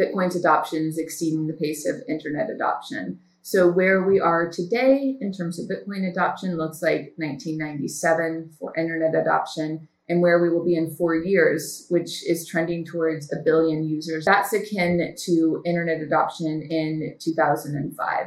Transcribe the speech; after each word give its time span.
Bitcoin's 0.00 0.34
adoption 0.34 0.86
is 0.86 0.96
exceeding 0.96 1.46
the 1.46 1.52
pace 1.52 1.86
of 1.86 1.96
internet 2.08 2.48
adoption. 2.48 3.20
So, 3.42 3.70
where 3.70 4.02
we 4.02 4.18
are 4.18 4.50
today 4.50 5.16
in 5.20 5.30
terms 5.32 5.58
of 5.58 5.68
Bitcoin 5.68 6.10
adoption 6.10 6.56
looks 6.56 6.80
like 6.80 7.12
1997 7.16 8.52
for 8.58 8.74
internet 8.76 9.14
adoption, 9.14 9.88
and 10.08 10.22
where 10.22 10.40
we 10.40 10.48
will 10.48 10.64
be 10.64 10.74
in 10.74 10.90
four 10.94 11.16
years, 11.16 11.84
which 11.90 12.26
is 12.26 12.46
trending 12.46 12.84
towards 12.84 13.30
a 13.30 13.36
billion 13.44 13.84
users. 13.84 14.24
That's 14.24 14.54
akin 14.54 15.14
to 15.24 15.62
internet 15.66 16.00
adoption 16.00 16.66
in 16.70 17.16
2005. 17.20 18.26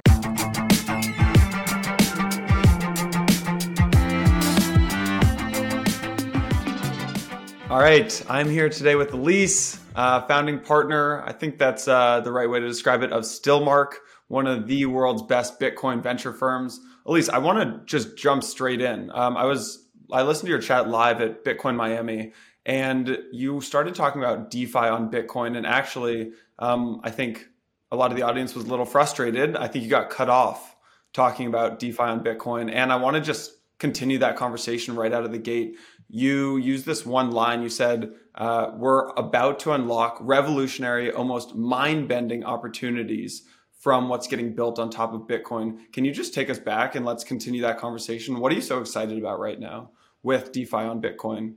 All 7.69 7.79
right, 7.79 8.23
I'm 8.29 8.47
here 8.47 8.69
today 8.69 8.95
with 8.95 9.13
Elise, 9.13 9.82
uh, 9.95 10.21
founding 10.27 10.59
partner. 10.59 11.21
I 11.25 11.33
think 11.33 11.57
that's 11.57 11.87
uh, 11.87 12.21
the 12.21 12.31
right 12.31 12.49
way 12.49 12.59
to 12.59 12.67
describe 12.67 13.03
it 13.03 13.11
of 13.11 13.23
Stillmark, 13.23 13.93
one 14.27 14.47
of 14.47 14.67
the 14.67 14.85
world's 14.85 15.23
best 15.23 15.59
Bitcoin 15.59 16.01
venture 16.01 16.33
firms. 16.33 16.79
Elise, 17.05 17.29
I 17.29 17.39
want 17.39 17.59
to 17.59 17.85
just 17.85 18.17
jump 18.17 18.43
straight 18.43 18.81
in. 18.81 19.11
Um, 19.13 19.37
I 19.37 19.45
was 19.45 19.85
I 20.11 20.23
listened 20.23 20.47
to 20.47 20.51
your 20.51 20.61
chat 20.61 20.89
live 20.89 21.21
at 21.21 21.43
Bitcoin 21.43 21.75
Miami, 21.75 22.33
and 22.65 23.17
you 23.31 23.61
started 23.61 23.95
talking 23.95 24.21
about 24.21 24.51
DeFi 24.51 24.79
on 24.79 25.11
Bitcoin. 25.11 25.57
And 25.57 25.65
actually, 25.65 26.31
um, 26.59 27.01
I 27.03 27.09
think 27.09 27.47
a 27.91 27.95
lot 27.95 28.11
of 28.11 28.17
the 28.17 28.23
audience 28.23 28.55
was 28.55 28.65
a 28.65 28.69
little 28.69 28.85
frustrated. 28.85 29.55
I 29.55 29.67
think 29.67 29.83
you 29.83 29.89
got 29.89 30.09
cut 30.09 30.29
off 30.29 30.75
talking 31.13 31.47
about 31.47 31.79
DeFi 31.79 32.03
on 32.03 32.23
Bitcoin, 32.23 32.71
and 32.71 32.91
I 32.91 32.95
want 32.95 33.15
to 33.15 33.21
just 33.21 33.51
continue 33.79 34.17
that 34.19 34.37
conversation 34.37 34.95
right 34.95 35.11
out 35.11 35.25
of 35.25 35.31
the 35.31 35.37
gate 35.37 35.75
you 36.15 36.57
used 36.57 36.85
this 36.85 37.07
one 37.07 37.31
line. 37.31 37.63
You 37.63 37.69
said, 37.69 38.11
uh, 38.35 38.69
We're 38.75 39.09
about 39.13 39.57
to 39.61 39.71
unlock 39.71 40.19
revolutionary, 40.21 41.11
almost 41.11 41.55
mind 41.55 42.07
bending 42.07 42.43
opportunities 42.43 43.41
from 43.79 44.09
what's 44.09 44.27
getting 44.27 44.53
built 44.53 44.77
on 44.77 44.91
top 44.91 45.15
of 45.15 45.21
Bitcoin. 45.21 45.91
Can 45.91 46.05
you 46.05 46.11
just 46.11 46.31
take 46.31 46.51
us 46.51 46.59
back 46.59 46.93
and 46.93 47.03
let's 47.03 47.23
continue 47.23 47.63
that 47.63 47.79
conversation? 47.79 48.39
What 48.39 48.51
are 48.51 48.55
you 48.55 48.61
so 48.61 48.79
excited 48.79 49.17
about 49.17 49.39
right 49.39 49.59
now 49.59 49.89
with 50.21 50.51
DeFi 50.51 50.77
on 50.77 51.01
Bitcoin? 51.01 51.55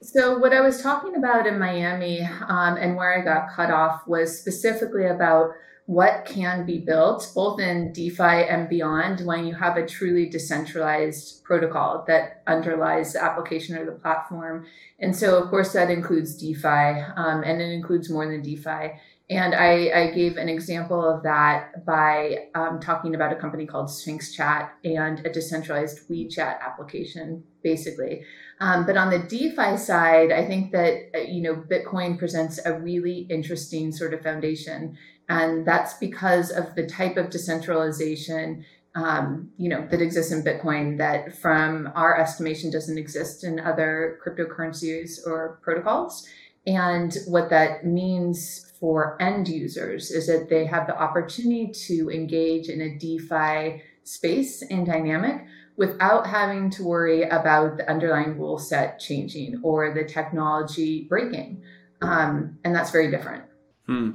So, 0.00 0.38
what 0.38 0.54
I 0.54 0.62
was 0.62 0.80
talking 0.80 1.14
about 1.16 1.46
in 1.46 1.58
Miami 1.58 2.22
um, 2.48 2.78
and 2.78 2.96
where 2.96 3.20
I 3.20 3.22
got 3.22 3.50
cut 3.54 3.70
off 3.70 4.06
was 4.06 4.38
specifically 4.38 5.04
about 5.04 5.50
what 5.92 6.24
can 6.24 6.64
be 6.64 6.78
built 6.78 7.30
both 7.34 7.60
in 7.60 7.92
DeFi 7.92 8.48
and 8.48 8.66
beyond 8.66 9.20
when 9.26 9.46
you 9.46 9.54
have 9.54 9.76
a 9.76 9.86
truly 9.86 10.26
decentralized 10.26 11.44
protocol 11.44 12.02
that 12.06 12.42
underlies 12.46 13.12
the 13.12 13.22
application 13.22 13.76
or 13.76 13.84
the 13.84 13.92
platform. 13.92 14.64
And 14.98 15.14
so, 15.14 15.36
of 15.36 15.50
course, 15.50 15.74
that 15.74 15.90
includes 15.90 16.34
DeFi 16.36 17.02
um, 17.16 17.42
and 17.44 17.60
it 17.60 17.70
includes 17.72 18.08
more 18.08 18.26
than 18.26 18.40
DeFi. 18.40 18.92
And 19.28 19.54
I, 19.54 19.90
I 19.94 20.10
gave 20.14 20.36
an 20.36 20.48
example 20.48 21.02
of 21.02 21.22
that 21.24 21.84
by 21.84 22.48
um, 22.54 22.80
talking 22.80 23.14
about 23.14 23.32
a 23.32 23.36
company 23.36 23.66
called 23.66 23.90
Sphinx 23.90 24.32
Chat 24.32 24.74
and 24.84 25.24
a 25.26 25.30
decentralized 25.30 26.08
WeChat 26.08 26.60
application, 26.60 27.44
basically. 27.62 28.24
Um, 28.60 28.86
but 28.86 28.96
on 28.96 29.10
the 29.10 29.18
DeFi 29.18 29.76
side, 29.76 30.32
I 30.32 30.46
think 30.46 30.72
that 30.72 31.10
uh, 31.14 31.18
you 31.18 31.42
know 31.42 31.54
Bitcoin 31.54 32.18
presents 32.18 32.60
a 32.64 32.78
really 32.78 33.26
interesting 33.30 33.90
sort 33.90 34.14
of 34.14 34.22
foundation 34.22 34.96
and 35.32 35.66
that's 35.66 35.94
because 35.94 36.50
of 36.50 36.74
the 36.74 36.86
type 36.86 37.16
of 37.16 37.30
decentralization 37.30 38.64
um, 38.94 39.50
you 39.56 39.70
know 39.70 39.86
that 39.90 40.02
exists 40.02 40.32
in 40.32 40.42
bitcoin 40.42 40.98
that 40.98 41.34
from 41.34 41.90
our 41.94 42.18
estimation 42.18 42.70
doesn't 42.70 42.98
exist 42.98 43.42
in 43.42 43.58
other 43.58 44.18
cryptocurrencies 44.22 45.26
or 45.26 45.58
protocols. 45.62 46.28
And 46.66 47.16
what 47.26 47.50
that 47.50 47.86
means 47.86 48.72
for 48.78 49.20
end 49.20 49.48
users 49.48 50.10
is 50.10 50.26
that 50.26 50.48
they 50.48 50.66
have 50.66 50.86
the 50.86 50.96
opportunity 50.96 51.72
to 51.86 52.10
engage 52.10 52.68
in 52.68 52.80
a 52.80 52.98
defi 52.98 53.82
space 54.04 54.62
and 54.62 54.86
dynamic 54.86 55.44
without 55.76 56.26
having 56.26 56.70
to 56.70 56.84
worry 56.84 57.22
about 57.22 57.78
the 57.78 57.90
underlying 57.90 58.38
rule 58.38 58.58
set 58.58 59.00
changing 59.00 59.60
or 59.64 59.94
the 59.94 60.04
technology 60.04 61.06
breaking. 61.08 61.62
Um, 62.02 62.58
and 62.62 62.74
that's 62.74 62.90
very 62.90 63.10
different. 63.10 63.44
Hmm. 63.86 64.10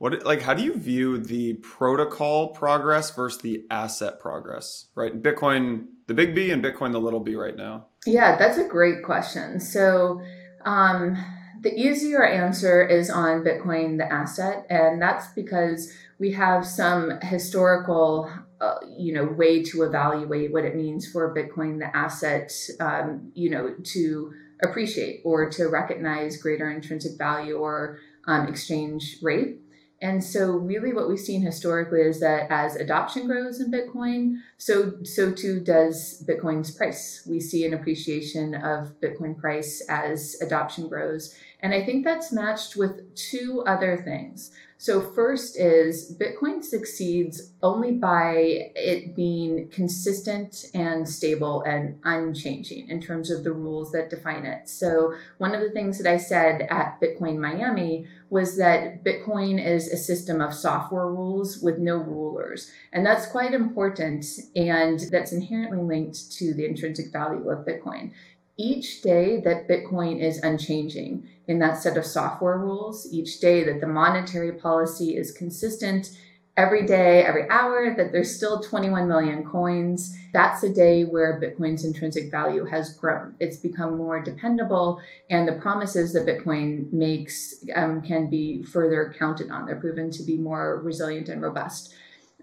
What 0.00 0.24
like 0.24 0.40
how 0.40 0.54
do 0.54 0.62
you 0.62 0.78
view 0.78 1.18
the 1.18 1.54
protocol 1.62 2.48
progress 2.48 3.14
versus 3.14 3.42
the 3.42 3.66
asset 3.70 4.18
progress? 4.18 4.86
Right, 4.94 5.22
Bitcoin, 5.22 5.88
the 6.06 6.14
big 6.14 6.34
B, 6.34 6.50
and 6.50 6.64
Bitcoin, 6.64 6.92
the 6.92 6.98
little 6.98 7.20
B, 7.20 7.36
right 7.36 7.54
now. 7.54 7.88
Yeah, 8.06 8.38
that's 8.38 8.56
a 8.56 8.66
great 8.66 9.04
question. 9.04 9.60
So, 9.60 10.22
um, 10.64 11.22
the 11.60 11.78
easier 11.78 12.24
answer 12.24 12.82
is 12.82 13.10
on 13.10 13.44
Bitcoin, 13.44 13.98
the 13.98 14.10
asset, 14.10 14.64
and 14.70 15.02
that's 15.02 15.28
because 15.34 15.92
we 16.18 16.32
have 16.32 16.66
some 16.66 17.20
historical, 17.20 18.32
uh, 18.58 18.76
you 18.96 19.12
know, 19.12 19.26
way 19.26 19.62
to 19.64 19.82
evaluate 19.82 20.50
what 20.50 20.64
it 20.64 20.76
means 20.76 21.12
for 21.12 21.34
Bitcoin, 21.34 21.78
the 21.78 21.94
asset, 21.94 22.50
um, 22.80 23.32
you 23.34 23.50
know, 23.50 23.74
to 23.84 24.32
appreciate 24.62 25.20
or 25.26 25.50
to 25.50 25.66
recognize 25.66 26.38
greater 26.38 26.70
intrinsic 26.70 27.18
value 27.18 27.56
or 27.56 27.98
um, 28.26 28.48
exchange 28.48 29.18
rate. 29.20 29.60
And 30.02 30.24
so 30.24 30.52
really 30.52 30.94
what 30.94 31.08
we've 31.08 31.18
seen 31.18 31.42
historically 31.42 32.00
is 32.00 32.20
that 32.20 32.50
as 32.50 32.74
adoption 32.74 33.26
grows 33.26 33.60
in 33.60 33.70
Bitcoin, 33.70 34.36
so 34.56 34.94
so 35.02 35.30
too 35.30 35.60
does 35.60 36.24
Bitcoin's 36.26 36.70
price. 36.70 37.22
We 37.28 37.38
see 37.40 37.66
an 37.66 37.74
appreciation 37.74 38.54
of 38.54 38.98
Bitcoin 39.00 39.38
price 39.38 39.82
as 39.88 40.36
adoption 40.40 40.88
grows. 40.88 41.34
And 41.62 41.74
I 41.74 41.84
think 41.84 42.04
that's 42.04 42.32
matched 42.32 42.76
with 42.76 43.14
two 43.14 43.62
other 43.66 43.98
things. 43.98 44.52
So, 44.80 45.02
first 45.02 45.58
is 45.58 46.16
Bitcoin 46.18 46.64
succeeds 46.64 47.52
only 47.62 47.92
by 47.92 48.70
it 48.74 49.14
being 49.14 49.68
consistent 49.68 50.64
and 50.72 51.06
stable 51.06 51.60
and 51.64 52.00
unchanging 52.02 52.88
in 52.88 52.98
terms 52.98 53.30
of 53.30 53.44
the 53.44 53.52
rules 53.52 53.92
that 53.92 54.08
define 54.08 54.46
it. 54.46 54.70
So, 54.70 55.12
one 55.36 55.54
of 55.54 55.60
the 55.60 55.68
things 55.68 55.98
that 55.98 56.10
I 56.10 56.16
said 56.16 56.62
at 56.70 56.98
Bitcoin 56.98 57.36
Miami 57.36 58.06
was 58.30 58.56
that 58.56 59.04
Bitcoin 59.04 59.64
is 59.64 59.88
a 59.88 59.96
system 59.96 60.40
of 60.40 60.54
software 60.54 61.08
rules 61.08 61.58
with 61.58 61.78
no 61.78 61.96
rulers. 61.96 62.70
And 62.92 63.04
that's 63.04 63.26
quite 63.26 63.52
important. 63.52 64.24
And 64.56 65.00
that's 65.10 65.32
inherently 65.32 65.78
linked 65.78 66.32
to 66.38 66.54
the 66.54 66.64
intrinsic 66.64 67.12
value 67.12 67.50
of 67.50 67.66
Bitcoin 67.66 68.12
each 68.60 69.00
day 69.00 69.40
that 69.40 69.66
Bitcoin 69.66 70.20
is 70.20 70.38
unchanging 70.42 71.26
in 71.48 71.58
that 71.60 71.78
set 71.78 71.96
of 71.96 72.04
software 72.04 72.58
rules, 72.58 73.10
each 73.10 73.40
day 73.40 73.64
that 73.64 73.80
the 73.80 73.86
monetary 73.86 74.52
policy 74.52 75.16
is 75.16 75.32
consistent, 75.32 76.10
every 76.56 76.86
day, 76.86 77.24
every 77.24 77.48
hour, 77.50 77.94
that 77.96 78.12
there's 78.12 78.34
still 78.34 78.60
21 78.60 79.08
million 79.08 79.44
coins, 79.44 80.16
that's 80.32 80.62
a 80.62 80.72
day 80.72 81.04
where 81.04 81.40
Bitcoin's 81.40 81.84
intrinsic 81.84 82.30
value 82.30 82.64
has 82.64 82.94
grown. 82.94 83.34
It's 83.40 83.56
become 83.56 83.96
more 83.96 84.20
dependable, 84.20 85.00
and 85.28 85.48
the 85.48 85.54
promises 85.54 86.12
that 86.12 86.26
Bitcoin 86.26 86.92
makes 86.92 87.64
um, 87.74 88.02
can 88.02 88.28
be 88.28 88.62
further 88.62 89.14
counted 89.18 89.50
on. 89.50 89.66
They're 89.66 89.76
proven 89.76 90.10
to 90.12 90.22
be 90.22 90.36
more 90.36 90.80
resilient 90.82 91.28
and 91.28 91.42
robust. 91.42 91.94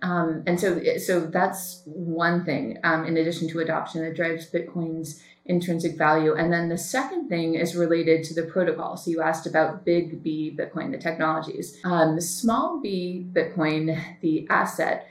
Um, 0.02 0.44
and 0.46 0.60
so, 0.60 0.80
so 0.98 1.22
that's 1.22 1.82
one 1.86 2.46
thing. 2.46 2.78
Um, 2.84 3.06
in 3.06 3.18
addition 3.18 3.50
to 3.50 3.60
adoption, 3.60 4.04
that 4.04 4.16
drives 4.16 4.50
Bitcoin's 4.50 5.24
intrinsic 5.48 5.98
value. 5.98 6.36
And 6.36 6.52
then 6.52 6.70
the 6.70 6.78
second 6.78 7.30
thing 7.30 7.56
is 7.56 7.76
related 7.76 8.24
to 8.26 8.34
the 8.34 8.44
protocol. 8.44 8.98
So 8.98 9.10
you 9.12 9.22
asked 9.22 9.48
about 9.48 9.86
big 9.86 10.24
B 10.24 10.56
Bitcoin, 10.58 10.92
the 10.92 10.98
technologies. 10.98 11.78
Um, 11.84 12.20
small 12.22 12.80
b 12.80 13.26
Bitcoin, 13.32 14.00
the 14.22 14.48
asset, 14.50 15.08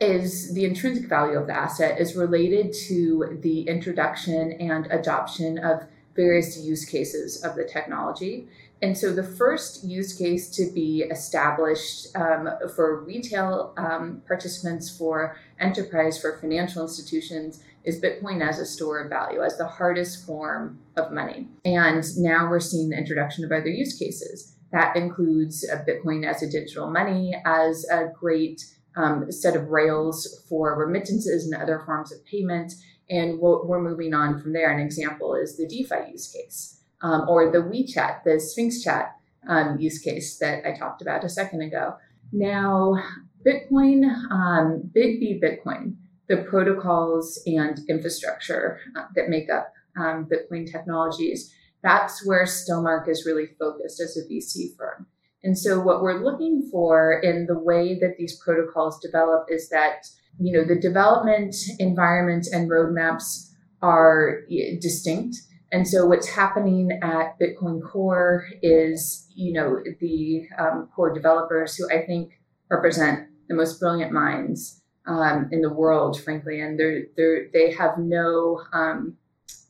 is 0.00 0.54
the 0.54 0.64
intrinsic 0.64 1.08
value 1.08 1.38
of 1.38 1.46
the 1.46 1.52
asset 1.52 2.00
is 2.00 2.16
related 2.16 2.72
to 2.88 3.38
the 3.42 3.62
introduction 3.62 4.52
and 4.52 4.86
adoption 4.86 5.58
of 5.58 5.82
various 6.16 6.58
use 6.58 6.84
cases 6.84 7.44
of 7.44 7.54
the 7.54 7.64
technology. 7.64 8.48
And 8.82 8.96
so 8.96 9.12
the 9.12 9.22
first 9.22 9.84
use 9.84 10.14
case 10.14 10.48
to 10.56 10.70
be 10.72 11.02
established 11.02 12.16
um, 12.16 12.48
for 12.74 13.02
retail 13.04 13.74
um, 13.76 14.22
participants, 14.26 14.88
for 14.88 15.36
enterprise, 15.58 16.18
for 16.18 16.38
financial 16.38 16.82
institutions 16.82 17.62
is 17.84 18.00
Bitcoin 18.00 18.46
as 18.46 18.58
a 18.58 18.66
store 18.66 19.00
of 19.00 19.10
value, 19.10 19.42
as 19.42 19.56
the 19.56 19.66
hardest 19.66 20.26
form 20.26 20.78
of 20.96 21.12
money. 21.12 21.48
And 21.64 22.04
now 22.18 22.48
we're 22.50 22.60
seeing 22.60 22.90
the 22.90 22.98
introduction 22.98 23.44
of 23.44 23.52
other 23.52 23.68
use 23.68 23.98
cases. 23.98 24.56
That 24.72 24.96
includes 24.96 25.68
Bitcoin 25.88 26.26
as 26.28 26.42
a 26.42 26.50
digital 26.50 26.90
money, 26.90 27.34
as 27.44 27.84
a 27.90 28.08
great 28.18 28.62
um, 28.96 29.30
set 29.32 29.56
of 29.56 29.68
rails 29.68 30.44
for 30.48 30.78
remittances 30.78 31.44
and 31.44 31.60
other 31.60 31.82
forms 31.84 32.12
of 32.12 32.24
payment. 32.24 32.72
And 33.08 33.40
we're 33.40 33.82
moving 33.82 34.14
on 34.14 34.40
from 34.40 34.52
there. 34.52 34.70
An 34.70 34.80
example 34.80 35.34
is 35.34 35.56
the 35.56 35.66
DeFi 35.66 36.12
use 36.12 36.30
case, 36.30 36.80
um, 37.02 37.28
or 37.28 37.50
the 37.50 37.58
WeChat, 37.58 38.22
the 38.24 38.38
Sphinx 38.38 38.82
Chat 38.82 39.16
um, 39.48 39.78
use 39.80 39.98
case 39.98 40.38
that 40.38 40.64
I 40.64 40.78
talked 40.78 41.02
about 41.02 41.24
a 41.24 41.28
second 41.28 41.62
ago. 41.62 41.96
Now, 42.32 43.02
Bitcoin, 43.44 44.04
um, 44.30 44.90
Big 44.94 45.18
B 45.18 45.40
Bitcoin 45.42 45.96
the 46.30 46.38
protocols 46.48 47.42
and 47.44 47.80
infrastructure 47.88 48.78
uh, 48.96 49.06
that 49.16 49.28
make 49.28 49.50
up 49.50 49.72
um, 49.98 50.28
Bitcoin 50.30 50.70
technologies. 50.70 51.52
That's 51.82 52.24
where 52.24 52.44
Stillmark 52.44 53.08
is 53.08 53.26
really 53.26 53.48
focused 53.58 54.00
as 54.00 54.16
a 54.16 54.32
VC 54.32 54.76
firm. 54.78 55.08
And 55.42 55.58
so 55.58 55.80
what 55.80 56.02
we're 56.02 56.22
looking 56.22 56.68
for 56.70 57.18
in 57.20 57.46
the 57.46 57.58
way 57.58 57.98
that 57.98 58.14
these 58.16 58.40
protocols 58.44 59.00
develop 59.00 59.46
is 59.50 59.70
that, 59.70 60.06
you 60.38 60.52
know, 60.56 60.64
the 60.64 60.80
development 60.80 61.56
environment 61.80 62.46
and 62.52 62.70
roadmaps 62.70 63.50
are 63.82 64.42
distinct. 64.80 65.36
And 65.72 65.88
so 65.88 66.06
what's 66.06 66.28
happening 66.28 66.92
at 67.02 67.38
Bitcoin 67.40 67.80
Core 67.82 68.46
is, 68.62 69.26
you 69.34 69.52
know, 69.52 69.78
the 70.00 70.46
um, 70.58 70.88
core 70.94 71.12
developers 71.12 71.74
who 71.74 71.88
I 71.90 72.04
think 72.06 72.38
represent 72.70 73.28
the 73.48 73.56
most 73.56 73.80
brilliant 73.80 74.12
minds 74.12 74.79
um, 75.06 75.48
in 75.52 75.62
the 75.62 75.72
world, 75.72 76.20
frankly, 76.20 76.60
and 76.60 76.78
they're, 76.78 77.04
they're, 77.16 77.48
they 77.52 77.72
have 77.72 77.98
no 77.98 78.62
um, 78.72 79.16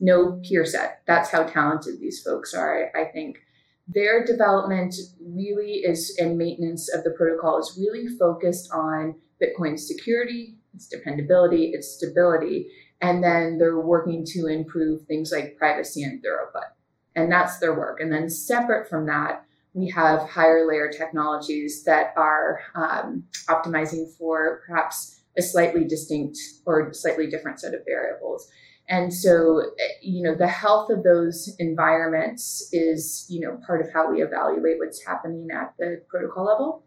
no 0.00 0.41
peer 0.43 0.65
set. 0.65 1.03
That's 1.06 1.31
how 1.31 1.44
talented 1.44 2.00
these 2.00 2.23
folks 2.23 2.55
are. 2.55 2.91
I, 2.94 3.03
I 3.03 3.05
think 3.06 3.38
their 3.87 4.25
development 4.25 4.94
really 5.21 5.82
is 5.85 6.17
and 6.19 6.38
maintenance 6.38 6.93
of 6.93 7.05
the 7.05 7.11
protocol 7.11 7.59
is 7.59 7.79
really 7.79 8.06
focused 8.17 8.71
on 8.73 9.17
Bitcoin 9.43 9.79
security, 9.79 10.56
its 10.75 10.87
dependability, 10.87 11.73
its 11.75 11.88
stability, 11.88 12.69
and 13.00 13.23
then 13.23 13.59
they're 13.59 13.81
working 13.81 14.25
to 14.26 14.47
improve 14.47 15.06
things 15.06 15.33
like 15.33 15.56
privacy 15.56 16.03
and 16.03 16.23
throughput. 16.23 16.69
And 17.17 17.31
that's 17.31 17.59
their 17.59 17.75
work. 17.75 18.00
And 18.00 18.12
then 18.12 18.31
separate 18.31 18.88
from 18.88 19.06
that, 19.06 19.44
we 19.73 19.88
have 19.91 20.29
higher 20.29 20.67
layer 20.67 20.91
technologies 20.91 21.85
that 21.85 22.12
are 22.17 22.61
um, 22.75 23.25
optimizing 23.49 24.12
for 24.17 24.62
perhaps 24.67 25.19
a 25.40 25.42
slightly 25.42 25.84
distinct 25.84 26.38
or 26.66 26.92
slightly 26.92 27.26
different 27.26 27.58
set 27.60 27.75
of 27.75 27.81
variables. 27.84 28.48
And 28.88 29.12
so, 29.12 29.62
you 30.02 30.22
know, 30.22 30.34
the 30.34 30.48
health 30.48 30.90
of 30.90 31.04
those 31.04 31.54
environments 31.58 32.69
is, 32.72 33.26
you 33.28 33.40
know, 33.40 33.60
part 33.66 33.81
of 33.81 33.92
how 33.92 34.10
we 34.10 34.20
evaluate 34.22 34.78
what's 34.78 35.04
happening 35.04 35.48
at 35.52 35.75
the 35.78 36.02
protocol 36.08 36.44
level. 36.44 36.84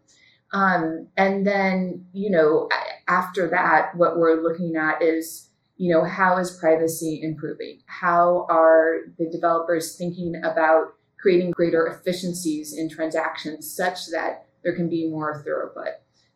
Um, 0.52 1.08
and 1.18 1.48
then, 1.48 2.06
you 2.14 2.30
know, 2.30 2.70
after 3.08 3.50
that, 3.50 3.96
what 3.96 4.18
we're 4.18 4.44
looking 4.44 4.76
at 4.76 5.02
is, 5.02 5.50
you 5.78 5.94
know, 5.94 6.04
how 6.04 6.38
is 6.38 6.52
privacy 6.52 7.22
improving? 7.24 7.80
How 7.88 8.46
are 8.50 8.98
the 9.18 9.30
developers 9.30 9.96
thinking 9.96 10.36
about 10.44 10.94
creating 11.20 11.52
greater 11.52 11.88
efficiencies 11.88 12.78
in 12.78 12.90
transactions 12.90 13.74
such 13.74 14.08
that 14.08 14.46
there 14.64 14.76
can 14.76 14.90
be 14.90 15.10
more 15.10 15.44
throughput? 15.44 15.94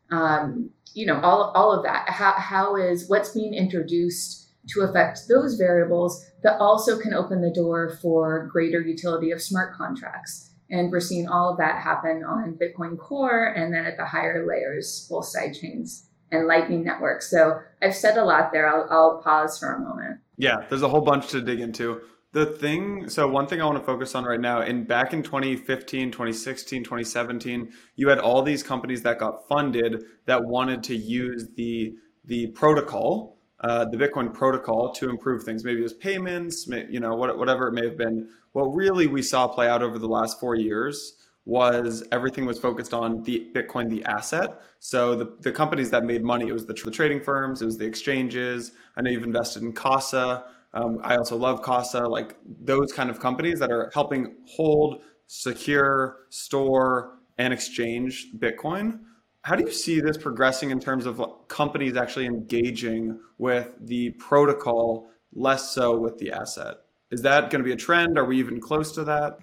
Um, 0.10 0.72
you 0.98 1.06
know, 1.06 1.20
all, 1.22 1.52
all 1.56 1.72
of 1.72 1.84
that. 1.84 2.10
How, 2.10 2.34
how 2.34 2.76
is 2.76 3.08
what's 3.08 3.30
being 3.30 3.54
introduced? 3.54 4.48
to 4.70 4.82
affect 4.82 5.22
those 5.30 5.56
variables 5.56 6.26
that 6.44 6.60
also 6.60 7.00
can 7.00 7.14
open 7.14 7.42
the 7.42 7.50
door 7.50 7.98
for 8.02 8.48
greater 8.52 8.82
utility 8.82 9.32
of 9.32 9.42
smart 9.42 9.74
contracts. 9.74 10.52
And 10.70 10.92
we're 10.92 11.00
seeing 11.00 11.28
all 11.28 11.52
of 11.52 11.58
that 11.60 11.82
happen 11.82 12.24
on 12.24 12.60
Bitcoin 12.62 12.98
Core 12.98 13.46
and 13.46 13.74
then 13.74 13.86
at 13.86 13.96
the 13.98 14.06
higher 14.06 14.46
layers, 14.46 15.08
both 15.10 15.26
side 15.26 15.54
chains 15.54 16.10
and 16.32 16.48
Lightning 16.48 16.84
Network. 16.84 17.22
So 17.22 17.60
I've 17.82 17.96
said 17.96 18.18
a 18.18 18.26
lot 18.26 18.52
there. 18.52 18.68
I'll, 18.68 18.88
I'll 18.92 19.22
pause 19.24 19.58
for 19.58 19.74
a 19.74 19.80
moment. 19.80 20.20
Yeah, 20.36 20.66
there's 20.68 20.82
a 20.82 20.90
whole 20.90 21.02
bunch 21.02 21.30
to 21.30 21.42
dig 21.42 21.62
into. 21.62 22.02
The 22.38 22.46
thing, 22.46 23.10
so 23.10 23.28
one 23.28 23.48
thing 23.48 23.64
I 23.64 23.66
want 23.66 23.80
to 23.80 23.84
focus 23.84 24.14
on 24.14 24.24
right 24.24 24.40
now, 24.40 24.62
in 24.62 24.84
back 24.84 25.12
in 25.12 25.24
2015, 25.24 26.12
2016, 26.12 26.84
2017, 26.84 27.74
you 27.96 28.10
had 28.10 28.20
all 28.20 28.44
these 28.44 28.62
companies 28.62 29.02
that 29.02 29.18
got 29.18 29.48
funded 29.48 30.04
that 30.28 30.46
wanted 30.46 30.84
to 30.84 30.96
use 30.96 31.48
the 31.56 31.96
the 32.26 32.46
protocol 32.52 33.40
uh, 33.62 33.86
the 33.86 33.98
Bitcoin 33.98 34.32
protocol 34.32 34.92
to 34.92 35.10
improve 35.10 35.46
things. 35.46 35.64
Maybe 35.64 35.80
it 35.80 35.84
was 35.84 35.94
payments, 35.94 36.68
you 36.68 37.00
know, 37.00 37.16
whatever 37.16 37.70
it 37.70 37.74
may 37.74 37.86
have 37.86 37.98
been. 37.98 38.30
What 38.52 38.66
really 38.66 39.08
we 39.08 39.24
saw 39.24 39.48
play 39.48 39.68
out 39.68 39.82
over 39.82 39.98
the 39.98 40.08
last 40.08 40.40
four 40.40 40.54
years 40.54 41.16
was 41.46 42.04
everything 42.12 42.46
was 42.46 42.60
focused 42.60 42.94
on 42.94 43.24
the 43.24 43.48
Bitcoin, 43.56 43.90
the 43.90 44.04
asset. 44.04 44.62
So 44.78 45.16
the, 45.16 45.38
the 45.40 45.52
companies 45.52 45.90
that 45.90 46.04
made 46.04 46.24
money, 46.24 46.50
it 46.50 46.54
was 46.54 46.68
the, 46.68 46.74
the 46.74 46.92
trading 46.92 47.20
firms, 47.20 47.64
it 47.64 47.66
was 47.66 47.80
the 47.80 47.86
exchanges. 47.86 48.74
I 48.96 49.02
know 49.02 49.10
you've 49.10 49.24
invested 49.24 49.64
in 49.64 49.74
Casa. 49.74 50.44
Um, 50.74 51.00
I 51.04 51.16
also 51.16 51.38
love 51.38 51.62
Casa, 51.62 52.08
like 52.08 52.36
those 52.46 52.92
kind 52.94 53.10
of 53.10 53.20
companies 53.20 53.60
that 53.60 53.72
are 53.72 53.90
helping 53.94 54.36
hold, 54.46 55.02
secure, 55.28 56.18
store, 56.30 57.20
and 57.38 57.54
exchange 57.54 58.28
Bitcoin. 58.38 59.00
How 59.42 59.56
do 59.56 59.64
you 59.64 59.72
see 59.72 60.02
this 60.02 60.18
progressing 60.18 60.72
in 60.72 60.80
terms 60.80 61.06
of 61.06 61.22
companies 61.48 61.96
actually 61.96 62.26
engaging 62.26 63.20
with 63.38 63.72
the 63.80 64.12
protocol, 64.12 65.10
less 65.34 65.72
so 65.72 65.98
with 65.98 66.18
the 66.18 66.32
asset? 66.32 66.78
Is 67.12 67.22
that 67.22 67.50
going 67.50 67.64
to 67.64 67.66
be 67.66 67.72
a 67.72 67.78
trend? 67.78 68.18
Are 68.18 68.26
we 68.26 68.38
even 68.40 68.60
close 68.60 68.92
to 68.94 69.04
that? 69.06 69.40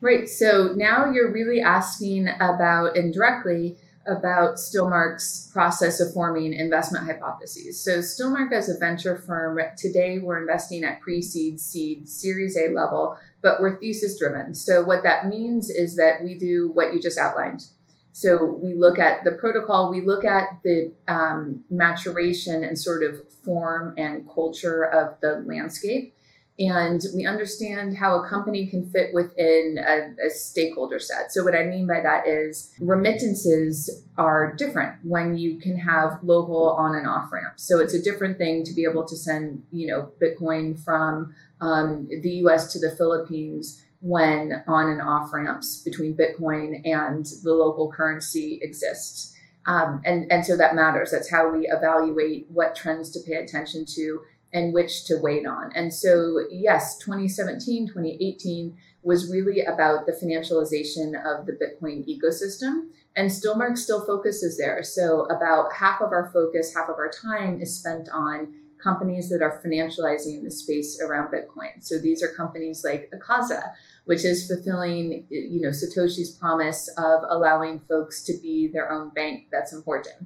Right. 0.00 0.28
So 0.28 0.74
now 0.76 1.10
you're 1.10 1.32
really 1.32 1.60
asking 1.60 2.28
about 2.40 2.96
indirectly 2.96 3.76
about 4.08 4.56
Stillmark's 4.56 5.50
process 5.52 6.00
of 6.00 6.12
forming 6.12 6.54
investment 6.54 7.04
hypotheses. 7.04 7.82
So 7.84 7.98
Stillmark 7.98 8.52
as 8.52 8.68
a 8.68 8.78
venture 8.78 9.18
firm, 9.18 9.60
today 9.76 10.18
we're 10.18 10.40
investing 10.40 10.82
at 10.82 11.00
pre-seed, 11.00 11.60
seed, 11.60 12.08
series 12.08 12.56
A 12.56 12.72
level, 12.72 13.18
but 13.42 13.60
we're 13.60 13.78
thesis 13.78 14.18
driven. 14.18 14.54
So 14.54 14.82
what 14.82 15.02
that 15.02 15.26
means 15.28 15.70
is 15.70 15.96
that 15.96 16.24
we 16.24 16.34
do 16.34 16.70
what 16.72 16.94
you 16.94 17.00
just 17.00 17.18
outlined. 17.18 17.66
So 18.12 18.58
we 18.60 18.74
look 18.74 18.98
at 18.98 19.22
the 19.22 19.32
protocol, 19.32 19.90
we 19.90 20.00
look 20.00 20.24
at 20.24 20.58
the 20.64 20.92
um, 21.06 21.62
maturation 21.70 22.64
and 22.64 22.76
sort 22.76 23.04
of 23.04 23.30
form 23.44 23.94
and 23.96 24.28
culture 24.28 24.82
of 24.82 25.20
the 25.20 25.44
landscape. 25.46 26.14
And 26.58 27.00
we 27.14 27.24
understand 27.24 27.96
how 27.96 28.20
a 28.20 28.28
company 28.28 28.66
can 28.66 28.90
fit 28.90 29.14
within 29.14 29.78
a, 29.78 30.26
a, 30.26 30.30
stakeholder 30.30 30.98
set. 30.98 31.30
So, 31.30 31.44
what 31.44 31.54
I 31.54 31.62
mean 31.64 31.86
by 31.86 32.00
that 32.00 32.26
is 32.26 32.72
remittances 32.80 34.04
are 34.16 34.54
different 34.56 34.96
when 35.04 35.36
you 35.36 35.60
can 35.60 35.78
have 35.78 36.18
local 36.24 36.70
on 36.72 36.96
and 36.96 37.06
off 37.06 37.30
ramps. 37.32 37.62
So, 37.62 37.78
it's 37.78 37.94
a 37.94 38.02
different 38.02 38.38
thing 38.38 38.64
to 38.64 38.74
be 38.74 38.84
able 38.84 39.06
to 39.06 39.16
send, 39.16 39.62
you 39.70 39.86
know, 39.86 40.10
Bitcoin 40.20 40.82
from 40.82 41.32
um, 41.60 42.08
the 42.22 42.30
US 42.44 42.72
to 42.72 42.80
the 42.80 42.90
Philippines 42.90 43.84
when 44.00 44.64
on 44.66 44.90
and 44.90 45.00
off 45.00 45.32
ramps 45.32 45.82
between 45.84 46.16
Bitcoin 46.16 46.80
and 46.84 47.26
the 47.42 47.52
local 47.52 47.90
currency 47.90 48.58
exists. 48.62 49.34
Um, 49.66 50.00
and, 50.04 50.30
and 50.32 50.46
so 50.46 50.56
that 50.56 50.74
matters. 50.74 51.10
That's 51.10 51.30
how 51.30 51.50
we 51.50 51.68
evaluate 51.68 52.46
what 52.48 52.74
trends 52.74 53.10
to 53.10 53.20
pay 53.20 53.34
attention 53.34 53.84
to 53.94 54.20
and 54.52 54.72
which 54.72 55.04
to 55.04 55.18
wait 55.20 55.46
on. 55.46 55.70
And 55.74 55.92
so, 55.92 56.40
yes, 56.50 56.96
2017, 56.98 57.88
2018 57.88 58.76
was 59.02 59.30
really 59.30 59.62
about 59.62 60.06
the 60.06 60.12
financialization 60.12 61.14
of 61.14 61.46
the 61.46 61.52
Bitcoin 61.52 62.06
ecosystem. 62.08 62.88
And 63.16 63.30
Stillmark 63.30 63.76
still 63.76 64.04
focuses 64.04 64.56
there. 64.56 64.82
So, 64.82 65.24
about 65.26 65.72
half 65.72 66.00
of 66.00 66.12
our 66.12 66.30
focus, 66.32 66.74
half 66.74 66.88
of 66.88 66.96
our 66.96 67.10
time 67.10 67.60
is 67.60 67.76
spent 67.76 68.08
on 68.12 68.54
companies 68.82 69.28
that 69.28 69.42
are 69.42 69.60
financializing 69.64 70.42
the 70.42 70.50
space 70.50 71.00
around 71.00 71.32
Bitcoin. 71.32 71.70
So 71.80 71.98
these 71.98 72.22
are 72.22 72.28
companies 72.28 72.84
like 72.84 73.10
a 73.12 73.18
Casa, 73.18 73.62
which 74.04 74.24
is 74.24 74.46
fulfilling, 74.46 75.26
you 75.30 75.60
know, 75.60 75.70
Satoshi's 75.70 76.30
promise 76.30 76.88
of 76.96 77.22
allowing 77.28 77.80
folks 77.80 78.22
to 78.24 78.34
be 78.40 78.68
their 78.68 78.90
own 78.90 79.10
bank. 79.10 79.46
That's 79.50 79.72
important. 79.72 80.16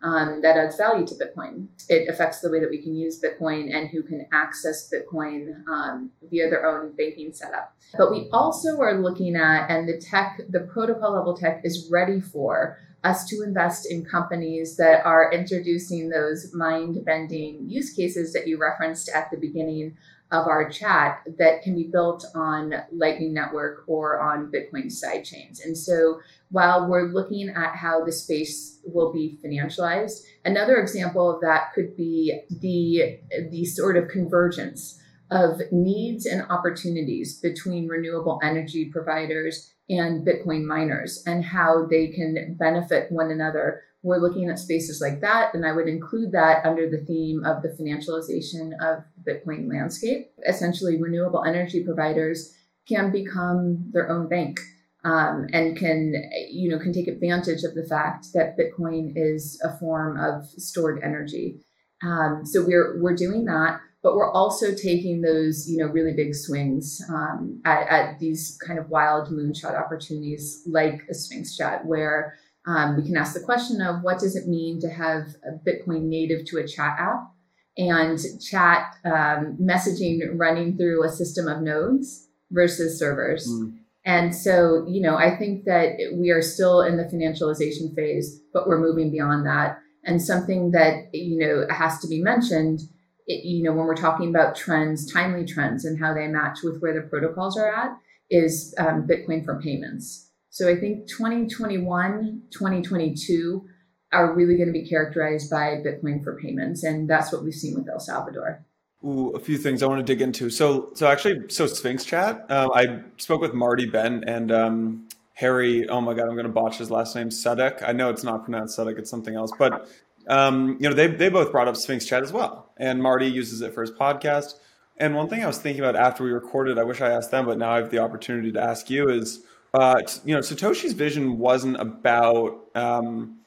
Um, 0.00 0.42
that 0.42 0.56
adds 0.56 0.76
value 0.76 1.04
to 1.06 1.14
Bitcoin. 1.14 1.66
It 1.88 2.08
affects 2.08 2.40
the 2.40 2.50
way 2.50 2.60
that 2.60 2.70
we 2.70 2.80
can 2.80 2.94
use 2.94 3.20
Bitcoin 3.20 3.74
and 3.74 3.88
who 3.88 4.04
can 4.04 4.26
access 4.32 4.88
Bitcoin 4.88 5.66
um, 5.68 6.10
via 6.30 6.48
their 6.48 6.66
own 6.66 6.92
banking 6.92 7.32
setup. 7.32 7.74
But 7.96 8.12
we 8.12 8.28
also 8.32 8.78
are 8.78 9.00
looking 9.00 9.34
at, 9.34 9.68
and 9.68 9.88
the 9.88 9.98
tech, 9.98 10.40
the 10.48 10.60
protocol 10.60 11.14
level 11.14 11.36
tech 11.36 11.62
is 11.64 11.88
ready 11.90 12.20
for 12.20 12.78
us 13.04 13.26
to 13.26 13.42
invest 13.42 13.90
in 13.90 14.04
companies 14.04 14.76
that 14.76 15.04
are 15.04 15.32
introducing 15.32 16.10
those 16.10 16.52
mind 16.52 17.04
bending 17.04 17.68
use 17.68 17.92
cases 17.92 18.32
that 18.32 18.46
you 18.46 18.58
referenced 18.58 19.08
at 19.08 19.30
the 19.30 19.36
beginning 19.36 19.96
of 20.30 20.46
our 20.46 20.68
chat 20.68 21.22
that 21.38 21.62
can 21.62 21.74
be 21.74 21.88
built 21.90 22.24
on 22.34 22.74
Lightning 22.92 23.32
Network 23.32 23.84
or 23.86 24.20
on 24.20 24.52
Bitcoin 24.52 24.86
sidechains. 24.86 25.64
And 25.64 25.76
so 25.76 26.20
while 26.50 26.88
we're 26.88 27.12
looking 27.12 27.48
at 27.48 27.76
how 27.76 28.04
the 28.04 28.12
space 28.12 28.80
will 28.84 29.12
be 29.12 29.38
financialized, 29.44 30.20
another 30.44 30.76
example 30.76 31.34
of 31.34 31.40
that 31.40 31.72
could 31.74 31.96
be 31.96 32.40
the, 32.60 33.18
the 33.50 33.64
sort 33.64 33.96
of 33.96 34.08
convergence 34.08 35.00
of 35.30 35.60
needs 35.72 36.26
and 36.26 36.42
opportunities 36.50 37.38
between 37.40 37.88
renewable 37.88 38.38
energy 38.42 38.90
providers 38.90 39.74
and 39.90 40.26
Bitcoin 40.26 40.64
miners 40.64 41.22
and 41.26 41.44
how 41.44 41.86
they 41.86 42.08
can 42.08 42.56
benefit 42.58 43.10
one 43.10 43.30
another. 43.30 43.82
We're 44.08 44.26
looking 44.26 44.48
at 44.48 44.58
spaces 44.58 45.00
like 45.02 45.20
that, 45.20 45.54
and 45.54 45.66
I 45.66 45.72
would 45.72 45.86
include 45.86 46.32
that 46.32 46.64
under 46.64 46.88
the 46.88 47.04
theme 47.04 47.44
of 47.44 47.62
the 47.62 47.68
financialization 47.68 48.72
of 48.80 49.04
the 49.22 49.32
Bitcoin 49.32 49.68
landscape. 49.68 50.30
Essentially, 50.48 51.00
renewable 51.00 51.44
energy 51.44 51.84
providers 51.84 52.54
can 52.88 53.12
become 53.12 53.90
their 53.92 54.08
own 54.10 54.28
bank. 54.28 54.60
Um, 55.04 55.46
and 55.52 55.76
can 55.76 56.14
you 56.50 56.70
know 56.70 56.78
can 56.78 56.92
take 56.92 57.06
advantage 57.06 57.62
of 57.62 57.74
the 57.74 57.86
fact 57.86 58.28
that 58.34 58.56
Bitcoin 58.58 59.12
is 59.14 59.60
a 59.62 59.76
form 59.78 60.18
of 60.18 60.46
stored 60.46 61.00
energy. 61.04 61.60
Um, 62.02 62.44
so 62.44 62.64
we're 62.66 63.00
we're 63.00 63.14
doing 63.14 63.44
that. 63.44 63.80
but 64.00 64.14
we're 64.14 64.32
also 64.32 64.74
taking 64.74 65.22
those, 65.22 65.68
you 65.68 65.76
know, 65.76 65.86
really 65.86 66.14
big 66.14 66.32
swings 66.32 67.02
um, 67.10 67.60
at, 67.64 67.88
at, 67.88 68.18
these 68.20 68.56
kind 68.64 68.78
of 68.78 68.88
wild 68.88 69.28
moonshot 69.28 69.74
opportunities 69.74 70.62
like 70.66 71.02
a 71.10 71.14
Sphinx 71.14 71.56
chat, 71.56 71.84
where 71.84 72.38
um, 72.68 72.96
we 72.96 73.02
can 73.02 73.16
ask 73.16 73.32
the 73.32 73.40
question 73.40 73.80
of 73.80 74.02
what 74.02 74.18
does 74.18 74.36
it 74.36 74.46
mean 74.46 74.78
to 74.80 74.90
have 74.90 75.22
a 75.42 75.52
Bitcoin 75.66 76.02
native 76.02 76.44
to 76.46 76.58
a 76.58 76.68
chat 76.68 76.96
app 76.98 77.32
and 77.78 78.18
chat 78.42 78.94
um, 79.06 79.56
messaging 79.58 80.20
running 80.34 80.76
through 80.76 81.02
a 81.02 81.08
system 81.08 81.48
of 81.48 81.62
nodes 81.62 82.28
versus 82.50 82.98
servers. 82.98 83.48
Mm. 83.48 83.78
And 84.04 84.34
so, 84.36 84.84
you 84.86 85.00
know, 85.00 85.16
I 85.16 85.36
think 85.36 85.64
that 85.64 85.96
we 86.14 86.30
are 86.30 86.42
still 86.42 86.82
in 86.82 86.98
the 86.98 87.04
financialization 87.04 87.94
phase, 87.94 88.40
but 88.52 88.66
we're 88.66 88.80
moving 88.80 89.10
beyond 89.10 89.46
that. 89.46 89.78
And 90.04 90.20
something 90.20 90.72
that, 90.72 91.14
you 91.14 91.38
know, 91.38 91.66
has 91.74 91.98
to 92.00 92.08
be 92.08 92.22
mentioned, 92.22 92.80
it, 93.26 93.44
you 93.44 93.62
know, 93.62 93.72
when 93.72 93.86
we're 93.86 93.96
talking 93.96 94.28
about 94.28 94.56
trends, 94.56 95.10
timely 95.10 95.46
trends, 95.46 95.84
and 95.84 95.98
how 95.98 96.12
they 96.12 96.26
match 96.26 96.58
with 96.62 96.80
where 96.80 96.94
the 96.94 97.08
protocols 97.08 97.58
are 97.58 97.74
at, 97.74 97.96
is 98.30 98.74
um, 98.78 99.06
Bitcoin 99.06 99.44
for 99.44 99.60
payments. 99.60 100.27
So 100.50 100.68
I 100.68 100.76
think 100.76 101.08
2021, 101.08 102.42
2022 102.50 103.66
are 104.12 104.34
really 104.34 104.56
going 104.56 104.68
to 104.68 104.72
be 104.72 104.88
characterized 104.88 105.50
by 105.50 105.82
Bitcoin 105.84 106.24
for 106.24 106.38
payments. 106.40 106.82
And 106.82 107.08
that's 107.08 107.32
what 107.32 107.44
we've 107.44 107.54
seen 107.54 107.74
with 107.74 107.88
El 107.88 108.00
Salvador. 108.00 108.64
Ooh, 109.04 109.30
a 109.30 109.38
few 109.38 109.58
things 109.58 109.82
I 109.82 109.86
want 109.86 110.04
to 110.04 110.12
dig 110.12 110.22
into. 110.22 110.50
So, 110.50 110.90
so 110.94 111.06
actually, 111.06 111.48
so 111.48 111.66
Sphinx 111.66 112.04
Chat. 112.04 112.44
Uh, 112.48 112.68
I 112.74 113.00
spoke 113.18 113.40
with 113.40 113.54
Marty 113.54 113.86
Bent 113.86 114.24
and 114.24 114.50
um, 114.50 115.08
Harry. 115.34 115.88
Oh 115.88 116.00
my 116.00 116.14
God, 116.14 116.24
I'm 116.24 116.34
going 116.34 116.46
to 116.46 116.52
botch 116.52 116.78
his 116.78 116.90
last 116.90 117.14
name. 117.14 117.28
Sadek. 117.28 117.86
I 117.86 117.92
know 117.92 118.10
it's 118.10 118.24
not 118.24 118.42
pronounced 118.42 118.76
Sadek; 118.76 118.98
it's 118.98 119.08
something 119.08 119.36
else. 119.36 119.52
But 119.56 119.88
um, 120.26 120.78
you 120.80 120.88
know, 120.88 120.96
they 120.96 121.06
they 121.06 121.28
both 121.28 121.52
brought 121.52 121.68
up 121.68 121.76
Sphinx 121.76 122.06
Chat 122.06 122.24
as 122.24 122.32
well, 122.32 122.72
and 122.76 123.00
Marty 123.00 123.28
uses 123.28 123.60
it 123.60 123.72
for 123.72 123.82
his 123.82 123.92
podcast. 123.92 124.54
And 124.96 125.14
one 125.14 125.28
thing 125.28 125.44
I 125.44 125.46
was 125.46 125.58
thinking 125.58 125.84
about 125.84 125.94
after 125.94 126.24
we 126.24 126.30
recorded, 126.30 126.76
I 126.76 126.82
wish 126.82 127.00
I 127.00 127.10
asked 127.10 127.30
them, 127.30 127.46
but 127.46 127.56
now 127.56 127.70
I 127.70 127.76
have 127.76 127.90
the 127.90 127.98
opportunity 127.98 128.50
to 128.50 128.60
ask 128.60 128.90
you 128.90 129.08
is, 129.08 129.44
uh, 129.74 130.00
you 130.24 130.34
know, 130.34 130.40
Satoshi's 130.40 130.92
vision 130.92 131.38
wasn't 131.38 131.80
about 131.80 132.66
um, 132.74 133.38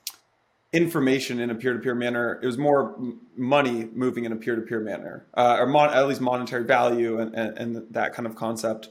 information 0.74 1.40
in 1.40 1.50
a 1.50 1.56
peer-to-peer 1.56 1.96
manner. 1.96 2.40
It 2.42 2.46
was 2.46 2.58
more 2.58 2.96
money 3.36 3.90
moving 3.94 4.25
in 4.25 4.32
a 4.32 4.36
peer-to-peer 4.36 4.80
manner, 4.80 5.25
uh, 5.34 5.58
or 5.60 5.68
mon- 5.68 5.94
at 5.94 6.08
least 6.08 6.22
monetary 6.22 6.63
value 6.63 7.20
and, 7.20 7.36
and, 7.36 7.58
and, 7.58 7.94
that 7.94 8.13
kind 8.13 8.25
of 8.25 8.36
concept. 8.36 8.90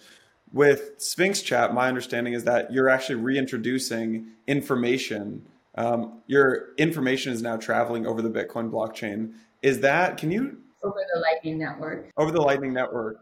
With 0.52 0.94
Sphinx 0.98 1.42
Chat, 1.42 1.72
my 1.72 1.88
understanding 1.88 2.34
is 2.34 2.44
that 2.44 2.72
you're 2.72 2.88
actually 2.88 3.16
reintroducing 3.16 4.32
information. 4.48 5.46
Um, 5.76 6.22
your 6.26 6.74
information 6.76 7.32
is 7.32 7.40
now 7.40 7.56
traveling 7.56 8.06
over 8.06 8.20
the 8.20 8.30
Bitcoin 8.30 8.70
blockchain. 8.70 9.34
Is 9.62 9.80
that? 9.80 10.16
Can 10.16 10.32
you 10.32 10.58
over 10.82 10.98
the 11.14 11.20
Lightning 11.20 11.58
Network? 11.58 12.10
Over 12.16 12.32
the 12.32 12.40
Lightning 12.40 12.72
Network. 12.72 13.18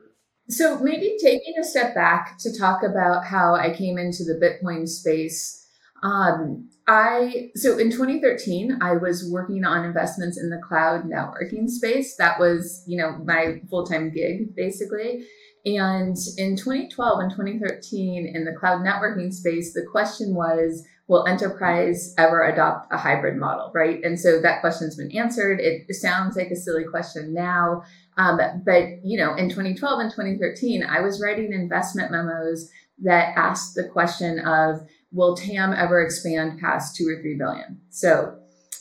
So 0.50 0.78
maybe 0.80 1.16
taking 1.20 1.54
a 1.60 1.64
step 1.64 1.94
back 1.94 2.38
to 2.38 2.56
talk 2.56 2.82
about 2.82 3.24
how 3.26 3.54
I 3.54 3.74
came 3.74 3.98
into 3.98 4.24
the 4.24 4.40
Bitcoin 4.40 4.88
space. 4.88 5.66
Um, 6.02 6.70
I 6.86 7.50
so 7.54 7.76
in 7.76 7.90
2013 7.90 8.78
I 8.80 8.94
was 8.94 9.28
working 9.30 9.64
on 9.64 9.84
investments 9.84 10.38
in 10.38 10.48
the 10.48 10.60
cloud 10.66 11.04
networking 11.04 11.68
space. 11.68 12.16
That 12.16 12.38
was, 12.40 12.82
you 12.86 12.96
know, 12.96 13.18
my 13.24 13.60
full-time 13.68 14.10
gig 14.10 14.54
basically. 14.56 15.26
And 15.66 16.16
in 16.38 16.56
2012 16.56 17.20
and 17.20 17.30
2013 17.30 18.32
in 18.34 18.44
the 18.44 18.54
cloud 18.58 18.80
networking 18.80 19.32
space, 19.32 19.74
the 19.74 19.86
question 19.90 20.34
was 20.34 20.86
will 21.08 21.26
enterprise 21.26 22.14
ever 22.18 22.44
adopt 22.44 22.92
a 22.92 22.98
hybrid 22.98 23.36
model, 23.36 23.72
right? 23.74 23.98
And 24.04 24.20
so 24.20 24.40
that 24.42 24.60
question's 24.60 24.96
been 24.96 25.10
answered. 25.12 25.58
It 25.58 25.92
sounds 25.94 26.36
like 26.36 26.50
a 26.50 26.56
silly 26.56 26.84
question 26.84 27.32
now, 27.32 27.82
um, 28.18 28.38
but 28.64 29.04
you 29.04 29.18
know, 29.18 29.34
in 29.34 29.48
2012 29.48 30.00
and 30.00 30.10
2013, 30.10 30.84
I 30.84 31.00
was 31.00 31.20
writing 31.22 31.52
investment 31.52 32.12
memos 32.12 32.70
that 33.02 33.36
asked 33.36 33.74
the 33.74 33.88
question 33.88 34.40
of 34.40 34.80
will 35.12 35.34
TAM 35.36 35.72
ever 35.72 36.02
expand 36.02 36.60
past 36.60 36.96
two 36.96 37.08
or 37.08 37.20
three 37.22 37.36
billion? 37.38 37.80
So, 37.90 38.38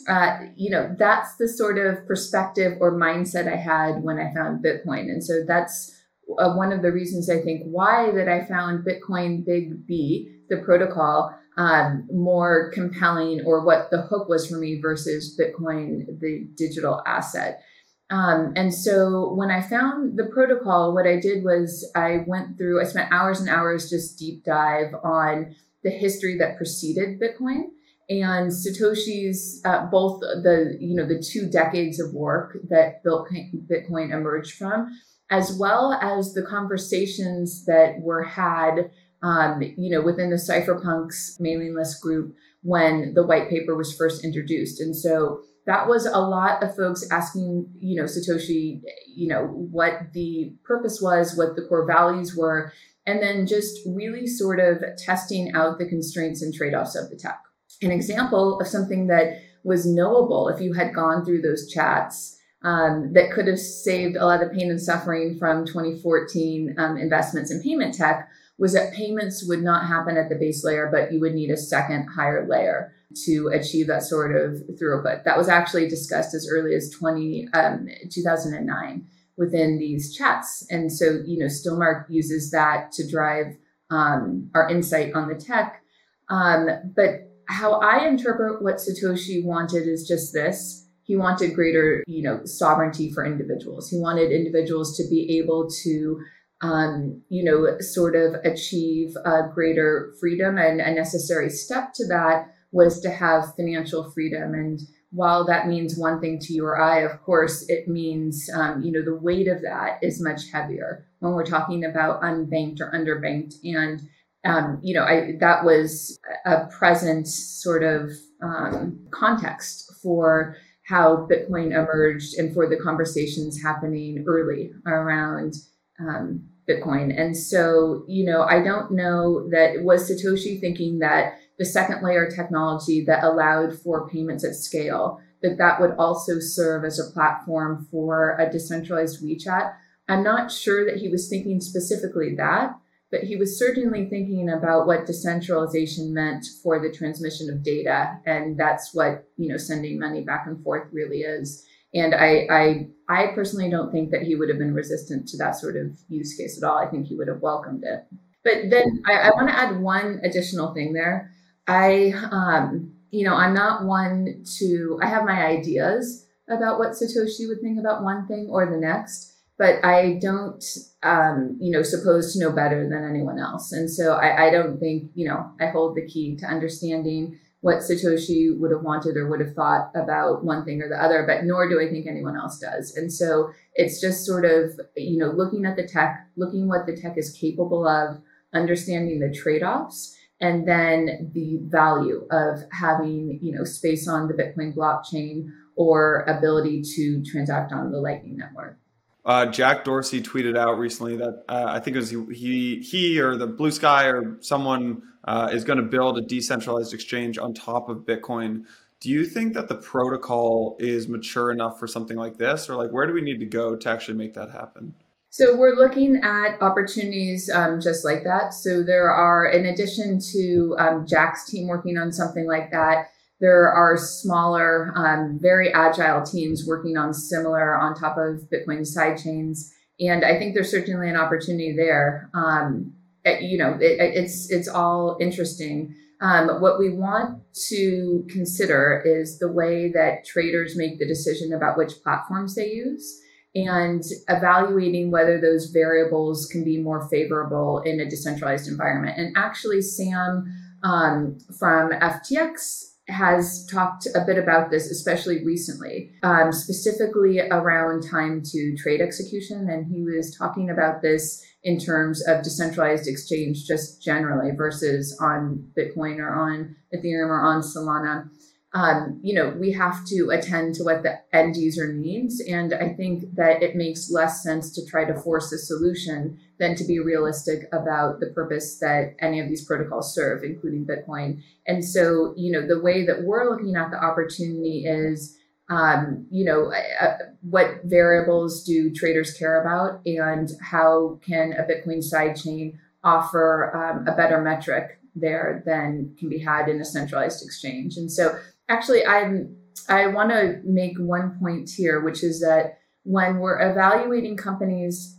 uh, 0.10 0.40
you 0.56 0.70
know, 0.70 0.94
that's 0.98 1.36
the 1.36 1.48
sort 1.48 1.78
of 1.78 2.06
perspective 2.08 2.78
or 2.82 2.92
mindset 2.92 3.52
I 3.52 3.56
had 3.56 4.04
when 4.04 4.18
I 4.18 4.34
found 4.34 4.64
Bitcoin. 4.64 5.04
And 5.04 5.24
so 5.24 5.44
that's 5.48 5.94
uh, 6.40 6.54
one 6.54 6.74
of 6.74 6.82
the 6.82 6.92
reasons 6.92 7.30
I 7.30 7.42
think 7.42 7.62
why 7.64 8.12
that 8.12 8.28
I 8.28 8.46
found 8.46 8.86
Bitcoin 8.86 9.46
Big 9.46 9.86
B, 9.88 10.30
the 10.50 10.58
protocol, 10.58 11.34
um, 11.58 12.08
more 12.12 12.72
compelling 12.74 13.44
or 13.46 13.66
what 13.66 13.90
the 13.92 14.04
hook 14.04 14.30
was 14.30 14.48
for 14.48 14.58
me 14.58 14.80
versus 14.80 15.40
Bitcoin, 15.40 16.20
the 16.20 16.48
digital 16.56 17.02
asset. 17.06 17.62
Um, 18.10 18.54
and 18.56 18.74
so 18.74 19.34
when 19.34 19.52
I 19.52 19.62
found 19.62 20.18
the 20.18 20.30
protocol, 20.32 20.94
what 20.94 21.08
I 21.08 21.20
did 21.20 21.44
was 21.44 21.90
I 21.96 22.24
went 22.26 22.58
through, 22.58 22.80
I 22.80 22.86
spent 22.86 23.12
hours 23.12 23.42
and 23.42 23.50
hours 23.50 23.90
just 23.90 24.18
deep 24.18 24.46
dive 24.46 24.94
on 25.04 25.56
the 25.84 25.90
history 25.90 26.38
that 26.38 26.58
preceded 26.58 27.20
Bitcoin 27.20 27.64
and 28.10 28.52
Satoshi's 28.52 29.62
uh, 29.66 29.86
both 29.88 30.22
the 30.22 30.78
you 30.80 30.96
know 30.96 31.06
the 31.06 31.22
two 31.22 31.50
decades 31.50 32.00
of 32.00 32.14
work 32.14 32.58
that 32.70 33.04
built 33.04 33.30
Bitcoin 33.70 34.14
emerged 34.14 34.54
from, 34.54 34.90
as 35.30 35.58
well 35.60 35.94
as 35.94 36.34
the 36.34 36.44
conversations 36.44 37.66
that 37.66 38.00
were 38.00 38.24
had 38.24 38.92
um, 39.28 39.62
you 39.62 39.90
know 39.90 40.02
within 40.02 40.30
the 40.30 40.38
cypherpunks 40.38 41.40
mailing 41.40 41.76
list 41.76 42.02
group 42.02 42.34
when 42.62 43.14
the 43.14 43.26
white 43.26 43.50
paper 43.50 43.76
was 43.76 43.96
first 43.96 44.24
introduced, 44.24 44.80
and 44.80 44.96
so 44.96 45.42
that 45.66 45.88
was 45.88 46.06
a 46.06 46.20
lot 46.20 46.64
of 46.64 46.76
folks 46.76 47.06
asking 47.12 47.68
you 47.80 48.00
know 48.00 48.08
Satoshi 48.08 48.82
you 49.16 49.28
know 49.28 49.46
what 49.46 50.14
the 50.14 50.54
purpose 50.64 51.02
was, 51.02 51.36
what 51.36 51.56
the 51.56 51.66
core 51.68 51.86
values 51.86 52.36
were, 52.38 52.72
and 53.06 53.22
then 53.22 53.46
just 53.46 53.80
really 53.86 54.28
sort 54.28 54.60
of 54.60 54.82
testing 54.98 55.52
out 55.54 55.78
the 55.78 55.90
constraints 55.90 56.42
and 56.42 56.54
trade 56.54 56.74
offs 56.74 56.96
of 56.96 57.10
the 57.10 57.18
tech. 57.18 57.42
An 57.82 57.92
example 57.92 58.60
of 58.62 58.68
something 58.68 59.08
that 59.08 59.42
was 59.64 59.86
knowable 59.86 60.48
if 60.48 60.62
you 60.62 60.72
had 60.74 60.96
gone 60.96 61.26
through 61.26 61.42
those 61.42 61.70
chats 61.70 62.38
um, 62.64 63.12
that 63.14 63.32
could 63.32 63.48
have 63.48 63.60
saved 63.60 64.16
a 64.16 64.26
lot 64.26 64.42
of 64.42 64.54
pain 64.54 64.70
and 64.70 64.82
suffering 64.82 65.38
from 65.38 65.66
2014 65.66 66.76
um, 66.78 66.98
investments 66.98 67.52
in 67.52 67.62
payment 67.62 67.94
tech 67.94 68.30
was 68.58 68.74
that 68.74 68.94
payments 68.94 69.46
would 69.48 69.62
not 69.62 69.86
happen 69.86 70.18
at 70.18 70.30
the 70.30 70.36
base 70.36 70.64
layer, 70.64 70.90
but 70.92 71.12
you 71.12 71.20
would 71.20 71.34
need 71.34 71.52
a 71.52 71.58
second 71.58 72.08
higher 72.08 72.48
layer 72.48 72.94
to 73.26 73.50
achieve 73.54 73.88
that 73.88 74.04
sort 74.04 74.36
of 74.36 74.62
throughput. 74.80 75.24
That 75.24 75.38
was 75.38 75.48
actually 75.48 75.88
discussed 75.88 76.34
as 76.34 76.50
early 76.52 76.76
as 76.76 76.90
20, 76.90 77.50
um, 77.54 77.88
2009 78.12 79.08
within 79.38 79.78
these 79.78 80.16
chats. 80.16 80.66
And 80.70 80.92
so, 80.92 81.22
you 81.26 81.38
know, 81.38 81.46
Stillmark 81.46 82.06
uses 82.10 82.52
that 82.52 82.92
to 82.94 83.08
drive 83.08 83.56
um, 83.90 84.50
our 84.54 84.70
insight 84.70 85.14
on 85.14 85.30
the 85.30 85.36
tech. 85.36 85.82
Um, 86.30 86.68
but 86.96 87.32
how 87.48 87.80
I 87.80 88.06
interpret 88.06 88.62
what 88.62 88.76
Satoshi 88.76 89.44
wanted 89.44 89.88
is 89.88 90.08
just 90.08 90.34
this. 90.34 90.86
He 91.04 91.16
wanted 91.16 91.56
greater, 91.56 92.04
you 92.06 92.22
know, 92.22 92.44
sovereignty 92.44 93.12
for 93.14 93.26
individuals. 93.26 93.90
He 93.90 93.98
wanted 93.98 94.32
individuals 94.32 94.98
to 94.98 95.08
be 95.08 95.38
able 95.38 95.70
to, 95.84 96.22
um, 96.62 97.22
you 97.30 97.44
know, 97.44 97.80
sort 97.80 98.16
of 98.16 98.36
achieve 98.44 99.16
a 99.26 99.48
greater 99.54 100.14
freedom. 100.20 100.58
And 100.58 100.82
a 100.82 100.94
necessary 100.94 101.50
step 101.50 101.94
to 101.96 102.08
that 102.08 102.48
was 102.72 103.00
to 103.02 103.10
have 103.10 103.56
financial 103.56 104.12
freedom. 104.12 104.54
And 104.54 104.80
while 105.12 105.46
that 105.46 105.68
means 105.68 105.98
one 105.98 106.20
thing 106.20 106.40
to 106.40 106.54
you 106.54 106.66
or 106.66 106.80
I, 106.80 107.00
of 107.00 107.22
course, 107.22 107.66
it 107.70 107.88
means, 107.88 108.50
um, 108.54 108.82
you 108.82 108.92
know, 108.92 109.04
the 109.04 109.16
weight 109.16 109.48
of 109.48 109.62
that 109.62 110.00
is 110.02 110.22
much 110.22 110.52
heavier 110.52 111.06
when 111.20 111.34
we're 111.34 111.46
talking 111.46 111.86
about 111.86 112.22
unbanked 112.22 112.82
or 112.82 112.92
underbanked. 112.92 113.56
And, 113.64 114.02
um, 114.44 114.80
you 114.84 114.94
know, 114.94 115.04
I, 115.04 115.34
that 115.40 115.64
was 115.64 116.20
a 116.46 116.66
present 116.68 117.28
sort 117.28 117.84
of 117.84 118.12
um, 118.44 119.08
context 119.12 119.94
for 120.02 120.58
how 120.88 121.28
Bitcoin 121.30 121.72
emerged 121.72 122.36
and 122.38 122.54
for 122.54 122.70
the 122.70 122.78
conversations 122.78 123.62
happening 123.62 124.24
early 124.28 124.72
around 124.86 125.54
um, 126.00 126.48
Bitcoin. 126.68 127.18
And 127.18 127.36
so, 127.36 128.04
you 128.08 128.26
know, 128.26 128.44
I 128.44 128.64
don't 128.64 128.92
know 128.92 129.50
that 129.50 129.84
was 129.84 130.10
Satoshi 130.10 130.60
thinking 130.60 131.00
that 131.00 131.40
the 131.58 131.66
second 131.66 132.04
layer 132.04 132.30
technology 132.30 133.04
that 133.06 133.24
allowed 133.24 133.80
for 133.80 134.10
payments 134.10 134.44
at 134.44 134.56
scale, 134.56 135.20
that 135.42 135.58
that 135.58 135.80
would 135.80 135.92
also 135.98 136.40
serve 136.40 136.84
as 136.84 137.00
a 137.00 137.12
platform 137.12 137.88
for 137.90 138.38
a 138.38 138.52
decentralized 138.52 139.24
WeChat. 139.24 139.74
I'm 140.10 140.24
not 140.24 140.52
sure 140.52 140.86
that 140.86 140.98
he 140.98 141.10
was 141.10 141.30
thinking 141.30 141.62
specifically 141.62 142.36
that, 142.36 142.78
but 143.12 143.22
he 143.22 143.36
was 143.38 143.58
certainly 143.58 144.10
thinking 144.10 144.50
about 144.50 144.88
what 144.88 145.06
decentralization 145.06 146.14
meant 146.14 146.46
for 146.62 146.80
the 146.80 146.96
transmission 146.96 147.50
of 147.50 147.64
data. 147.64 148.20
And 148.26 148.58
that's 148.58 148.94
what, 148.94 149.26
you 149.38 149.50
know, 149.50 149.58
sending 149.58 150.00
money 150.00 150.24
back 150.24 150.46
and 150.46 150.62
forth 150.64 150.90
really 150.92 151.20
is. 151.20 151.66
And 151.98 152.14
I, 152.14 152.48
I, 152.50 152.88
I 153.10 153.28
personally 153.34 153.70
don't 153.70 153.92
think 153.92 154.12
that 154.12 154.24
he 154.24 154.36
would 154.36 154.50
have 154.50 154.58
been 154.58 154.74
resistant 154.74 155.28
to 155.30 155.38
that 155.38 155.56
sort 155.56 155.76
of 155.76 155.98
use 156.10 156.36
case 156.36 156.58
at 156.62 156.68
all. 156.68 156.78
I 156.78 156.88
think 156.90 157.08
he 157.08 157.16
would 157.16 157.28
have 157.28 157.42
welcomed 157.42 157.84
it. 157.84 158.06
But 158.44 158.70
then 158.70 159.04
I, 159.06 159.14
I 159.14 159.30
want 159.32 159.50
to 159.50 159.58
add 159.58 159.82
one 159.82 160.20
additional 160.24 160.74
thing 160.74 160.94
there. 160.94 161.32
I, 161.68 162.14
um, 162.32 162.94
you 163.12 163.26
know, 163.26 163.36
I'm 163.36 163.54
not 163.54 163.86
one 163.86 164.44
to, 164.60 165.00
I 165.02 165.08
have 165.08 165.26
my 165.26 165.46
ideas 165.46 166.26
about 166.50 166.80
what 166.80 166.92
Satoshi 166.92 167.48
would 167.48 167.62
think 167.62 167.80
about 167.80 168.04
one 168.04 168.28
thing 168.28 168.48
or 168.50 168.66
the 168.70 168.78
next. 168.78 169.34
but 169.58 169.84
I 169.84 170.20
don't, 170.22 170.64
um, 171.02 171.58
you 171.60 171.72
know, 171.72 171.82
supposed 171.82 172.34
to 172.34 172.40
know 172.40 172.52
better 172.52 172.88
than 172.88 173.04
anyone 173.04 173.40
else. 173.40 173.72
And 173.72 173.90
so 173.90 174.14
I, 174.14 174.48
I 174.48 174.50
don't 174.52 174.80
think, 174.80 175.12
you 175.16 175.28
know, 175.28 175.52
I 175.60 175.68
hold 175.68 175.96
the 175.96 176.06
key 176.06 176.38
to 176.38 176.46
understanding 176.46 177.40
what 177.68 177.80
Satoshi 177.80 178.58
would 178.58 178.72
have 178.72 178.82
wanted 178.82 179.18
or 179.18 179.28
would 179.28 179.42
have 179.42 179.54
thought 179.54 179.92
about 179.94 180.46
one 180.46 180.64
thing 180.64 180.82
or 180.82 180.88
the 180.88 180.96
other, 180.96 181.26
but 181.28 181.44
nor 181.44 181.68
do 181.68 181.82
I 181.82 181.92
think 181.92 182.08
anyone 182.08 182.38
else 182.38 182.60
does. 182.60 182.96
And 182.96 183.12
so 183.12 183.50
it's 183.76 184.00
just 184.00 184.26
sort 184.26 184.46
of, 184.46 184.80
you 184.96 185.18
know, 185.18 185.32
looking 185.32 185.66
at 185.66 185.76
the 185.76 185.86
tech, 185.86 186.30
looking 186.38 186.70
what 186.70 186.86
the 186.86 186.96
tech 186.96 187.18
is 187.18 187.34
capable 187.34 187.86
of, 187.86 188.22
understanding 188.54 189.20
the 189.20 189.38
trade-offs, 189.38 190.16
and 190.40 190.66
then 190.66 191.30
the 191.34 191.60
value 191.64 192.26
of 192.32 192.60
having, 192.72 193.38
you 193.42 193.52
know, 193.52 193.66
space 193.66 194.08
on 194.08 194.30
the 194.30 194.34
Bitcoin 194.34 194.74
blockchain 194.74 195.48
or 195.76 196.22
ability 196.22 196.84
to 196.96 197.22
transact 197.30 197.74
on 197.74 197.92
the 197.92 198.00
Lightning 198.00 198.38
Network. 198.38 198.78
Uh, 199.26 199.46
Jack 199.46 199.84
Dorsey 199.84 200.22
tweeted 200.22 200.58
out 200.58 200.80
recently 200.80 201.18
that 201.18 201.44
uh, 201.50 201.66
I 201.68 201.82
think 201.82 201.98
it 201.98 202.00
was 202.00 202.12
he, 202.12 202.80
he 202.80 203.20
or 203.20 203.36
the 203.36 203.46
Blue 203.46 203.72
Sky 203.72 204.06
or 204.06 204.38
someone 204.40 205.02
uh, 205.28 205.50
is 205.52 205.64
going 205.64 205.78
to 205.78 205.86
build 205.86 206.18
a 206.18 206.22
decentralized 206.22 206.94
exchange 206.94 207.38
on 207.38 207.54
top 207.54 207.90
of 207.90 208.00
Bitcoin. 208.00 208.64
Do 209.00 209.12
you 209.12 209.26
think 209.26 209.54
that 209.54 209.68
the 209.68 209.76
protocol 209.76 210.76
is 210.80 211.08
mature 211.08 211.52
enough 211.52 211.78
for 211.78 211.86
something 211.86 212.18
like 212.18 212.38
this, 212.38 212.70
or 212.70 212.76
like 212.76 212.90
where 212.92 213.06
do 213.06 213.14
we 213.14 213.22
need 213.22 213.40
to 213.40 213.46
go 213.46 213.76
to 213.76 213.90
actually 213.90 214.18
make 214.18 214.34
that 214.34 214.50
happen? 214.50 214.96
So 215.30 215.56
we're 215.56 215.76
looking 215.76 216.22
at 216.24 216.60
opportunities 216.62 217.50
um, 217.54 217.80
just 217.80 218.04
like 218.04 218.24
that. 218.24 218.54
So 218.54 218.82
there 218.82 219.12
are, 219.12 219.46
in 219.46 219.68
addition 219.68 220.20
to 220.32 220.76
um, 220.80 221.06
Jack's 221.06 221.46
team 221.48 221.68
working 221.68 221.98
on 221.98 222.12
something 222.12 222.48
like 222.48 222.72
that, 222.72 223.10
there 223.40 223.72
are 223.72 223.98
smaller, 223.98 224.92
um, 224.96 225.38
very 225.40 225.72
agile 225.72 226.26
teams 226.26 226.66
working 226.66 226.98
on 226.98 227.14
similar 227.14 227.78
on 227.78 227.94
top 227.94 228.18
of 228.18 228.50
Bitcoin 228.50 228.82
sidechains. 228.82 229.70
And 230.00 230.26
I 230.26 230.40
think 230.40 230.56
there's 230.56 230.72
certainly 230.72 231.10
an 231.10 231.18
opportunity 231.18 231.76
there. 231.76 232.32
Um, 232.34 232.94
you 233.42 233.58
know, 233.58 233.74
it, 233.80 234.00
it's 234.00 234.50
it's 234.52 234.68
all 234.68 235.18
interesting. 235.20 235.96
Um, 236.20 236.62
what 236.62 236.80
we 236.80 236.90
want 236.90 237.42
to 237.70 238.26
consider 238.30 239.04
is 239.06 239.38
the 239.38 239.52
way 239.52 239.92
that 239.92 240.26
traders 240.26 240.76
make 240.76 240.98
the 240.98 241.08
decision 241.08 241.54
about 241.54 241.78
which 241.78 242.02
platforms 242.02 242.56
they 242.56 242.72
use 242.72 243.22
and 243.54 244.04
evaluating 244.28 245.12
whether 245.12 245.40
those 245.40 245.68
variables 245.68 246.48
can 246.48 246.64
be 246.64 246.82
more 246.82 247.08
favorable 247.10 247.82
in 247.86 248.00
a 248.00 248.10
decentralized 248.10 248.68
environment. 248.68 249.18
And 249.18 249.36
actually, 249.38 249.82
Sam 249.82 250.46
um, 250.84 251.38
from 251.58 251.92
FTX 251.92 252.84
has 253.08 253.66
talked 253.72 254.06
a 254.14 254.24
bit 254.26 254.38
about 254.38 254.70
this, 254.70 254.92
especially 254.92 255.44
recently, 255.46 256.12
um, 256.24 256.52
specifically 256.52 257.40
around 257.40 258.04
time 258.04 258.42
to 258.44 258.76
trade 258.78 259.02
execution. 259.02 259.70
And 259.70 259.86
he 259.86 260.04
was 260.04 260.36
talking 260.38 260.70
about 260.70 261.02
this 261.02 261.44
in 261.68 261.78
terms 261.78 262.26
of 262.28 262.44
decentralized 262.44 263.08
exchange 263.08 263.66
just 263.66 264.02
generally 264.02 264.52
versus 264.56 265.18
on 265.20 265.70
Bitcoin 265.78 266.18
or 266.18 266.34
on 266.34 266.76
Ethereum 266.96 267.28
or 267.28 267.42
on 267.42 267.62
Solana 267.62 268.30
um, 268.74 269.20
you 269.24 269.34
know, 269.34 269.56
we 269.58 269.72
have 269.72 270.06
to 270.06 270.30
attend 270.30 270.76
to 270.76 270.84
what 270.84 271.02
the 271.02 271.20
end 271.34 271.56
user 271.56 271.94
needs. 271.94 272.42
And 272.42 272.74
I 272.74 272.90
think 272.90 273.36
that 273.36 273.64
it 273.64 273.76
makes 273.76 274.12
less 274.12 274.44
sense 274.44 274.72
to 274.74 274.86
try 274.86 275.06
to 275.06 275.16
force 275.16 275.52
a 275.52 275.58
solution 275.58 276.38
than 276.60 276.76
to 276.76 276.84
be 276.84 277.00
realistic 277.00 277.64
about 277.72 278.20
the 278.20 278.28
purpose 278.28 278.78
that 278.80 279.16
any 279.20 279.40
of 279.40 279.48
these 279.48 279.66
protocols 279.66 280.14
serve, 280.14 280.44
including 280.44 280.86
Bitcoin. 280.86 281.42
And 281.66 281.84
so, 281.84 282.34
you 282.36 282.52
know, 282.52 282.68
the 282.68 282.82
way 282.82 283.06
that 283.06 283.24
we're 283.24 283.50
looking 283.50 283.76
at 283.76 283.90
the 283.90 284.04
opportunity 284.04 284.86
is, 284.86 285.36
um, 285.70 286.28
you 286.32 286.46
know, 286.46 286.72
uh, 287.02 287.18
what 287.42 287.82
variables 287.84 288.64
do 288.64 288.92
traders 288.94 289.34
care 289.34 289.62
about 289.62 290.02
and 290.06 290.50
how 290.62 291.20
can 291.26 291.54
a 291.54 291.64
Bitcoin 291.64 292.00
sidechain 292.00 292.74
offer 293.04 293.76
um, 293.76 294.08
a 294.08 294.16
better 294.16 294.42
metric 294.42 295.00
there 295.16 295.64
than 295.66 296.16
can 296.18 296.30
be 296.30 296.40
had 296.40 296.70
in 296.70 296.80
a 296.80 296.86
centralized 296.86 297.44
exchange. 297.44 297.98
And 297.98 298.12
so 298.12 298.38
actually 298.70 299.06
i'm 299.06 299.56
i 299.90 300.08
want 300.08 300.30
to 300.30 300.60
make 300.64 300.98
one 300.98 301.38
point 301.40 301.70
here 301.70 302.02
which 302.02 302.24
is 302.24 302.40
that 302.40 302.78
when 303.04 303.40
we're 303.40 303.60
evaluating 303.60 304.36
companies 304.36 305.18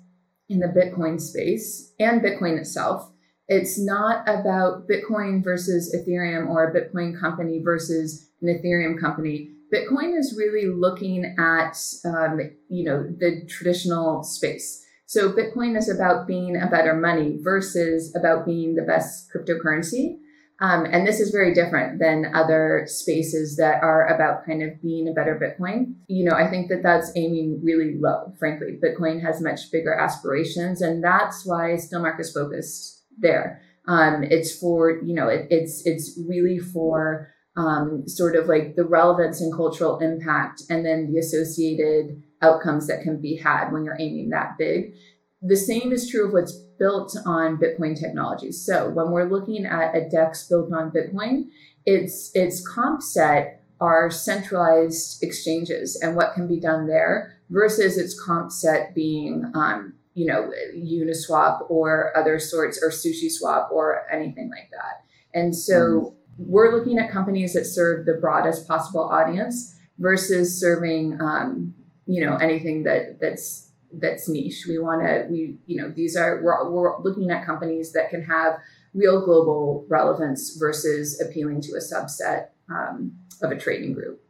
in 0.49 0.61
the 0.61 0.67
bitcoin 0.67 1.21
space 1.21 1.93
and 1.99 2.23
bitcoin 2.23 2.59
itself 2.59 3.11
it's 3.49 3.79
not 3.79 4.29
about 4.29 4.87
bitcoin 4.89 5.43
versus 5.43 5.95
ethereum 5.95 6.49
or 6.49 6.69
a 6.69 6.75
bitcoin 6.75 7.19
company 7.19 7.61
versus 7.63 8.29
an 8.43 8.49
ethereum 8.49 8.99
company 9.01 9.51
bitcoin 9.73 10.19
is 10.19 10.37
really 10.37 10.69
looking 10.69 11.35
at 11.39 11.77
um, 12.05 12.41
you 12.69 12.85
know 12.85 13.05
the 13.19 13.47
traditional 13.49 14.23
space 14.23 14.85
so 15.07 15.33
bitcoin 15.33 15.77
is 15.77 15.89
about 15.89 16.27
being 16.27 16.57
a 16.57 16.67
better 16.67 16.95
money 16.95 17.39
versus 17.43 18.15
about 18.15 18.45
being 18.45 18.75
the 18.75 18.83
best 18.83 19.31
cryptocurrency 19.33 20.19
um, 20.61 20.87
and 20.91 21.07
this 21.07 21.21
is 21.21 21.31
very 21.31 21.55
different 21.55 22.01
than 22.01 22.33
other 22.35 22.83
spaces 22.87 23.57
that 23.57 23.81
are 23.83 24.09
about 24.09 24.45
kind 24.45 24.63
of 24.63 24.83
being 24.83 25.09
a 25.09 25.13
better 25.13 25.39
Bitcoin. 25.39 25.95
You 26.09 26.25
know, 26.25 26.37
I 26.37 26.49
think 26.49 26.69
that 26.69 26.83
that's 26.83 27.13
aiming 27.15 27.61
really 27.63 27.97
low, 28.01 28.33
frankly. 28.39 28.79
Bitcoin 28.83 29.23
has 29.23 29.41
much 29.41 29.71
bigger 29.71 29.95
aspirations, 29.95 30.83
and 30.83 31.03
that's 31.03 31.47
why 31.47 31.77
Stillmark 31.77 32.19
is 32.19 32.33
focused 32.33 33.05
there. 33.17 33.63
Um, 33.87 34.25
it's 34.25 34.59
for, 34.59 35.01
you 35.03 35.15
know, 35.15 35.29
it, 35.29 35.47
it's 35.51 35.87
it's 35.87 36.19
really 36.29 36.59
for 36.59 37.29
um, 37.59 38.07
sort 38.07 38.37
of 38.37 38.47
like 38.47 38.77
the 38.77 38.85
relevance 38.85 39.41
and 39.41 39.53
cultural 39.53 39.99
impact, 39.99 40.63
and 40.71 40.87
then 40.87 41.13
the 41.13 41.19
associated 41.19 42.23
outcomes 42.41 42.87
that 42.87 43.03
can 43.03 43.21
be 43.21 43.37
had 43.37 43.71
when 43.71 43.85
you're 43.85 43.99
aiming 43.99 44.31
that 44.31 44.57
big. 44.57 44.95
The 45.43 45.57
same 45.57 45.93
is 45.93 46.09
true 46.09 46.27
of 46.27 46.33
what's 46.33 46.57
built 46.79 47.17
on 47.27 47.59
Bitcoin 47.59 47.99
technology. 47.99 48.53
So 48.53 48.89
when 48.91 49.11
we're 49.11 49.29
looking 49.29 49.67
at 49.67 49.95
a 49.97 50.09
DEX 50.09 50.49
built 50.49 50.73
on 50.73 50.93
Bitcoin, 50.93 51.47
its 51.85 52.31
its 52.35 52.67
comp 52.67 53.03
set 53.03 53.65
are 53.81 54.11
centralized 54.11 55.23
exchanges 55.23 55.99
and 56.01 56.17
what 56.17 56.35
can 56.35 56.47
be 56.47 56.61
done 56.61 56.87
there 56.87 57.41
versus 57.51 57.97
its 57.97 58.21
comp 58.21 58.51
set 58.53 58.95
being 58.95 59.51
um, 59.55 59.95
you 60.15 60.27
know 60.27 60.53
Uniswap 60.77 61.69
or 61.71 62.17
other 62.17 62.39
sorts 62.39 62.81
or 62.83 62.91
SushiSwap 62.91 63.73
or 63.73 64.07
anything 64.13 64.49
like 64.51 64.71
that. 64.71 65.05
And 65.35 65.55
so 65.55 65.75
mm. 65.75 66.15
We're 66.39 66.77
looking 66.77 66.99
at 66.99 67.11
companies 67.11 67.53
that 67.55 67.67
serve 67.67 68.07
the 68.07 68.15
broadest 68.15 68.67
possible 68.67 69.03
audience 69.03 69.77
versus 69.99 70.59
serving 70.59 71.21
um, 71.21 71.75
you 72.07 72.25
know 72.25 72.37
anything 72.37 72.85
that 72.85 73.19
that's 73.21 73.69
that's 73.93 74.29
niche. 74.29 74.67
We 74.69 74.79
want 74.79 75.03
to, 75.03 75.27
we, 75.31 75.57
you 75.67 75.81
know, 75.81 75.91
these 75.91 76.17
are, 76.17 76.43
we're, 76.43 76.71
we're 76.71 77.01
looking 77.01 77.31
at 77.31 77.47
companies 77.47 77.93
that 77.93 78.11
can 78.11 78.23
have 78.25 78.59
real 78.95 79.25
global 79.25 79.87
relevance 79.89 80.57
versus 80.59 81.21
appealing 81.21 81.61
to 81.63 81.73
a 81.73 81.79
subset 81.79 82.49
um, 82.71 83.13
of 83.43 83.51
a 83.51 83.57
trading 83.57 83.95
group. 83.95 84.21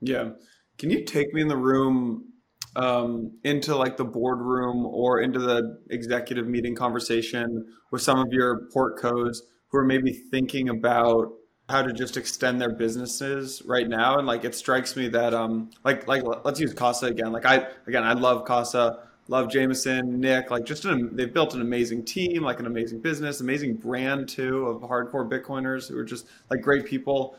Yeah. 0.00 0.30
Can 0.78 0.90
you 0.90 1.04
take 1.04 1.32
me 1.32 1.42
in 1.42 1.48
the 1.48 1.56
room 1.56 2.32
um, 2.76 3.38
into 3.44 3.76
like 3.76 3.96
the 3.96 4.04
boardroom 4.04 4.84
or 4.86 5.20
into 5.20 5.38
the 5.38 5.78
executive 5.90 6.46
meeting 6.46 6.74
conversation 6.74 7.66
with 7.92 8.02
some 8.02 8.18
of 8.18 8.32
your 8.32 8.68
portcos 8.74 9.36
who 9.68 9.78
are 9.78 9.84
maybe 9.84 10.12
thinking 10.30 10.68
about 10.68 11.32
how 11.68 11.80
to 11.82 11.92
just 11.92 12.16
extend 12.16 12.60
their 12.60 12.72
businesses 12.72 13.62
right 13.64 13.88
now. 13.88 14.18
And 14.18 14.26
like 14.26 14.44
it 14.44 14.54
strikes 14.54 14.96
me 14.96 15.08
that 15.08 15.32
um 15.34 15.70
like 15.84 16.06
like 16.06 16.22
let's 16.44 16.60
use 16.60 16.74
casa 16.74 17.06
again. 17.06 17.32
Like 17.32 17.46
i 17.46 17.66
again 17.86 18.04
i 18.04 18.12
love 18.12 18.44
casa 18.44 19.00
love 19.28 19.50
jameson 19.50 20.20
nick 20.20 20.50
like 20.50 20.66
just 20.66 20.84
an, 20.84 21.16
they've 21.16 21.32
built 21.32 21.54
an 21.54 21.62
amazing 21.62 22.04
team 22.04 22.42
like 22.42 22.60
an 22.60 22.66
amazing 22.66 23.00
business 23.00 23.40
amazing 23.40 23.74
brand 23.74 24.28
too 24.28 24.66
of 24.66 24.82
hardcore 24.82 25.26
bitcoiners 25.26 25.88
who 25.88 25.96
are 25.96 26.04
just 26.04 26.26
like 26.50 26.60
great 26.60 26.84
people. 26.84 27.36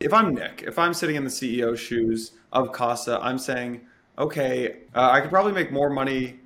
If 0.00 0.12
i'm 0.12 0.34
nick 0.34 0.64
if 0.66 0.78
i'm 0.78 0.92
sitting 0.92 1.16
in 1.16 1.24
the 1.24 1.30
ceo 1.30 1.76
shoes 1.78 2.32
of 2.52 2.72
casa 2.72 3.18
i'm 3.22 3.38
saying 3.38 3.80
okay 4.18 4.82
uh, 4.94 5.10
i 5.10 5.20
could 5.20 5.30
probably 5.30 5.52
make 5.52 5.72
more 5.72 5.88
money 5.88 6.40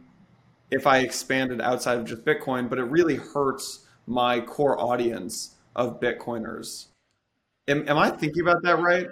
if 0.70 0.86
i 0.86 0.98
expanded 0.98 1.60
outside 1.60 1.98
of 1.98 2.04
just 2.04 2.24
bitcoin 2.24 2.68
but 2.68 2.78
it 2.78 2.84
really 2.84 3.16
hurts 3.16 3.86
my 4.06 4.40
core 4.40 4.78
audience 4.78 5.56
of 5.74 5.98
bitcoiners 6.00 6.88
Am, 7.68 7.88
am 7.88 7.98
I 7.98 8.10
thinking 8.10 8.42
about 8.42 8.62
that 8.62 8.78
right? 8.78 9.08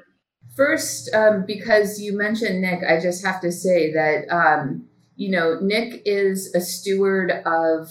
First, 0.56 1.12
um, 1.12 1.44
because 1.46 2.00
you 2.00 2.16
mentioned 2.16 2.60
Nick, 2.60 2.84
I 2.84 3.00
just 3.00 3.24
have 3.24 3.40
to 3.40 3.50
say 3.50 3.92
that, 3.92 4.28
um, 4.30 4.86
you 5.16 5.30
know, 5.30 5.58
Nick 5.60 6.02
is 6.04 6.54
a 6.54 6.60
steward 6.60 7.32
of, 7.44 7.88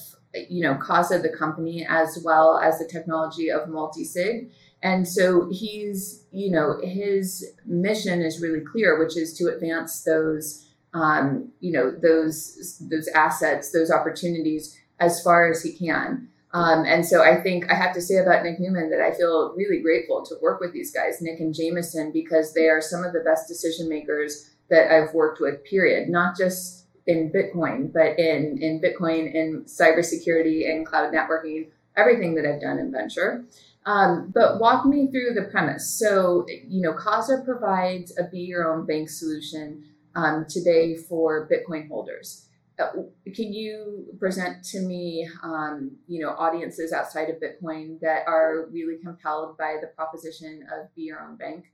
you 0.49 0.62
know, 0.62 0.76
Casa, 0.76 1.19
the 1.19 1.30
company, 1.30 1.86
as 1.88 2.21
well 2.23 2.58
as 2.58 2.80
the 2.80 2.88
technology 2.88 3.49
of 3.49 3.67
multisig. 3.67 4.52
And 4.82 5.08
so 5.08 5.49
he's, 5.49 6.26
you 6.32 6.52
know, 6.52 6.80
his 6.82 7.54
mission 7.65 8.21
is 8.21 8.41
really 8.41 8.62
clear, 8.62 8.99
which 8.99 9.17
is 9.17 9.38
to 9.38 9.47
advance 9.47 10.04
those, 10.04 10.65
um, 10.93 11.52
you 11.60 11.71
know, 11.71 11.91
those 11.91 12.78
those 12.89 13.08
assets, 13.10 13.71
those 13.71 13.91
opportunities 13.91 14.78
as 14.99 15.21
far 15.21 15.49
as 15.49 15.63
he 15.63 15.73
can. 15.73 16.30
Um, 16.54 16.86
and 16.86 17.04
so 17.06 17.24
I 17.24 17.42
think 17.42 17.72
I 17.72 17.76
have 17.76 17.94
to 17.96 18.02
say 18.02 18.18
about 18.18 18.44
Nick 18.44 18.60
Neuman 18.60 18.92
that 18.92 19.02
I 19.02 19.16
feel 19.16 19.54
really 19.56 19.82
grateful 19.82 20.24
to 20.26 20.36
work 20.42 20.60
with 20.62 20.72
these 20.72 20.92
guys, 20.92 21.20
Nick 21.20 21.39
and 21.39 21.54
Jameson, 21.54 22.12
because 22.12 22.54
they 22.54 22.70
are 22.70 22.80
some 22.80 23.04
of 23.04 23.12
the 23.12 23.22
best 23.22 23.48
decision 23.48 23.89
makers 23.89 24.52
that 24.70 24.92
I've 24.92 25.13
worked 25.13 25.42
with, 25.42 25.63
period. 25.63 26.10
Not 26.10 26.38
just 26.38 26.86
in 27.08 27.32
Bitcoin, 27.32 27.92
but 27.92 28.20
in 28.20 28.60
in 28.62 28.80
Bitcoin, 28.80 29.34
in 29.34 29.63
cybersecurity, 29.66 30.70
and 30.70 30.86
cloud 30.86 31.12
networking, 31.12 31.70
everything 31.98 32.36
that 32.36 32.46
I've 32.46 32.62
done 32.62 32.78
in 32.78 32.92
venture. 32.92 33.46
Um, 33.86 34.32
but 34.34 34.60
walk 34.60 34.86
me 34.86 35.08
through 35.12 35.34
the 35.34 35.50
premise. 35.52 35.89
So, 36.00 36.46
you 36.48 36.82
know, 36.82 36.94
Casa 36.94 37.42
provides 37.44 38.18
a 38.18 38.24
be 38.24 38.39
your 38.39 38.72
own 38.72 38.86
bank 38.86 39.10
solution 39.10 39.84
um, 40.16 40.46
today 40.48 40.96
for 40.96 41.50
Bitcoin 41.50 41.88
holders. 41.88 42.48
Uh, 42.80 43.04
can 43.34 43.54
you 43.54 44.06
present 44.20 44.64
to 44.64 44.80
me, 44.80 45.30
um, 45.44 45.92
you 46.08 46.22
know, 46.22 46.30
audiences 46.32 46.92
outside 46.92 47.30
of 47.30 47.36
Bitcoin 47.36 48.00
that 48.00 48.28
are 48.28 48.68
really 48.72 48.98
compelled 48.98 49.58
by 49.58 49.78
the 49.80 49.88
proposition 49.88 50.66
of 50.74 50.94
be 50.96 51.04
your 51.04 51.22
own 51.22 51.36
bank? 51.36 51.66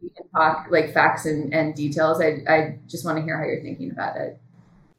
Can 0.00 0.28
talk 0.36 0.66
like 0.70 0.92
facts 0.92 1.26
and, 1.26 1.52
and 1.52 1.74
details. 1.74 2.20
I, 2.20 2.42
I 2.48 2.78
just 2.86 3.04
want 3.04 3.18
to 3.18 3.24
hear 3.24 3.36
how 3.38 3.44
you're 3.44 3.62
thinking 3.62 3.90
about 3.90 4.16
it. 4.16 4.38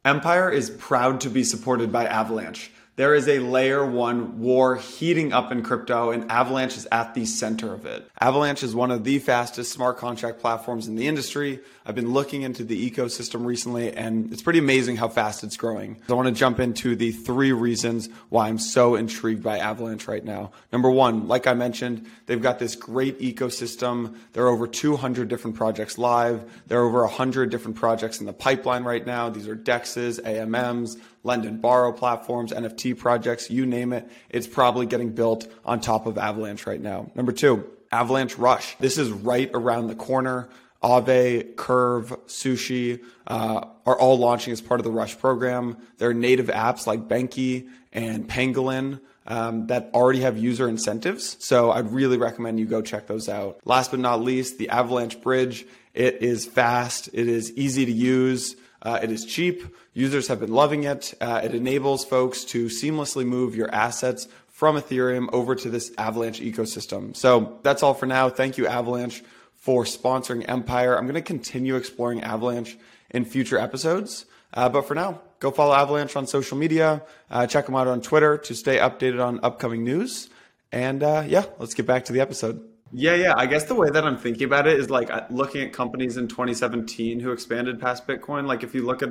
Empire 0.04 0.50
is 0.50 0.70
proud 0.70 1.20
to 1.22 1.30
be 1.30 1.42
supported 1.42 1.90
by 1.90 2.04
Avalanche 2.04 2.70
there 2.96 3.14
is 3.14 3.26
a 3.26 3.40
layer 3.40 3.84
one 3.84 4.40
war 4.40 4.76
heating 4.76 5.32
up 5.32 5.50
in 5.50 5.62
crypto, 5.62 6.12
and 6.12 6.30
Avalanche 6.30 6.76
is 6.76 6.86
at 6.92 7.14
the 7.14 7.26
center 7.26 7.74
of 7.74 7.86
it. 7.86 8.08
Avalanche 8.20 8.62
is 8.62 8.74
one 8.74 8.92
of 8.92 9.02
the 9.02 9.18
fastest 9.18 9.72
smart 9.72 9.96
contract 9.96 10.38
platforms 10.38 10.86
in 10.86 10.94
the 10.94 11.08
industry. 11.08 11.60
I've 11.84 11.96
been 11.96 12.12
looking 12.12 12.42
into 12.42 12.62
the 12.62 12.90
ecosystem 12.90 13.44
recently, 13.44 13.92
and 13.92 14.32
it's 14.32 14.42
pretty 14.42 14.60
amazing 14.60 14.96
how 14.96 15.08
fast 15.08 15.42
it's 15.42 15.56
growing. 15.56 16.00
I 16.08 16.12
want 16.12 16.28
to 16.28 16.34
jump 16.34 16.60
into 16.60 16.94
the 16.94 17.10
three 17.10 17.52
reasons 17.52 18.08
why 18.28 18.48
I'm 18.48 18.58
so 18.58 18.94
intrigued 18.94 19.42
by 19.42 19.58
Avalanche 19.58 20.06
right 20.06 20.24
now. 20.24 20.52
Number 20.72 20.90
one, 20.90 21.26
like 21.26 21.48
I 21.48 21.54
mentioned, 21.54 22.06
they've 22.26 22.40
got 22.40 22.60
this 22.60 22.76
great 22.76 23.18
ecosystem. 23.18 24.16
There 24.34 24.44
are 24.44 24.48
over 24.48 24.68
200 24.68 25.28
different 25.28 25.56
projects 25.56 25.98
live. 25.98 26.44
There 26.68 26.80
are 26.80 26.86
over 26.86 27.00
100 27.00 27.50
different 27.50 27.76
projects 27.76 28.20
in 28.20 28.26
the 28.26 28.32
pipeline 28.32 28.84
right 28.84 29.04
now. 29.04 29.30
These 29.30 29.48
are 29.48 29.56
DEXs, 29.56 30.20
AMMs, 30.24 30.96
lend 31.24 31.44
and 31.44 31.60
borrow 31.60 31.90
platforms, 31.90 32.52
Projects, 32.92 33.50
you 33.50 33.64
name 33.64 33.92
it. 33.92 34.10
It's 34.28 34.46
probably 34.46 34.84
getting 34.84 35.10
built 35.10 35.46
on 35.64 35.80
top 35.80 36.06
of 36.06 36.18
Avalanche 36.18 36.66
right 36.66 36.80
now. 36.80 37.10
Number 37.14 37.32
two, 37.32 37.64
Avalanche 37.90 38.36
Rush. 38.36 38.76
This 38.78 38.98
is 38.98 39.10
right 39.10 39.50
around 39.54 39.86
the 39.86 39.94
corner. 39.94 40.48
Aave, 40.82 41.56
Curve, 41.56 42.10
Sushi 42.26 43.02
uh, 43.26 43.66
are 43.86 43.98
all 43.98 44.18
launching 44.18 44.52
as 44.52 44.60
part 44.60 44.80
of 44.80 44.84
the 44.84 44.90
Rush 44.90 45.18
program. 45.18 45.78
There 45.96 46.10
are 46.10 46.14
native 46.14 46.48
apps 46.48 46.86
like 46.86 47.08
BENQI 47.08 47.68
and 47.92 48.28
Pangolin 48.28 49.00
um, 49.26 49.68
that 49.68 49.90
already 49.94 50.20
have 50.20 50.36
user 50.36 50.68
incentives. 50.68 51.42
So 51.42 51.70
I'd 51.70 51.90
really 51.90 52.18
recommend 52.18 52.60
you 52.60 52.66
go 52.66 52.82
check 52.82 53.06
those 53.06 53.30
out. 53.30 53.60
Last 53.64 53.92
but 53.92 54.00
not 54.00 54.20
least, 54.20 54.58
the 54.58 54.68
Avalanche 54.68 55.20
Bridge. 55.22 55.66
It 55.94 56.22
is 56.22 56.44
fast. 56.44 57.08
It 57.12 57.28
is 57.28 57.52
easy 57.52 57.86
to 57.86 57.92
use. 57.92 58.56
Uh, 58.84 59.00
it 59.02 59.10
is 59.10 59.24
cheap. 59.24 59.64
Users 59.94 60.28
have 60.28 60.40
been 60.40 60.52
loving 60.52 60.84
it. 60.84 61.14
Uh, 61.20 61.40
it 61.42 61.54
enables 61.54 62.04
folks 62.04 62.44
to 62.44 62.66
seamlessly 62.66 63.24
move 63.24 63.56
your 63.56 63.72
assets 63.74 64.28
from 64.48 64.76
Ethereum 64.76 65.28
over 65.32 65.54
to 65.54 65.70
this 65.70 65.90
Avalanche 65.98 66.40
ecosystem. 66.40 67.16
So 67.16 67.58
that's 67.62 67.82
all 67.82 67.94
for 67.94 68.06
now. 68.06 68.28
Thank 68.28 68.58
you, 68.58 68.66
Avalanche, 68.66 69.24
for 69.56 69.84
sponsoring 69.84 70.48
Empire. 70.48 70.96
I'm 70.96 71.04
going 71.04 71.14
to 71.14 71.22
continue 71.22 71.76
exploring 71.76 72.22
Avalanche 72.22 72.76
in 73.10 73.24
future 73.24 73.58
episodes. 73.58 74.26
Uh, 74.52 74.68
but 74.68 74.82
for 74.82 74.94
now, 74.94 75.20
go 75.40 75.50
follow 75.50 75.74
Avalanche 75.74 76.14
on 76.14 76.26
social 76.26 76.56
media. 76.56 77.02
Uh, 77.30 77.46
check 77.46 77.66
them 77.66 77.74
out 77.74 77.88
on 77.88 78.00
Twitter 78.00 78.38
to 78.38 78.54
stay 78.54 78.76
updated 78.78 79.24
on 79.24 79.40
upcoming 79.42 79.82
news. 79.82 80.28
And 80.70 81.02
uh, 81.02 81.24
yeah, 81.26 81.46
let's 81.58 81.74
get 81.74 81.86
back 81.86 82.04
to 82.06 82.12
the 82.12 82.20
episode. 82.20 82.73
Yeah, 82.96 83.16
yeah. 83.16 83.34
I 83.36 83.46
guess 83.46 83.64
the 83.64 83.74
way 83.74 83.90
that 83.90 84.04
I'm 84.04 84.16
thinking 84.16 84.44
about 84.44 84.68
it 84.68 84.78
is 84.78 84.88
like 84.88 85.10
looking 85.28 85.62
at 85.62 85.72
companies 85.72 86.16
in 86.16 86.28
2017 86.28 87.18
who 87.18 87.32
expanded 87.32 87.80
past 87.80 88.06
Bitcoin. 88.06 88.46
Like 88.46 88.62
if 88.62 88.72
you 88.72 88.86
look 88.86 89.02
at, 89.02 89.08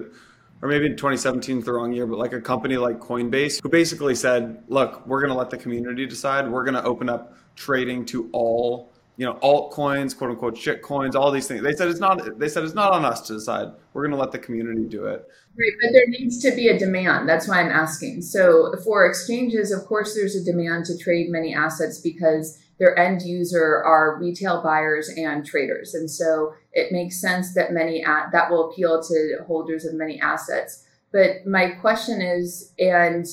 or 0.62 0.69
maybe 0.69 0.88
2017 0.88 1.60
is 1.60 1.65
the 1.65 1.74
wrong 1.74 1.91
year, 1.91 2.08
but 2.08 2.17
like 2.17 2.32
a 2.32 2.39
company 2.39 2.78
like 2.78 3.00
Coinbase 3.00 3.62
who 3.62 3.67
basically 3.67 4.15
said, 4.15 4.63
look, 4.69 5.06
we're 5.06 5.19
going 5.19 5.34
to 5.34 5.38
let 5.38 5.50
the 5.50 5.58
community 5.58 6.06
decide. 6.06 6.50
We're 6.50 6.63
going 6.63 6.76
to 6.76 6.84
open 6.86 7.10
up 7.10 7.36
trading 7.58 8.06
to 8.06 8.30
all, 8.32 8.93
you 9.17 9.26
know, 9.26 9.34
altcoins, 9.43 10.17
quote 10.17 10.30
unquote, 10.30 10.58
shit 10.58 10.82
coins, 10.82 11.13
all 11.13 11.30
these 11.30 11.50
things. 11.50 11.62
They 11.62 11.74
said 11.74 11.89
it's 11.89 12.00
not, 12.00 12.39
they 12.39 12.48
said 12.48 12.63
it's 12.63 12.74
not 12.74 12.93
on 12.93 13.04
us 13.04 13.19
to 13.28 13.34
decide. 13.34 13.67
We're 13.91 14.04
going 14.04 14.15
to 14.15 14.17
let 14.17 14.32
the 14.32 14.39
community 14.39 14.86
do 14.86 15.08
it. 15.08 15.28
Right, 15.60 15.74
but 15.82 15.91
there 15.91 16.08
needs 16.08 16.41
to 16.43 16.56
be 16.56 16.69
a 16.69 16.80
demand. 16.80 17.28
That's 17.28 17.50
why 17.50 17.60
I'm 17.60 17.69
asking. 17.69 18.22
So 18.22 18.74
for 18.82 19.06
exchanges, 19.06 19.72
of 19.72 19.86
course, 19.88 20.15
there's 20.15 20.38
a 20.38 20.43
demand 20.43 20.86
to 20.86 20.98
trade 20.98 21.30
many 21.30 21.54
assets 21.54 22.00
because 22.00 22.62
their 22.80 22.98
end 22.98 23.22
user 23.22 23.84
are 23.86 24.18
retail 24.20 24.62
buyers 24.62 25.10
and 25.10 25.46
traders. 25.46 25.94
And 25.94 26.10
so 26.10 26.54
it 26.72 26.92
makes 26.92 27.22
sense 27.22 27.54
that 27.54 27.72
many 27.72 28.04
at, 28.04 28.32
that 28.32 28.50
will 28.50 28.70
appeal 28.70 29.02
to 29.02 29.38
holders 29.46 29.86
of 29.86 29.94
many 29.94 30.20
assets. 30.20 30.86
But 31.12 31.46
my 31.46 31.70
question 31.70 32.22
is, 32.22 32.74
and 32.80 33.26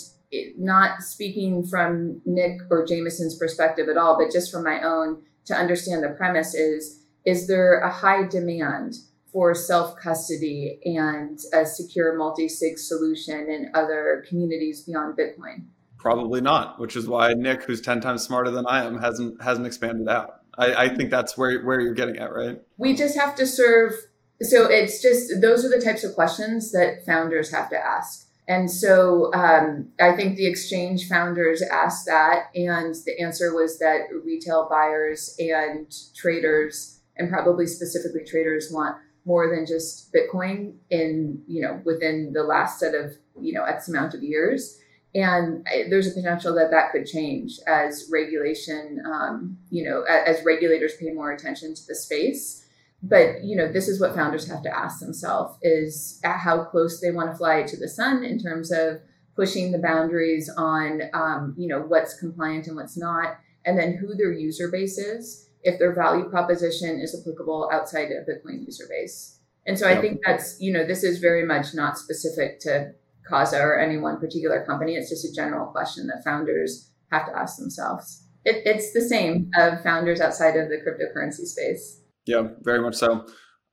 not 0.59 1.03
speaking 1.03 1.67
from 1.67 2.21
Nick 2.25 2.61
or 2.71 2.87
Jameson's 2.87 3.37
perspective 3.37 3.89
at 3.89 3.97
all, 3.97 4.19
but 4.19 4.33
just 4.33 4.53
from 4.53 4.65
my 4.65 4.83
own 4.83 5.23
to 5.47 5.55
understand 5.55 6.05
the 6.05 6.11
premise 6.11 6.55
is, 6.55 7.05
is 7.25 7.49
there 7.49 7.81
a 7.81 7.91
high 7.91 8.27
demand 8.27 8.95
for 9.33 9.55
self 9.55 9.97
custody 9.97 10.79
and 10.85 11.39
a 11.53 11.65
secure 11.65 12.17
multi 12.17 12.49
sig 12.49 12.79
solution 12.79 13.49
in 13.49 13.71
other 13.75 14.25
communities 14.29 14.83
beyond 14.83 15.17
Bitcoin? 15.17 15.65
Probably 16.01 16.41
not, 16.41 16.81
which 16.81 16.97
is 16.97 17.07
why 17.07 17.35
Nick, 17.35 17.65
who's 17.65 17.83
ten 17.83 18.01
times 18.01 18.23
smarter 18.23 18.51
than 18.51 18.65
I 18.67 18.87
am, 18.87 18.99
hasn't 18.99 19.43
hasn't 19.43 19.67
expanded 19.67 20.09
out. 20.09 20.41
I, 20.57 20.75
I 20.87 20.89
think 20.95 21.11
that's 21.11 21.37
where 21.37 21.63
where 21.63 21.79
you're 21.79 21.93
getting 21.93 22.17
at, 22.17 22.33
right? 22.33 22.59
We 22.79 22.97
just 22.97 23.19
have 23.19 23.35
to 23.35 23.47
serve. 23.47 23.93
So 24.41 24.65
it's 24.65 25.03
just 25.03 25.43
those 25.43 25.63
are 25.63 25.69
the 25.69 25.85
types 25.85 26.03
of 26.03 26.15
questions 26.15 26.73
that 26.73 27.05
founders 27.05 27.53
have 27.53 27.69
to 27.69 27.77
ask. 27.77 28.27
And 28.49 28.71
so 28.71 29.31
um, 29.35 29.91
I 30.01 30.17
think 30.17 30.37
the 30.37 30.47
exchange 30.47 31.07
founders 31.07 31.63
asked 31.63 32.07
that, 32.07 32.47
and 32.55 32.95
the 33.05 33.21
answer 33.21 33.55
was 33.55 33.79
that 33.81 34.07
retail 34.25 34.69
buyers 34.71 35.37
and 35.39 35.95
traders, 36.17 37.01
and 37.19 37.29
probably 37.29 37.67
specifically 37.67 38.25
traders, 38.25 38.71
want 38.73 38.97
more 39.27 39.55
than 39.55 39.67
just 39.67 40.15
Bitcoin 40.15 40.77
in 40.89 41.43
you 41.47 41.61
know 41.61 41.83
within 41.85 42.33
the 42.33 42.43
last 42.43 42.81
set 42.81 42.95
of 42.95 43.19
you 43.39 43.53
know 43.53 43.65
X 43.65 43.87
amount 43.87 44.15
of 44.15 44.23
years 44.23 44.79
and 45.15 45.67
there's 45.89 46.07
a 46.07 46.15
potential 46.15 46.55
that 46.55 46.71
that 46.71 46.93
could 46.93 47.07
change 47.07 47.59
as 47.67 48.09
regulation 48.13 49.03
um, 49.05 49.59
you 49.71 49.85
know 49.85 50.03
as 50.03 50.45
regulators 50.45 50.93
pay 51.01 51.11
more 51.11 51.33
attention 51.33 51.75
to 51.75 51.87
the 51.87 51.95
space. 51.95 52.67
But 53.03 53.43
you 53.43 53.57
know 53.57 53.71
this 53.71 53.89
is 53.89 54.01
what 54.01 54.15
founders 54.15 54.49
have 54.49 54.63
to 54.63 54.77
ask 54.77 55.01
themselves 55.01 55.59
is 55.63 56.21
how 56.23 56.65
close 56.65 57.01
they 57.01 57.11
want 57.11 57.31
to 57.31 57.37
fly 57.37 57.63
to 57.63 57.77
the 57.77 57.89
sun 57.89 58.23
in 58.23 58.39
terms 58.39 58.71
of 58.71 59.01
pushing 59.35 59.73
the 59.73 59.79
boundaries 59.79 60.51
on 60.57 61.03
um, 61.15 61.55
you 61.59 61.67
know 61.67 61.81
what's 61.81 62.19
compliant 62.19 62.67
and 62.67 62.77
what's 62.77 62.97
not 62.97 63.39
and 63.65 63.79
then 63.79 63.97
who 63.97 64.15
their 64.15 64.33
user 64.33 64.69
base 64.71 64.97
is 64.99 65.49
if 65.63 65.79
their 65.79 65.95
value 65.95 66.29
proposition 66.29 67.01
is 67.01 67.19
applicable 67.19 67.69
outside 67.73 68.11
of 68.11 68.27
bitcoin 68.27 68.65
user 68.65 68.85
base. 68.89 69.39
And 69.67 69.79
so 69.79 69.89
i 69.89 70.01
think 70.01 70.21
that's 70.25 70.61
you 70.61 70.73
know 70.73 70.87
this 70.87 71.03
is 71.03 71.19
very 71.19 71.45
much 71.45 71.75
not 71.75 71.99
specific 71.99 72.61
to 72.61 72.93
Casa 73.31 73.61
or 73.61 73.79
any 73.79 73.97
one 73.97 74.19
particular 74.19 74.65
company. 74.67 74.97
It's 74.97 75.09
just 75.09 75.25
a 75.25 75.33
general 75.33 75.67
question 75.67 76.07
that 76.09 76.23
founders 76.25 76.91
have 77.11 77.27
to 77.27 77.39
ask 77.39 77.57
themselves. 77.57 78.27
It, 78.45 78.63
it's 78.67 78.93
the 78.93 79.03
same 79.03 79.51
of 79.57 79.83
founders 79.83 80.21
outside 80.21 80.57
of 80.57 80.69
the 80.69 80.77
cryptocurrency 80.77 81.47
space. 81.47 82.03
Yeah, 82.27 82.49
very 82.61 82.81
much 82.81 82.97
so. 82.97 83.27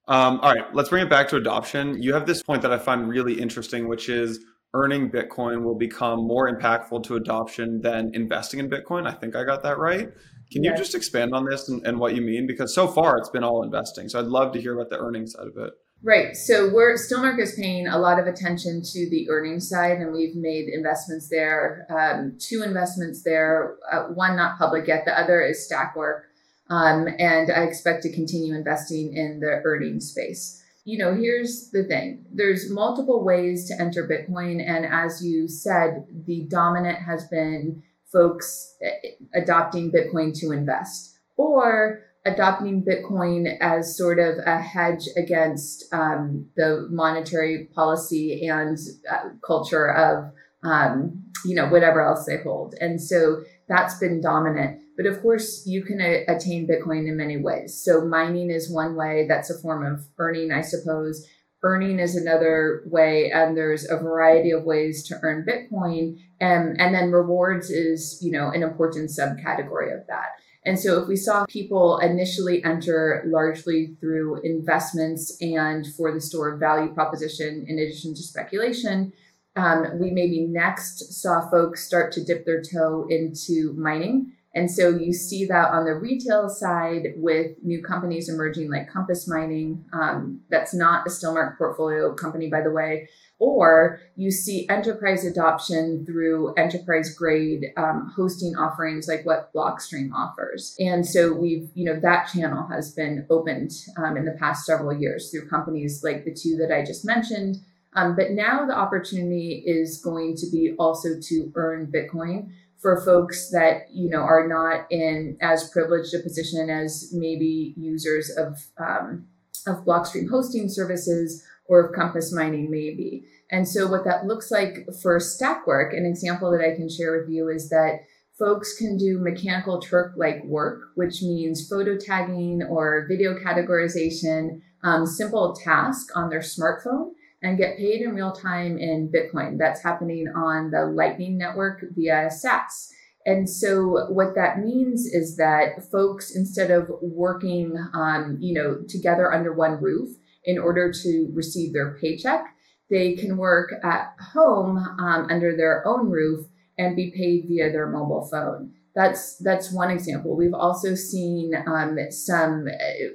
Um, 0.07 0.39
all 0.39 0.53
right, 0.53 0.73
let's 0.73 0.89
bring 0.89 1.05
it 1.05 1.09
back 1.09 1.27
to 1.29 1.35
adoption. 1.35 2.01
You 2.01 2.13
have 2.13 2.25
this 2.25 2.41
point 2.41 2.61
that 2.61 2.71
I 2.71 2.77
find 2.77 3.09
really 3.09 3.39
interesting, 3.39 3.87
which 3.87 4.07
is 4.07 4.39
earning 4.73 5.09
Bitcoin 5.09 5.63
will 5.63 5.77
become 5.77 6.19
more 6.25 6.51
impactful 6.53 7.03
to 7.03 7.15
adoption 7.15 7.81
than 7.81 8.11
investing 8.13 8.59
in 8.59 8.69
Bitcoin. 8.69 9.07
I 9.07 9.11
think 9.11 9.35
I 9.35 9.43
got 9.43 9.63
that 9.63 9.77
right. 9.77 10.09
Can 10.51 10.63
yes. 10.63 10.71
you 10.71 10.77
just 10.77 10.95
expand 10.95 11.33
on 11.33 11.45
this 11.45 11.67
and, 11.67 11.85
and, 11.85 11.99
what 11.99 12.15
you 12.15 12.21
mean? 12.21 12.47
Because 12.47 12.73
so 12.73 12.87
far 12.87 13.17
it's 13.17 13.29
been 13.29 13.43
all 13.43 13.63
investing. 13.63 14.07
So 14.07 14.19
I'd 14.19 14.27
love 14.27 14.53
to 14.53 14.61
hear 14.61 14.73
about 14.73 14.89
the 14.89 14.97
earning 14.97 15.27
side 15.27 15.47
of 15.47 15.57
it. 15.57 15.73
Right. 16.03 16.35
So 16.35 16.69
we're 16.71 16.93
Stillmark 16.93 17.39
is 17.39 17.55
paying 17.55 17.87
a 17.87 17.97
lot 17.97 18.19
of 18.19 18.27
attention 18.27 18.83
to 18.83 19.09
the 19.09 19.29
earnings 19.29 19.67
side, 19.67 19.97
and 19.97 20.13
we've 20.13 20.35
made 20.35 20.69
investments 20.69 21.27
there. 21.27 21.87
Um, 21.89 22.37
two 22.39 22.61
investments 22.61 23.23
there. 23.23 23.77
Uh, 23.91 24.03
one 24.13 24.35
not 24.35 24.59
public 24.59 24.87
yet. 24.87 25.05
The 25.05 25.19
other 25.19 25.41
is 25.41 25.67
Stakwork, 25.69 26.21
um, 26.69 27.07
and 27.17 27.51
I 27.51 27.63
expect 27.63 28.03
to 28.03 28.13
continue 28.13 28.53
investing 28.53 29.17
in 29.17 29.39
the 29.39 29.61
earnings 29.63 30.11
space. 30.11 30.63
You 30.85 30.99
know, 30.99 31.15
here's 31.15 31.71
the 31.71 31.83
thing: 31.83 32.25
there's 32.31 32.69
multiple 32.69 33.23
ways 33.23 33.67
to 33.69 33.81
enter 33.81 34.07
Bitcoin, 34.07 34.63
and 34.63 34.85
as 34.85 35.25
you 35.25 35.47
said, 35.47 36.05
the 36.27 36.45
dominant 36.47 36.99
has 36.99 37.27
been 37.27 37.81
folks 38.11 38.75
eh, 38.83 39.09
adopting 39.33 39.91
Bitcoin 39.91 40.39
to 40.41 40.51
invest, 40.51 41.17
or 41.37 42.03
adopting 42.33 42.83
Bitcoin 42.83 43.57
as 43.61 43.97
sort 43.97 44.19
of 44.19 44.35
a 44.45 44.59
hedge 44.59 45.05
against 45.15 45.85
um, 45.93 46.47
the 46.55 46.87
monetary 46.91 47.69
policy 47.73 48.47
and 48.47 48.77
uh, 49.11 49.29
culture 49.45 49.87
of, 49.87 50.31
um, 50.63 51.23
you 51.45 51.55
know, 51.55 51.67
whatever 51.69 52.01
else 52.01 52.25
they 52.25 52.37
hold. 52.37 52.75
And 52.79 53.01
so 53.01 53.41
that's 53.67 53.97
been 53.99 54.21
dominant. 54.21 54.81
But 54.97 55.05
of 55.05 55.21
course, 55.21 55.63
you 55.65 55.83
can 55.83 56.01
a- 56.01 56.25
attain 56.27 56.67
Bitcoin 56.67 57.07
in 57.07 57.17
many 57.17 57.37
ways. 57.37 57.81
So 57.83 58.05
mining 58.05 58.49
is 58.49 58.71
one 58.71 58.95
way. 58.95 59.25
That's 59.27 59.49
a 59.49 59.59
form 59.59 59.85
of 59.85 60.05
earning, 60.17 60.51
I 60.51 60.61
suppose. 60.61 61.25
earning 61.63 61.99
is 61.99 62.15
another 62.15 62.83
way, 62.85 63.31
and 63.31 63.57
there's 63.57 63.89
a 63.89 63.97
variety 63.97 64.51
of 64.51 64.63
ways 64.63 65.07
to 65.07 65.19
earn 65.23 65.45
Bitcoin. 65.45 66.17
And, 66.39 66.79
and 66.79 66.93
then 66.93 67.11
rewards 67.11 67.69
is, 67.69 68.19
you 68.21 68.31
know, 68.31 68.49
an 68.51 68.63
important 68.63 69.09
subcategory 69.09 69.93
of 69.93 70.05
that. 70.07 70.29
And 70.67 70.77
so 70.77 71.01
if 71.01 71.07
we 71.07 71.15
saw 71.15 71.45
people 71.45 71.97
initially 71.99 72.61
enter 72.65 73.23
largely 73.25 73.95
through 74.01 74.41
investments 74.41 75.37
and 75.39 75.87
for 75.95 76.11
the 76.13 76.19
stored 76.19 76.59
value 76.59 76.93
proposition 76.93 77.65
in 77.69 77.79
addition 77.79 78.13
to 78.13 78.21
speculation, 78.21 79.13
um, 79.55 79.97
we 79.97 80.11
maybe 80.11 80.41
next 80.41 81.21
saw 81.21 81.49
folks 81.49 81.85
start 81.85 82.11
to 82.13 82.23
dip 82.23 82.45
their 82.45 82.61
toe 82.61 83.07
into 83.09 83.73
mining. 83.77 84.33
And 84.53 84.69
so 84.69 84.89
you 84.89 85.13
see 85.13 85.45
that 85.45 85.71
on 85.71 85.85
the 85.85 85.93
retail 85.93 86.49
side 86.49 87.13
with 87.15 87.55
new 87.63 87.81
companies 87.81 88.27
emerging 88.27 88.69
like 88.69 88.91
Compass 88.91 89.25
Mining. 89.25 89.85
Um, 89.93 90.41
that's 90.49 90.73
not 90.73 91.07
a 91.07 91.09
Stillmark 91.09 91.57
portfolio 91.57 92.13
company, 92.13 92.49
by 92.49 92.61
the 92.61 92.71
way. 92.71 93.07
Or 93.39 93.99
you 94.15 94.31
see 94.31 94.67
enterprise 94.67 95.23
adoption 95.23 96.05
through 96.05 96.55
enterprise 96.55 97.13
grade 97.13 97.67
um, 97.77 98.11
hosting 98.15 98.55
offerings 98.55 99.07
like 99.07 99.25
what 99.25 99.53
Blockstream 99.53 100.11
offers. 100.11 100.75
And 100.79 101.05
so 101.05 101.33
we've, 101.33 101.69
you 101.75 101.85
know, 101.85 101.99
that 101.99 102.29
channel 102.33 102.67
has 102.67 102.91
been 102.91 103.27
opened 103.29 103.71
um, 103.97 104.17
in 104.17 104.25
the 104.25 104.31
past 104.39 104.65
several 104.65 104.99
years 104.99 105.29
through 105.29 105.47
companies 105.49 106.03
like 106.03 106.25
the 106.25 106.33
two 106.33 106.57
that 106.57 106.75
I 106.75 106.83
just 106.83 107.05
mentioned. 107.05 107.57
Um, 107.93 108.15
but 108.15 108.31
now 108.31 108.65
the 108.65 108.77
opportunity 108.77 109.63
is 109.65 109.99
going 109.99 110.35
to 110.37 110.49
be 110.51 110.73
also 110.77 111.19
to 111.19 111.51
earn 111.55 111.91
Bitcoin 111.91 112.49
for 112.79 113.03
folks 113.03 113.49
that 113.49 113.87
you 113.91 114.09
know 114.09 114.21
are 114.21 114.47
not 114.47 114.85
in 114.91 115.37
as 115.41 115.69
privileged 115.69 116.13
a 116.13 116.19
position 116.19 116.69
as 116.69 117.11
maybe 117.11 117.73
users 117.75 118.29
of 118.29 118.65
um, 118.77 119.27
of 119.65 119.83
Blockstream 119.83 120.29
hosting 120.29 120.69
services 120.69 121.43
or 121.67 121.91
Compass 121.93 122.33
mining 122.33 122.69
maybe. 122.71 123.25
And 123.51 123.67
so 123.67 123.87
what 123.87 124.03
that 124.05 124.25
looks 124.25 124.51
like 124.51 124.87
for 125.01 125.17
Stakwork, 125.19 125.95
an 125.95 126.05
example 126.05 126.51
that 126.51 126.61
I 126.61 126.75
can 126.75 126.89
share 126.89 127.17
with 127.17 127.29
you 127.29 127.49
is 127.49 127.69
that 127.69 128.01
folks 128.37 128.77
can 128.77 128.97
do 128.97 129.19
mechanical 129.19 129.79
Turk 129.79 130.13
like 130.17 130.43
work, 130.45 130.81
which 130.95 131.21
means 131.21 131.67
photo 131.67 131.97
tagging 131.97 132.63
or 132.63 133.05
video 133.09 133.37
categorization, 133.37 134.61
um, 134.83 135.05
simple 135.05 135.55
task 135.55 136.15
on 136.15 136.29
their 136.29 136.41
smartphone 136.41 137.11
and 137.41 137.57
get 137.57 137.77
paid 137.77 138.01
in 138.01 138.15
real 138.15 138.31
time 138.31 138.77
in 138.77 139.11
Bitcoin. 139.11 139.57
That's 139.57 139.83
happening 139.83 140.27
on 140.35 140.71
the 140.71 140.85
Lightning 140.85 141.37
Network 141.37 141.83
via 141.95 142.29
SATS. 142.29 142.89
And 143.25 143.49
so 143.49 144.07
what 144.09 144.35
that 144.35 144.59
means 144.59 145.05
is 145.05 145.35
that 145.35 145.83
folks, 145.91 146.35
instead 146.35 146.71
of 146.71 146.89
working, 147.01 147.77
um, 147.93 148.37
you 148.39 148.53
know, 148.53 148.79
together 148.87 149.33
under 149.33 149.53
one 149.53 149.81
roof 149.81 150.09
in 150.47 150.57
order 150.57 150.91
to 150.91 151.29
receive 151.35 151.73
their 151.73 151.95
paycheck, 152.01 152.43
they 152.89 153.13
can 153.13 153.37
work 153.37 153.71
at 153.83 154.15
home 154.33 154.77
um, 154.77 155.27
under 155.29 155.55
their 155.55 155.87
own 155.87 156.09
roof 156.09 156.47
and 156.79 156.95
be 156.95 157.11
paid 157.15 157.45
via 157.47 157.71
their 157.71 157.87
mobile 157.87 158.27
phone. 158.31 158.73
That's 158.95 159.37
that's 159.37 159.71
one 159.71 159.91
example. 159.91 160.35
We've 160.35 160.55
also 160.55 160.95
seen 160.95 161.51
um, 161.67 161.99
some 162.09 162.67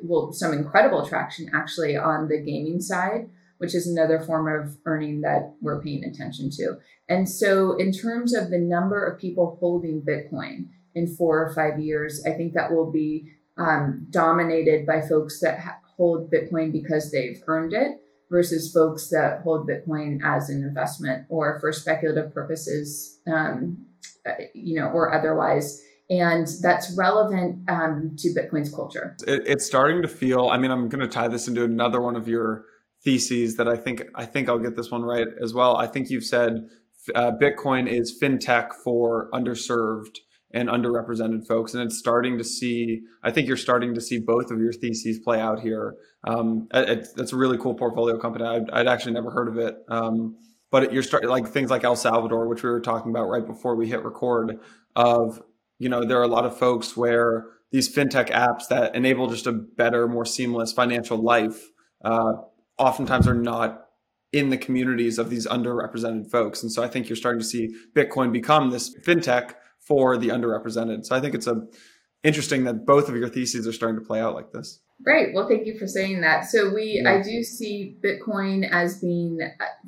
well 0.05 0.33
some 0.33 0.53
incredible 0.53 1.05
traction 1.09 1.51
actually 1.53 1.97
on 1.97 2.29
the 2.29 2.38
gaming 2.38 2.81
side 2.81 3.29
which 3.62 3.77
is 3.77 3.87
another 3.87 4.18
form 4.18 4.49
of 4.49 4.77
earning 4.87 5.21
that 5.21 5.55
we're 5.61 5.81
paying 5.81 6.03
attention 6.03 6.51
to. 6.51 6.79
And 7.09 7.29
so, 7.29 7.77
in 7.77 7.92
terms 7.92 8.35
of 8.35 8.51
the 8.51 8.59
number 8.59 9.07
of 9.07 9.21
people 9.21 9.57
holding 9.61 10.03
Bitcoin 10.03 10.66
in 10.97 11.14
four 11.14 11.47
or 11.47 11.55
five 11.55 11.79
years, 11.79 12.25
I 12.27 12.33
think 12.33 12.55
that 12.55 12.73
will 12.73 12.90
be 12.90 13.31
um, 13.57 14.09
dominated 14.11 14.85
by 14.85 15.01
folks 15.01 15.38
that 15.42 15.61
ha- 15.61 15.79
hold 16.03 16.33
Bitcoin 16.33 16.73
because 16.73 17.12
they've 17.12 17.41
earned 17.47 17.73
it 17.73 17.93
versus 18.29 18.73
folks 18.73 19.09
that 19.11 19.41
hold 19.45 19.69
Bitcoin 19.69 20.19
as 20.25 20.51
an 20.51 20.65
investment 20.65 21.27
or 21.29 21.61
for 21.61 21.71
speculative 21.71 22.35
purposes, 22.35 23.21
um, 23.33 23.87
you 24.53 24.81
know, 24.81 24.88
or 24.88 25.15
otherwise. 25.15 25.81
And 26.11 26.49
that's 26.61 26.93
relevant 26.99 27.71
um, 27.71 28.17
to 28.19 28.35
Bitcoin's 28.35 28.75
culture. 28.75 29.17
It, 29.29 29.47
it's 29.47 29.65
starting 29.65 30.03
to 30.03 30.09
feel. 30.09 30.49
I 30.49 30.59
mean, 30.59 30.73
I'm 30.73 30.88
going 30.88 31.03
to 31.03 31.07
tie 31.07 31.29
this 31.29 31.47
into 31.47 31.62
another 31.62 32.01
one 32.01 32.17
of 32.17 32.27
your 32.27 32.65
theses 33.05 33.57
that 33.59 33.69
I 33.69 33.77
think 33.77 34.03
I 34.17 34.25
think 34.25 34.49
I'll 34.49 34.59
get 34.59 34.75
this 34.75 34.91
one 34.91 35.03
right 35.03 35.29
as 35.41 35.55
well. 35.55 35.77
I 35.77 35.87
think 35.87 36.11
you've 36.11 36.25
said 36.25 36.69
uh, 37.15 37.31
Bitcoin 37.41 37.87
is 37.88 38.19
fintech 38.21 38.73
for 38.83 39.31
underserved 39.33 40.19
and 40.55 40.69
underrepresented 40.69 41.47
folks, 41.47 41.75
and 41.75 41.83
it's 41.83 41.99
starting 41.99 42.38
to 42.38 42.45
see. 42.45 43.01
I 43.23 43.31
think 43.31 43.49
you're 43.49 43.57
starting 43.57 43.95
to 43.95 44.01
see 44.01 44.19
both 44.19 44.51
of 44.51 44.61
your 44.61 44.73
theses 44.73 45.19
play 45.19 45.41
out 45.41 45.61
here. 45.61 45.97
Um, 46.25 46.69
a 46.73 47.03
really 47.33 47.59
cool 47.59 47.75
portfolio 47.75 48.19
company. 48.19 48.45
I'd, 48.45 48.71
I'd 48.71 48.87
actually 48.87 49.12
never 49.12 49.31
heard 49.31 49.49
of 49.49 49.59
it. 49.59 49.77
Um, 49.88 50.37
but 50.71 50.93
you're 50.93 51.03
starting 51.03 51.29
like 51.31 51.49
things 51.49 51.71
like 51.71 51.85
El 51.85 51.97
Salvador, 51.97 52.49
which 52.49 52.62
we 52.62 52.71
were 52.71 52.81
talking 52.81 53.11
about 53.11 53.29
right 53.29 53.47
before 53.47 53.77
we 53.77 53.88
hit 53.88 54.03
record. 54.03 54.59
Of 54.97 55.43
you 55.79 55.88
know, 55.88 56.05
there 56.05 56.19
are 56.19 56.25
a 56.25 56.29
lot 56.29 56.45
of 56.45 56.57
folks 56.59 56.97
where 56.97 57.47
these 57.71 57.95
fintech 57.95 58.31
apps 58.31 58.69
that 58.69 58.95
enable 58.95 59.29
just 59.29 59.47
a 59.47 59.53
better, 59.53 60.07
more 60.07 60.25
seamless 60.25 60.73
financial 60.73 61.19
life 61.19 61.71
uh, 62.05 62.35
oftentimes 62.79 63.27
are 63.27 63.35
not 63.35 63.87
in 64.33 64.49
the 64.49 64.57
communities 64.57 65.19
of 65.19 65.29
these 65.29 65.47
underrepresented 65.47 66.31
folks. 66.31 66.62
And 66.62 66.73
so 66.73 66.83
I 66.83 66.88
think 66.88 67.09
you're 67.09 67.17
starting 67.17 67.41
to 67.41 67.47
see 67.47 67.75
Bitcoin 67.95 68.33
become 68.33 68.71
this 68.71 68.95
fintech 69.05 69.55
for 69.87 70.16
the 70.16 70.29
underrepresented. 70.29 71.05
So 71.05 71.16
I 71.16 71.21
think 71.21 71.35
it's 71.35 71.47
a 71.47 71.66
interesting 72.23 72.64
that 72.64 72.87
both 72.87 73.09
of 73.09 73.16
your 73.16 73.29
theses 73.29 73.66
are 73.66 73.73
starting 73.73 74.01
to 74.01 74.07
play 74.07 74.21
out 74.21 74.35
like 74.35 74.53
this. 74.53 74.81
Great. 75.03 75.35
Well, 75.35 75.49
thank 75.49 75.66
you 75.66 75.77
for 75.79 75.88
saying 75.88 76.21
that. 76.21 76.45
So 76.45 76.73
we, 76.73 77.01
yeah. 77.03 77.14
I 77.14 77.23
do 77.23 77.42
see 77.42 77.97
Bitcoin 78.01 78.68
as 78.71 79.01
being 79.01 79.40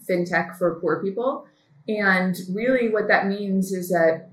fintech 0.09 0.57
for 0.59 0.81
poor 0.81 1.01
people. 1.03 1.47
And 1.87 2.37
really 2.53 2.89
what 2.89 3.07
that 3.09 3.29
means 3.29 3.73
is 3.73 3.91
that 3.91 4.31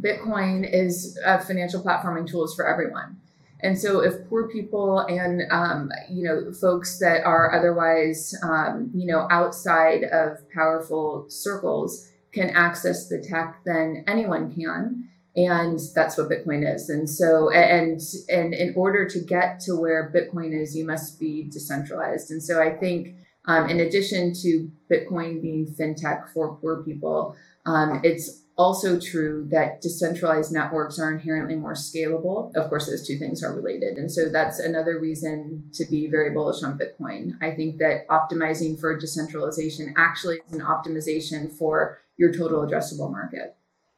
Bitcoin 0.00 0.68
is 0.68 1.18
a 1.24 1.38
financial 1.40 1.82
platforming 1.82 2.26
tools 2.26 2.54
for 2.54 2.66
everyone. 2.66 3.20
And 3.60 3.78
so, 3.78 4.00
if 4.00 4.28
poor 4.28 4.48
people 4.48 5.00
and 5.00 5.42
um, 5.52 5.92
you 6.10 6.24
know 6.24 6.52
folks 6.52 6.98
that 6.98 7.24
are 7.24 7.54
otherwise 7.54 8.34
um, 8.42 8.90
you 8.92 9.06
know 9.06 9.28
outside 9.30 10.02
of 10.04 10.38
powerful 10.50 11.26
circles 11.28 12.10
can 12.32 12.50
access 12.50 13.08
the 13.08 13.18
tech, 13.20 13.60
then 13.64 14.04
anyone 14.06 14.54
can, 14.54 15.08
and 15.34 15.78
that's 15.94 16.18
what 16.18 16.28
Bitcoin 16.28 16.74
is. 16.74 16.88
And 16.88 17.08
so, 17.08 17.50
and 17.50 18.00
and 18.28 18.54
in 18.54 18.74
order 18.76 19.08
to 19.08 19.20
get 19.20 19.60
to 19.60 19.76
where 19.76 20.12
Bitcoin 20.14 20.52
is, 20.52 20.76
you 20.76 20.86
must 20.86 21.18
be 21.18 21.44
decentralized. 21.44 22.30
And 22.30 22.42
so, 22.42 22.60
I 22.60 22.70
think 22.70 23.14
um, 23.46 23.68
in 23.68 23.80
addition 23.80 24.34
to 24.42 24.70
Bitcoin 24.90 25.40
being 25.40 25.66
fintech 25.66 26.28
for 26.32 26.56
poor 26.56 26.82
people, 26.82 27.34
um, 27.66 28.00
it's 28.04 28.42
also 28.58 29.00
true 29.00 29.46
that 29.50 29.80
decentralized 29.80 30.52
networks 30.52 30.98
are 30.98 31.10
inherently 31.10 31.56
more 31.56 31.74
scalable. 31.74 32.54
Of 32.54 32.68
course, 32.68 32.86
those 32.86 33.06
two 33.06 33.18
things 33.18 33.42
are 33.42 33.54
related. 33.54 33.96
And 33.96 34.10
so 34.12 34.28
that's 34.28 34.58
another 34.58 34.98
reason 35.00 35.64
to 35.74 35.84
be 35.86 36.08
very 36.08 36.30
bullish 36.30 36.62
on 36.62 36.78
Bitcoin. 36.78 37.32
I 37.40 37.52
think 37.52 37.78
that 37.78 38.06
optimizing 38.08 38.78
for 38.78 38.98
decentralization 38.98 39.94
actually 39.96 40.40
is 40.46 40.52
an 40.52 40.60
optimization 40.60 41.50
for 41.50 41.98
your 42.22 42.32
total 42.32 42.64
addressable 42.64 43.10
market. 43.10 43.56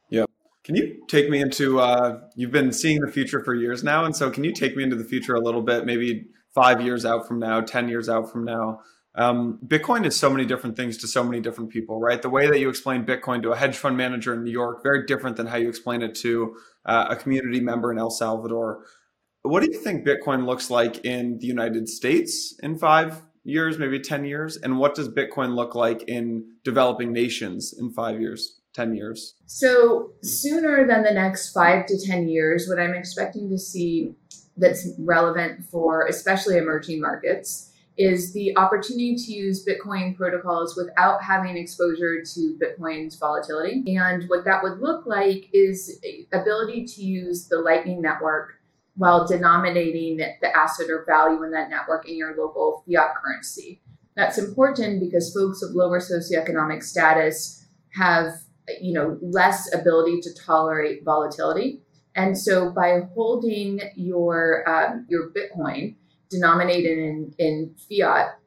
Yeah. 0.08 0.24
Can 0.64 0.74
you 0.74 1.04
take 1.08 1.28
me 1.28 1.40
into, 1.40 1.78
uh, 1.78 2.20
you've 2.34 2.50
been 2.50 2.72
seeing 2.72 3.00
the 3.00 3.12
future 3.12 3.44
for 3.44 3.54
years 3.54 3.84
now. 3.84 4.04
And 4.04 4.16
so 4.16 4.30
can 4.30 4.44
you 4.44 4.52
take 4.52 4.76
me 4.76 4.82
into 4.82 4.96
the 4.96 5.04
future 5.04 5.34
a 5.34 5.40
little 5.40 5.60
bit, 5.60 5.84
maybe 5.84 6.28
five 6.54 6.80
years 6.80 7.04
out 7.04 7.28
from 7.28 7.38
now, 7.38 7.60
10 7.60 7.88
years 7.88 8.08
out 8.08 8.32
from 8.32 8.44
now? 8.44 8.80
Um, 9.16 9.60
Bitcoin 9.64 10.06
is 10.06 10.16
so 10.16 10.30
many 10.30 10.44
different 10.44 10.74
things 10.74 10.96
to 10.98 11.06
so 11.06 11.22
many 11.22 11.40
different 11.40 11.70
people, 11.70 12.00
right? 12.00 12.20
The 12.20 12.30
way 12.30 12.48
that 12.48 12.58
you 12.58 12.68
explain 12.68 13.04
Bitcoin 13.04 13.42
to 13.42 13.52
a 13.52 13.56
hedge 13.56 13.76
fund 13.76 13.96
manager 13.96 14.34
in 14.34 14.42
New 14.42 14.50
York, 14.50 14.82
very 14.82 15.06
different 15.06 15.36
than 15.36 15.46
how 15.46 15.56
you 15.56 15.68
explain 15.68 16.02
it 16.02 16.14
to 16.16 16.56
uh, 16.84 17.06
a 17.10 17.16
community 17.16 17.60
member 17.60 17.92
in 17.92 17.98
El 17.98 18.10
Salvador. 18.10 18.84
What 19.42 19.62
do 19.62 19.70
you 19.70 19.78
think 19.78 20.06
Bitcoin 20.06 20.46
looks 20.46 20.70
like 20.70 21.04
in 21.04 21.38
the 21.38 21.46
United 21.46 21.88
States 21.88 22.58
in 22.62 22.78
five 22.78 23.22
years, 23.44 23.78
maybe 23.78 24.00
10 24.00 24.24
years? 24.24 24.56
And 24.56 24.78
what 24.78 24.94
does 24.94 25.08
Bitcoin 25.08 25.54
look 25.54 25.74
like 25.74 26.02
in 26.08 26.44
developing 26.64 27.12
nations 27.12 27.74
in 27.78 27.90
five 27.92 28.20
years, 28.20 28.60
10 28.72 28.94
years? 28.94 29.34
So, 29.46 30.12
sooner 30.22 30.86
than 30.86 31.04
the 31.04 31.12
next 31.12 31.52
five 31.52 31.86
to 31.86 31.98
10 31.98 32.28
years, 32.28 32.66
what 32.68 32.80
I'm 32.80 32.94
expecting 32.94 33.48
to 33.50 33.58
see 33.58 34.14
that's 34.56 34.88
relevant 34.98 35.64
for 35.64 36.06
especially 36.06 36.58
emerging 36.58 37.00
markets 37.00 37.70
is 37.96 38.32
the 38.32 38.56
opportunity 38.56 39.14
to 39.14 39.32
use 39.32 39.64
Bitcoin 39.64 40.16
protocols 40.16 40.76
without 40.76 41.22
having 41.22 41.56
exposure 41.56 42.22
to 42.22 42.58
Bitcoin's 42.60 43.16
volatility. 43.16 43.84
And 43.96 44.28
what 44.28 44.44
that 44.44 44.62
would 44.62 44.80
look 44.80 45.06
like 45.06 45.48
is 45.52 46.00
ability 46.32 46.86
to 46.86 47.02
use 47.02 47.46
the 47.46 47.58
Lightning 47.58 48.02
Network 48.02 48.54
while 48.96 49.26
denominating 49.26 50.16
the 50.16 50.56
asset 50.56 50.86
or 50.88 51.04
value 51.06 51.42
in 51.42 51.50
that 51.50 51.70
network 51.70 52.08
in 52.08 52.16
your 52.16 52.36
local 52.36 52.84
fiat 52.86 53.14
currency. 53.16 53.80
That's 54.16 54.38
important 54.38 55.00
because 55.00 55.34
folks 55.34 55.62
of 55.62 55.74
lower 55.74 55.98
socioeconomic 55.98 56.82
status 56.82 57.66
have 57.94 58.32
you 58.80 58.92
know 58.92 59.18
less 59.20 59.72
ability 59.74 60.20
to 60.22 60.34
tolerate 60.34 61.04
volatility. 61.04 61.80
And 62.16 62.38
so 62.38 62.70
by 62.70 63.00
holding 63.14 63.80
your 63.96 64.68
um, 64.68 65.06
your 65.08 65.30
Bitcoin 65.30 65.96
denominated 66.30 66.98
in, 66.98 67.34
in 67.38 67.74
fiat, 67.88 68.38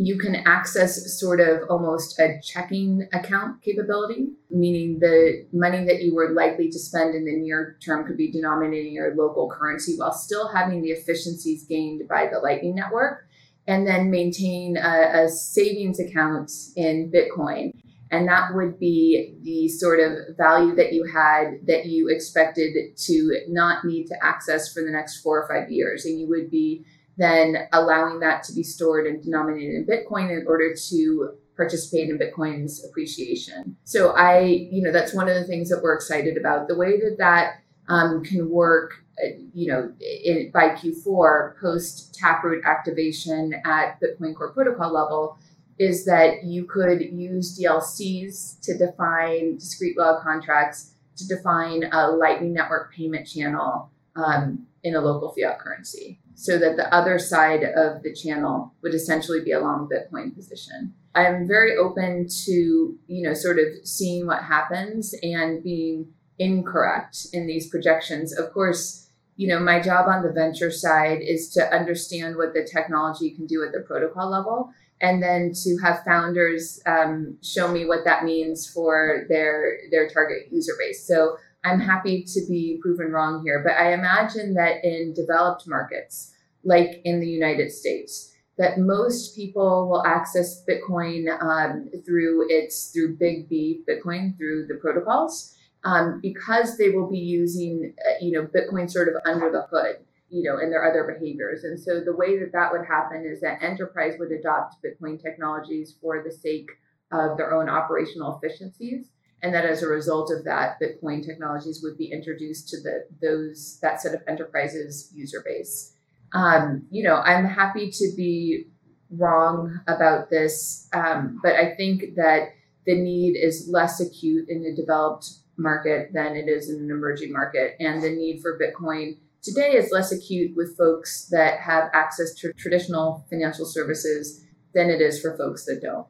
you 0.00 0.16
can 0.16 0.36
access 0.46 1.18
sort 1.18 1.40
of 1.40 1.68
almost 1.68 2.20
a 2.20 2.40
checking 2.40 3.08
account 3.12 3.60
capability, 3.62 4.28
meaning 4.48 5.00
the 5.00 5.44
money 5.52 5.84
that 5.84 6.00
you 6.00 6.14
were 6.14 6.30
likely 6.30 6.70
to 6.70 6.78
spend 6.78 7.16
in 7.16 7.24
the 7.24 7.34
near 7.34 7.76
term 7.84 8.06
could 8.06 8.16
be 8.16 8.30
denominated 8.30 8.86
in 8.86 8.92
your 8.92 9.16
local 9.16 9.50
currency 9.50 9.96
while 9.96 10.12
still 10.12 10.46
having 10.54 10.82
the 10.82 10.90
efficiencies 10.90 11.64
gained 11.64 12.06
by 12.08 12.28
the 12.32 12.38
Lightning 12.38 12.76
Network, 12.76 13.26
and 13.66 13.88
then 13.88 14.08
maintain 14.08 14.76
a, 14.76 15.24
a 15.24 15.28
savings 15.28 15.98
account 15.98 16.52
in 16.76 17.10
Bitcoin. 17.12 17.72
And 18.12 18.28
that 18.28 18.54
would 18.54 18.78
be 18.78 19.36
the 19.42 19.68
sort 19.68 19.98
of 19.98 20.36
value 20.36 20.76
that 20.76 20.92
you 20.92 21.10
had 21.12 21.66
that 21.66 21.86
you 21.86 22.08
expected 22.08 22.96
to 22.96 23.40
not 23.48 23.84
need 23.84 24.06
to 24.06 24.24
access 24.24 24.72
for 24.72 24.80
the 24.80 24.92
next 24.92 25.22
four 25.22 25.42
or 25.42 25.48
five 25.48 25.72
years. 25.72 26.04
And 26.04 26.20
you 26.20 26.28
would 26.28 26.50
be 26.52 26.86
then 27.18 27.68
allowing 27.72 28.20
that 28.20 28.44
to 28.44 28.54
be 28.54 28.62
stored 28.62 29.06
and 29.06 29.22
denominated 29.22 29.74
in 29.74 29.86
Bitcoin 29.86 30.30
in 30.30 30.46
order 30.46 30.74
to 30.88 31.30
participate 31.56 32.08
in 32.08 32.16
Bitcoin's 32.16 32.84
appreciation. 32.88 33.76
So 33.82 34.12
I, 34.12 34.40
you 34.70 34.80
know, 34.80 34.92
that's 34.92 35.12
one 35.12 35.28
of 35.28 35.34
the 35.34 35.44
things 35.44 35.68
that 35.68 35.82
we're 35.82 35.96
excited 35.96 36.36
about. 36.38 36.68
The 36.68 36.76
way 36.76 37.00
that 37.00 37.16
that 37.18 37.54
um, 37.88 38.22
can 38.22 38.48
work, 38.48 39.04
uh, 39.18 39.30
you 39.52 39.66
know, 39.66 39.92
in, 40.24 40.52
by 40.52 40.70
Q4 40.70 41.60
post 41.60 42.14
Taproot 42.14 42.64
activation 42.64 43.60
at 43.64 44.00
Bitcoin 44.00 44.36
Core 44.36 44.52
Protocol 44.52 44.92
level 44.92 45.38
is 45.80 46.04
that 46.04 46.44
you 46.44 46.64
could 46.64 47.00
use 47.00 47.58
DLCs 47.58 48.60
to 48.60 48.78
define 48.78 49.56
discrete 49.56 49.98
log 49.98 50.22
contracts 50.22 50.94
to 51.16 51.26
define 51.26 51.84
a 51.92 52.10
Lightning 52.10 52.52
Network 52.52 52.94
payment 52.94 53.26
channel 53.26 53.90
um, 54.14 54.66
in 54.84 54.94
a 54.94 55.00
local 55.00 55.34
fiat 55.34 55.58
currency 55.58 56.20
so 56.38 56.56
that 56.56 56.76
the 56.76 56.94
other 56.94 57.18
side 57.18 57.64
of 57.64 58.04
the 58.04 58.14
channel 58.14 58.72
would 58.80 58.94
essentially 58.94 59.40
be 59.42 59.50
a 59.50 59.58
long 59.58 59.88
Bitcoin 59.92 60.32
position. 60.32 60.94
I'm 61.12 61.48
very 61.48 61.76
open 61.76 62.28
to, 62.44 62.96
you 63.08 63.22
know, 63.22 63.34
sort 63.34 63.58
of 63.58 63.66
seeing 63.82 64.24
what 64.24 64.44
happens 64.44 65.16
and 65.20 65.64
being 65.64 66.12
incorrect 66.38 67.26
in 67.32 67.48
these 67.48 67.68
projections. 67.68 68.32
Of 68.32 68.52
course, 68.52 69.10
you 69.34 69.48
know, 69.48 69.58
my 69.58 69.80
job 69.80 70.06
on 70.08 70.22
the 70.22 70.30
venture 70.30 70.70
side 70.70 71.18
is 71.22 71.48
to 71.54 71.74
understand 71.74 72.36
what 72.36 72.54
the 72.54 72.62
technology 72.64 73.30
can 73.30 73.46
do 73.46 73.64
at 73.64 73.72
the 73.72 73.80
protocol 73.80 74.30
level 74.30 74.70
and 75.00 75.20
then 75.20 75.52
to 75.64 75.76
have 75.82 76.04
founders 76.04 76.80
um, 76.86 77.36
show 77.42 77.66
me 77.66 77.84
what 77.84 78.04
that 78.04 78.24
means 78.24 78.68
for 78.68 79.26
their 79.28 79.78
their 79.90 80.08
target 80.08 80.48
user 80.52 80.74
base. 80.78 81.04
So 81.04 81.36
I'm 81.64 81.80
happy 81.80 82.24
to 82.24 82.40
be 82.48 82.78
proven 82.80 83.12
wrong 83.12 83.42
here, 83.44 83.62
but 83.64 83.72
I 83.72 83.92
imagine 83.92 84.54
that 84.54 84.84
in 84.84 85.12
developed 85.12 85.66
markets, 85.66 86.32
like 86.64 87.00
in 87.04 87.20
the 87.20 87.26
United 87.26 87.72
States, 87.72 88.32
that 88.58 88.78
most 88.78 89.34
people 89.34 89.88
will 89.88 90.04
access 90.04 90.64
Bitcoin 90.64 91.28
um, 91.42 91.88
through 92.04 92.46
its 92.48 92.90
through 92.90 93.16
Big 93.16 93.48
B 93.48 93.82
Bitcoin 93.88 94.36
through 94.36 94.66
the 94.66 94.74
protocols 94.74 95.56
um, 95.84 96.20
because 96.20 96.76
they 96.76 96.90
will 96.90 97.08
be 97.08 97.18
using 97.18 97.94
uh, 98.06 98.14
you 98.20 98.32
know 98.32 98.46
Bitcoin 98.46 98.90
sort 98.90 99.08
of 99.08 99.14
under 99.24 99.50
the 99.50 99.66
hood 99.70 99.96
you 100.28 100.42
know 100.42 100.58
in 100.58 100.70
their 100.70 100.88
other 100.88 101.12
behaviors. 101.12 101.64
And 101.64 101.78
so 101.78 102.00
the 102.00 102.14
way 102.14 102.38
that 102.38 102.52
that 102.52 102.72
would 102.72 102.86
happen 102.86 103.24
is 103.24 103.40
that 103.40 103.62
enterprise 103.62 104.14
would 104.18 104.32
adopt 104.32 104.76
Bitcoin 104.82 105.20
technologies 105.22 105.96
for 106.00 106.22
the 106.22 106.32
sake 106.32 106.70
of 107.12 107.36
their 107.36 107.54
own 107.54 107.68
operational 107.68 108.38
efficiencies 108.38 109.06
and 109.42 109.54
that 109.54 109.64
as 109.64 109.82
a 109.82 109.88
result 109.88 110.30
of 110.30 110.44
that 110.44 110.78
bitcoin 110.80 111.24
technologies 111.24 111.80
would 111.82 111.96
be 111.96 112.10
introduced 112.10 112.68
to 112.68 112.80
the 112.80 113.06
those 113.22 113.78
that 113.82 114.00
set 114.00 114.14
of 114.14 114.22
enterprises 114.26 115.10
user 115.14 115.42
base. 115.44 115.94
Um, 116.32 116.86
you 116.90 117.02
know 117.02 117.16
i'm 117.16 117.46
happy 117.46 117.90
to 117.90 118.12
be 118.16 118.66
wrong 119.10 119.80
about 119.86 120.28
this 120.28 120.88
um, 120.92 121.40
but 121.42 121.54
i 121.54 121.74
think 121.74 122.16
that 122.16 122.50
the 122.84 122.94
need 122.94 123.36
is 123.36 123.68
less 123.70 124.00
acute 124.00 124.48
in 124.48 124.64
a 124.64 124.74
developed 124.74 125.30
market 125.58 126.10
than 126.14 126.36
it 126.36 126.48
is 126.48 126.70
in 126.70 126.76
an 126.76 126.90
emerging 126.90 127.32
market. 127.32 127.76
And 127.80 128.02
the 128.02 128.10
need 128.10 128.40
for 128.40 128.58
bitcoin 128.58 129.18
today 129.42 129.72
is 129.72 129.92
less 129.92 130.12
acute 130.12 130.56
with 130.56 130.76
folks 130.76 131.28
that 131.30 131.60
have 131.60 131.90
access 131.92 132.32
to 132.34 132.52
traditional 132.54 133.26
financial 133.28 133.66
services 133.66 134.44
than 134.74 134.88
it 134.88 135.00
is 135.00 135.20
for 135.20 135.36
folks 135.36 135.64
that 135.66 135.80
don't 135.82 136.06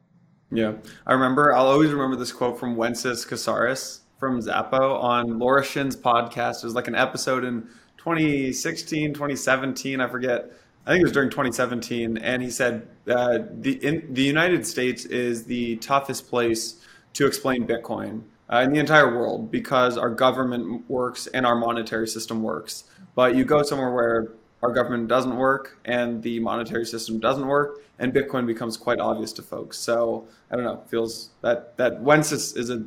yeah, 0.51 0.73
I 1.05 1.13
remember. 1.13 1.55
I'll 1.55 1.67
always 1.67 1.91
remember 1.91 2.15
this 2.15 2.31
quote 2.31 2.59
from 2.59 2.75
Wences 2.75 3.27
Casares 3.27 3.99
from 4.17 4.41
Xapo 4.41 5.01
on 5.01 5.39
Laura 5.39 5.63
Shin's 5.63 5.95
podcast. 5.95 6.57
It 6.57 6.65
was 6.65 6.75
like 6.75 6.87
an 6.87 6.95
episode 6.95 7.43
in 7.45 7.67
2016, 7.97 9.13
2017. 9.13 10.01
I 10.01 10.07
forget. 10.07 10.51
I 10.85 10.91
think 10.91 11.01
it 11.01 11.05
was 11.05 11.11
during 11.11 11.29
2017, 11.29 12.17
and 12.17 12.41
he 12.41 12.49
said 12.49 12.87
uh, 13.07 13.39
the 13.59 13.73
in, 13.85 14.13
the 14.13 14.23
United 14.23 14.65
States 14.65 15.05
is 15.05 15.43
the 15.43 15.75
toughest 15.77 16.29
place 16.29 16.83
to 17.13 17.27
explain 17.27 17.67
Bitcoin 17.67 18.23
uh, 18.51 18.59
in 18.59 18.73
the 18.73 18.79
entire 18.79 19.15
world 19.15 19.51
because 19.51 19.97
our 19.97 20.09
government 20.09 20.89
works 20.89 21.27
and 21.27 21.45
our 21.45 21.55
monetary 21.55 22.07
system 22.07 22.41
works. 22.41 22.85
But 23.13 23.35
you 23.35 23.45
go 23.45 23.61
somewhere 23.61 23.91
where 23.91 24.31
our 24.61 24.71
government 24.71 25.07
doesn't 25.07 25.35
work 25.35 25.77
and 25.85 26.21
the 26.21 26.39
monetary 26.39 26.85
system 26.85 27.19
doesn't 27.19 27.47
work, 27.47 27.81
and 27.97 28.13
Bitcoin 28.13 28.45
becomes 28.45 28.77
quite 28.77 28.99
obvious 28.99 29.33
to 29.33 29.41
folks. 29.41 29.77
So 29.77 30.27
I 30.51 30.55
don't 30.55 30.65
know, 30.65 30.83
feels 30.87 31.29
that 31.41 31.77
that 31.77 32.01
Wentz 32.01 32.31
is, 32.31 32.55
is 32.55 32.69
a 32.69 32.83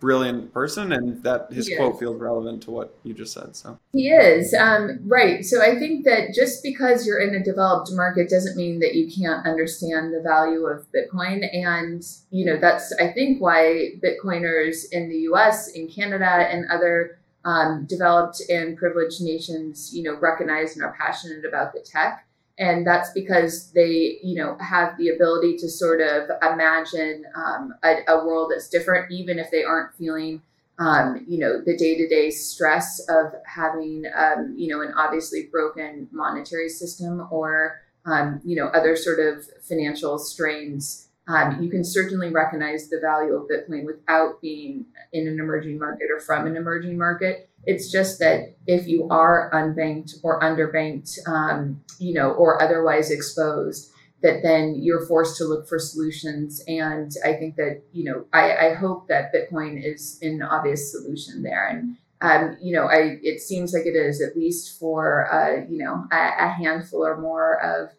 brilliant 0.00 0.52
person 0.52 0.92
and 0.92 1.22
that 1.22 1.50
his 1.50 1.70
quote 1.76 1.98
feels 1.98 2.20
relevant 2.20 2.62
to 2.62 2.70
what 2.70 2.96
you 3.02 3.14
just 3.14 3.32
said 3.32 3.56
so. 3.56 3.78
He 3.92 4.08
is 4.08 4.54
um, 4.54 5.00
right. 5.06 5.44
So 5.44 5.62
i 5.62 5.78
think 5.78 6.04
that 6.04 6.34
just 6.34 6.62
because 6.62 7.06
you're 7.06 7.20
in 7.20 7.34
a 7.34 7.42
developed 7.42 7.90
market 7.92 8.28
doesn't 8.28 8.56
mean 8.56 8.80
that 8.80 8.94
you 8.94 9.10
can't 9.10 9.46
understand 9.46 10.12
the 10.12 10.20
value 10.20 10.66
of 10.66 10.86
bitcoin 10.92 11.46
and 11.52 12.02
you 12.30 12.44
know 12.44 12.58
that's 12.58 12.92
i 13.00 13.10
think 13.12 13.40
why 13.40 13.92
bitcoiners 14.02 14.84
in 14.92 15.08
the 15.08 15.20
us 15.20 15.68
in 15.68 15.88
canada 15.88 16.26
and 16.26 16.66
other 16.70 17.18
um, 17.46 17.86
developed 17.86 18.42
and 18.50 18.76
privileged 18.76 19.22
nations, 19.22 19.94
you 19.94 20.02
know, 20.02 20.18
recognize 20.18 20.74
and 20.74 20.84
are 20.84 20.96
passionate 21.00 21.44
about 21.44 21.72
the 21.72 21.80
tech. 21.80 22.26
And 22.58 22.84
that's 22.86 23.10
because 23.12 23.70
they, 23.70 24.18
you 24.22 24.34
know, 24.34 24.56
have 24.58 24.98
the 24.98 25.10
ability 25.10 25.56
to 25.58 25.68
sort 25.68 26.00
of 26.00 26.28
imagine 26.42 27.24
um, 27.36 27.74
a, 27.84 27.98
a, 28.08 28.26
world 28.26 28.50
that's 28.50 28.68
different, 28.68 29.12
even 29.12 29.38
if 29.38 29.50
they 29.50 29.62
aren't 29.62 29.94
feeling, 29.94 30.42
um, 30.78 31.24
you 31.28 31.38
know, 31.38 31.60
the 31.64 31.76
day-to-day 31.76 32.30
stress 32.30 32.98
of 33.08 33.34
having, 33.44 34.04
um, 34.16 34.54
you 34.56 34.68
know, 34.68 34.80
an 34.80 34.92
obviously 34.96 35.48
broken 35.52 36.08
monetary 36.10 36.70
system 36.70 37.28
or, 37.30 37.82
um, 38.06 38.40
you 38.42 38.56
know, 38.56 38.68
other 38.68 38.96
sort 38.96 39.20
of 39.20 39.44
financial 39.62 40.18
strains 40.18 41.05
um, 41.28 41.60
you 41.60 41.68
can 41.68 41.82
certainly 41.82 42.30
recognize 42.30 42.88
the 42.88 43.00
value 43.00 43.34
of 43.34 43.48
Bitcoin 43.48 43.84
without 43.84 44.40
being 44.40 44.86
in 45.12 45.26
an 45.26 45.40
emerging 45.40 45.78
market 45.78 46.08
or 46.10 46.20
from 46.20 46.46
an 46.46 46.56
emerging 46.56 46.96
market. 46.96 47.50
It's 47.64 47.90
just 47.90 48.20
that 48.20 48.56
if 48.66 48.86
you 48.86 49.08
are 49.10 49.50
unbanked 49.52 50.14
or 50.22 50.40
underbanked, 50.40 51.18
um, 51.26 51.82
you 51.98 52.14
know, 52.14 52.30
or 52.30 52.62
otherwise 52.62 53.10
exposed, 53.10 53.90
that 54.22 54.42
then 54.42 54.76
you're 54.80 55.04
forced 55.06 55.36
to 55.38 55.44
look 55.44 55.68
for 55.68 55.80
solutions. 55.80 56.62
And 56.68 57.10
I 57.24 57.32
think 57.32 57.56
that, 57.56 57.82
you 57.92 58.04
know, 58.04 58.26
I, 58.32 58.68
I 58.68 58.74
hope 58.74 59.08
that 59.08 59.32
Bitcoin 59.34 59.82
is 59.84 60.18
an 60.22 60.42
obvious 60.42 60.92
solution 60.92 61.42
there. 61.42 61.66
And 61.66 61.96
um, 62.22 62.56
you 62.62 62.74
know, 62.74 62.86
I 62.86 63.18
it 63.22 63.40
seems 63.40 63.74
like 63.74 63.84
it 63.84 63.94
is 63.94 64.22
at 64.22 64.36
least 64.36 64.78
for 64.78 65.30
uh, 65.30 65.66
you 65.68 65.84
know 65.84 66.06
a, 66.10 66.46
a 66.46 66.48
handful 66.48 67.04
or 67.04 67.20
more 67.20 67.60
of 67.62 67.90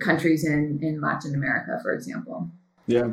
countries 0.00 0.44
in 0.44 0.78
in 0.82 1.00
Latin 1.00 1.34
America, 1.34 1.78
for 1.82 1.92
example. 1.94 2.50
Yeah. 2.86 3.10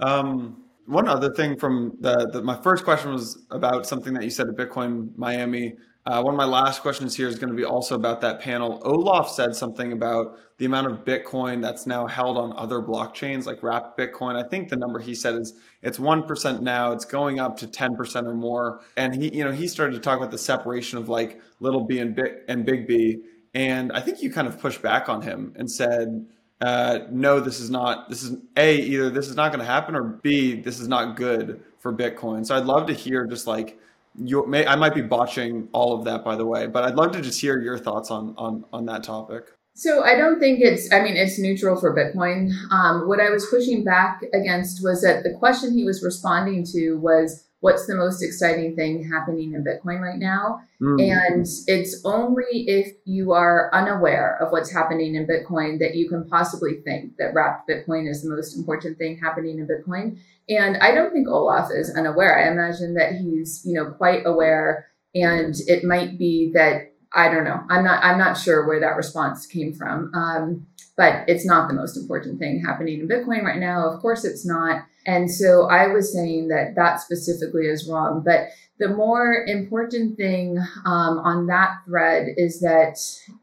Um, 0.00 0.62
one 0.86 1.08
other 1.08 1.32
thing 1.34 1.58
from 1.58 1.96
the, 2.00 2.30
the, 2.32 2.42
my 2.42 2.60
first 2.62 2.84
question 2.84 3.12
was 3.12 3.44
about 3.50 3.86
something 3.86 4.14
that 4.14 4.22
you 4.22 4.30
said 4.30 4.48
at 4.48 4.56
Bitcoin 4.56 5.16
Miami. 5.16 5.74
Uh, 6.04 6.22
one 6.22 6.32
of 6.32 6.38
my 6.38 6.44
last 6.44 6.82
questions 6.82 7.16
here 7.16 7.26
is 7.26 7.36
going 7.36 7.48
to 7.48 7.56
be 7.56 7.64
also 7.64 7.96
about 7.96 8.20
that 8.20 8.40
panel. 8.40 8.80
Olaf 8.84 9.28
said 9.28 9.56
something 9.56 9.92
about 9.92 10.38
the 10.58 10.64
amount 10.64 10.86
of 10.86 11.04
Bitcoin 11.04 11.60
that's 11.60 11.84
now 11.84 12.06
held 12.06 12.38
on 12.38 12.52
other 12.56 12.80
blockchains 12.80 13.44
like 13.44 13.60
Wrapped 13.64 13.98
Bitcoin. 13.98 14.36
I 14.36 14.48
think 14.48 14.68
the 14.68 14.76
number 14.76 15.00
he 15.00 15.16
said 15.16 15.34
is 15.34 15.54
it's 15.82 15.98
one 15.98 16.22
percent 16.22 16.62
now. 16.62 16.92
It's 16.92 17.04
going 17.04 17.40
up 17.40 17.56
to 17.58 17.66
ten 17.66 17.96
percent 17.96 18.28
or 18.28 18.34
more. 18.34 18.82
And 18.96 19.20
he, 19.20 19.36
you 19.36 19.44
know, 19.44 19.50
he 19.50 19.66
started 19.66 19.94
to 19.94 20.00
talk 20.00 20.18
about 20.18 20.30
the 20.30 20.38
separation 20.38 20.98
of 20.98 21.08
like 21.08 21.40
little 21.58 21.84
B 21.84 21.98
and 21.98 22.14
big 22.14 22.32
and 22.46 22.64
big 22.64 22.86
B. 22.86 23.24
And 23.52 23.90
I 23.90 24.00
think 24.00 24.22
you 24.22 24.30
kind 24.30 24.46
of 24.46 24.60
pushed 24.60 24.82
back 24.82 25.08
on 25.08 25.22
him 25.22 25.54
and 25.56 25.68
said, 25.68 26.26
uh, 26.60 27.00
no, 27.10 27.40
this 27.40 27.60
is 27.60 27.70
not, 27.70 28.08
this 28.08 28.22
is 28.22 28.38
A, 28.56 28.76
either 28.76 29.10
this 29.10 29.28
is 29.28 29.36
not 29.36 29.52
going 29.52 29.60
to 29.60 29.66
happen 29.66 29.94
or 29.94 30.02
B, 30.02 30.60
this 30.60 30.80
is 30.80 30.88
not 30.88 31.16
good 31.16 31.62
for 31.78 31.92
Bitcoin. 31.92 32.46
So 32.46 32.56
I'd 32.56 32.64
love 32.64 32.86
to 32.86 32.94
hear 32.94 33.26
just 33.26 33.46
like, 33.46 33.78
you 34.18 34.46
may, 34.46 34.66
I 34.66 34.76
might 34.76 34.94
be 34.94 35.02
botching 35.02 35.68
all 35.72 35.98
of 35.98 36.04
that 36.06 36.24
by 36.24 36.36
the 36.36 36.46
way, 36.46 36.66
but 36.66 36.84
I'd 36.84 36.94
love 36.94 37.12
to 37.12 37.20
just 37.20 37.40
hear 37.40 37.60
your 37.60 37.78
thoughts 37.78 38.10
on, 38.10 38.34
on, 38.38 38.64
on 38.72 38.86
that 38.86 39.02
topic. 39.02 39.52
So 39.74 40.02
I 40.02 40.16
don't 40.16 40.40
think 40.40 40.60
it's, 40.62 40.90
I 40.90 41.02
mean, 41.02 41.16
it's 41.16 41.38
neutral 41.38 41.78
for 41.78 41.94
Bitcoin. 41.94 42.50
Um, 42.72 43.06
what 43.06 43.20
I 43.20 43.28
was 43.28 43.44
pushing 43.46 43.84
back 43.84 44.22
against 44.32 44.82
was 44.82 45.02
that 45.02 45.22
the 45.22 45.34
question 45.38 45.76
he 45.76 45.84
was 45.84 46.02
responding 46.02 46.64
to 46.72 46.94
was, 46.94 47.45
what's 47.66 47.86
the 47.86 47.96
most 47.96 48.22
exciting 48.22 48.76
thing 48.76 49.10
happening 49.10 49.52
in 49.52 49.64
Bitcoin 49.64 49.98
right 49.98 50.20
now. 50.20 50.60
Mm. 50.80 51.02
And 51.02 51.46
it's 51.66 52.00
only 52.04 52.44
if 52.68 52.92
you 53.04 53.32
are 53.32 53.74
unaware 53.74 54.40
of 54.40 54.52
what's 54.52 54.70
happening 54.70 55.16
in 55.16 55.26
Bitcoin 55.26 55.80
that 55.80 55.96
you 55.96 56.08
can 56.08 56.28
possibly 56.28 56.74
think 56.84 57.16
that 57.16 57.34
wrapped 57.34 57.68
Bitcoin 57.68 58.08
is 58.08 58.22
the 58.22 58.30
most 58.30 58.56
important 58.56 58.98
thing 58.98 59.18
happening 59.18 59.58
in 59.58 59.66
Bitcoin. 59.66 60.16
And 60.48 60.76
I 60.76 60.94
don't 60.94 61.12
think 61.12 61.26
Olaf 61.26 61.70
is 61.74 61.92
unaware. 61.92 62.38
I 62.38 62.52
imagine 62.52 62.94
that 62.94 63.16
he's, 63.16 63.64
you 63.66 63.74
know, 63.74 63.90
quite 63.90 64.24
aware. 64.24 64.86
And 65.16 65.56
it 65.66 65.82
might 65.82 66.20
be 66.20 66.52
that 66.54 66.92
I 67.12 67.28
don't 67.30 67.42
know. 67.42 67.64
I'm 67.68 67.82
not. 67.82 68.04
I'm 68.04 68.18
not 68.18 68.38
sure 68.38 68.64
where 68.64 68.78
that 68.78 68.96
response 68.96 69.44
came 69.44 69.72
from. 69.72 70.14
Um, 70.14 70.68
but 70.96 71.28
it's 71.28 71.44
not 71.44 71.66
the 71.66 71.74
most 71.74 71.96
important 71.96 72.38
thing 72.38 72.62
happening 72.64 73.00
in 73.00 73.08
Bitcoin 73.08 73.42
right 73.42 73.58
now. 73.58 73.90
Of 73.90 74.00
course, 74.00 74.24
it's 74.24 74.46
not. 74.46 74.84
And 75.06 75.30
so 75.30 75.68
I 75.68 75.86
was 75.86 76.12
saying 76.12 76.48
that 76.48 76.74
that 76.74 77.00
specifically 77.00 77.66
is 77.66 77.88
wrong. 77.88 78.22
But 78.24 78.48
the 78.78 78.88
more 78.88 79.44
important 79.46 80.16
thing 80.16 80.58
um, 80.84 81.18
on 81.18 81.46
that 81.46 81.78
thread 81.86 82.26
is 82.36 82.60
that 82.60 82.98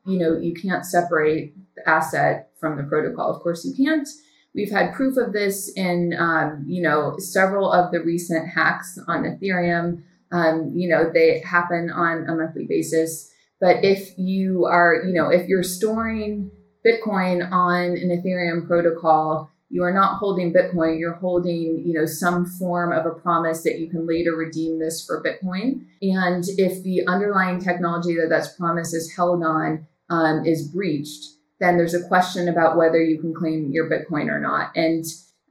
you 0.06 0.20
know 0.20 0.38
you 0.38 0.54
can't 0.54 0.86
separate 0.86 1.56
the 1.76 1.90
asset 1.90 2.50
from 2.60 2.78
the 2.78 2.84
protocol. 2.84 3.34
Of 3.34 3.42
course, 3.42 3.66
you 3.66 3.74
can't. 3.74 4.08
We've 4.54 4.70
had 4.70 4.94
proof 4.94 5.18
of 5.18 5.34
this 5.34 5.72
in 5.76 6.14
um, 6.20 6.66
you 6.68 6.84
know 6.84 7.16
several 7.18 7.72
of 7.72 7.92
the 7.92 8.02
recent 8.02 8.50
hacks 8.50 9.00
on 9.08 9.24
Ethereum. 9.24 10.04
Um, 10.32 10.72
you 10.76 10.90
know 10.90 11.10
they 11.12 11.40
happen 11.40 11.90
on 11.90 12.28
a 12.28 12.36
monthly 12.36 12.66
basis. 12.68 13.32
But 13.60 13.84
if 13.84 14.18
you 14.18 14.66
are 14.66 15.02
you 15.06 15.14
know 15.14 15.30
if 15.30 15.48
you're 15.48 15.64
storing 15.64 16.52
Bitcoin 16.86 17.50
on 17.50 17.98
an 17.98 18.10
Ethereum 18.10 18.68
protocol 18.68 19.50
you 19.74 19.84
are 19.84 19.94
not 19.94 20.20
holding 20.20 20.54
bitcoin 20.54 21.00
you're 21.00 21.16
holding 21.16 21.82
you 21.84 21.94
know 21.94 22.06
some 22.06 22.46
form 22.46 22.94
of 22.94 23.08
a 23.08 23.20
promise 23.20 23.64
that 23.64 23.80
you 23.80 23.90
can 23.90 24.06
later 24.08 24.36
redeem 24.36 24.80
this 24.80 25.04
for 25.04 25.24
bitcoin. 25.24 25.86
And 26.02 26.44
if 26.58 26.84
the 26.84 27.06
underlying 27.08 27.60
technology 27.60 28.14
that 28.16 28.28
that's 28.30 28.54
promise 28.54 28.94
is 28.94 29.12
held 29.16 29.44
on 29.44 29.88
um, 30.12 30.46
is 30.46 30.68
breached 30.68 31.26
then 31.60 31.78
there's 31.78 31.96
a 31.96 32.08
question 32.08 32.48
about 32.48 32.78
whether 32.78 33.02
you 33.02 33.20
can 33.20 33.34
claim 33.34 33.72
your 33.72 33.90
bitcoin 33.90 34.28
or 34.30 34.40
not. 34.40 34.72
And 34.76 35.06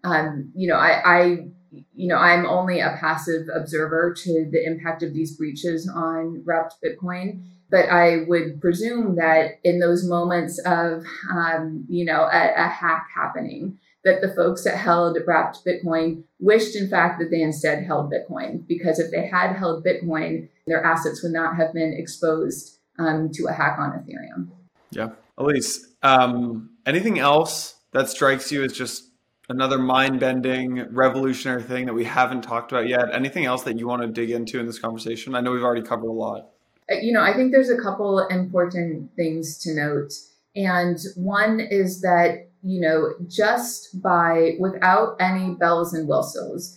um, 0.04 0.52
you 0.54 0.68
know 0.68 0.76
I, 0.76 1.02
I 1.04 1.46
you 1.94 2.06
know 2.06 2.18
i'm 2.18 2.44
only 2.44 2.80
a 2.80 2.98
passive 3.00 3.46
observer 3.54 4.14
to 4.14 4.46
the 4.52 4.62
impact 4.62 5.02
of 5.02 5.14
these 5.14 5.34
breaches 5.36 5.90
on 5.92 6.42
wrapped 6.44 6.76
bitcoin. 6.84 7.42
But 7.72 7.88
I 7.88 8.24
would 8.28 8.60
presume 8.60 9.16
that 9.16 9.58
in 9.64 9.80
those 9.80 10.06
moments 10.06 10.60
of, 10.66 11.06
um, 11.30 11.86
you 11.88 12.04
know, 12.04 12.24
a, 12.30 12.52
a, 12.54 12.68
hack 12.68 13.06
happening, 13.14 13.78
that 14.04 14.20
the 14.20 14.34
folks 14.34 14.64
that 14.64 14.76
held 14.76 15.16
wrapped 15.26 15.64
Bitcoin 15.64 16.24
wished, 16.40 16.74
in 16.76 16.88
fact, 16.88 17.20
that 17.20 17.30
they 17.30 17.40
instead 17.40 17.84
held 17.84 18.12
Bitcoin, 18.12 18.66
because 18.66 18.98
if 18.98 19.10
they 19.10 19.26
had 19.26 19.54
held 19.54 19.84
Bitcoin, 19.84 20.48
their 20.66 20.84
assets 20.84 21.22
would 21.22 21.32
not 21.32 21.56
have 21.56 21.72
been 21.72 21.92
exposed 21.92 22.78
um, 22.98 23.30
to 23.32 23.46
a 23.46 23.52
hack 23.52 23.78
on 23.78 23.92
Ethereum. 23.92 24.48
Yeah. 24.90 25.10
Alyse, 25.38 25.78
um, 26.02 26.70
anything 26.84 27.18
else 27.18 27.76
that 27.92 28.08
strikes 28.08 28.50
you 28.52 28.62
as 28.64 28.72
just 28.72 29.08
another 29.48 29.78
mind 29.78 30.20
bending, 30.20 30.86
revolutionary 30.90 31.62
thing 31.62 31.86
that 31.86 31.94
we 31.94 32.04
haven't 32.04 32.42
talked 32.42 32.72
about 32.72 32.88
yet? 32.88 33.12
Anything 33.12 33.44
else 33.44 33.62
that 33.64 33.78
you 33.78 33.86
want 33.86 34.02
to 34.02 34.08
dig 34.08 34.30
into 34.30 34.58
in 34.58 34.66
this 34.66 34.78
conversation? 34.78 35.34
I 35.34 35.40
know 35.40 35.52
we've 35.52 35.62
already 35.62 35.82
covered 35.82 36.08
a 36.08 36.12
lot. 36.12 36.50
Uh, 36.90 36.96
you 36.96 37.12
know, 37.12 37.22
I 37.22 37.34
think 37.34 37.52
there's 37.52 37.70
a 37.70 37.80
couple 37.80 38.18
important 38.28 39.14
things 39.14 39.58
to 39.58 39.74
note. 39.74 40.12
And 40.54 40.98
one 41.16 41.60
is 41.60 42.02
that 42.02 42.48
you 42.62 42.80
know, 42.80 43.14
just 43.28 44.00
by 44.00 44.56
without 44.58 45.16
any 45.20 45.54
bells 45.54 45.92
and 45.92 46.08
whistles, 46.08 46.76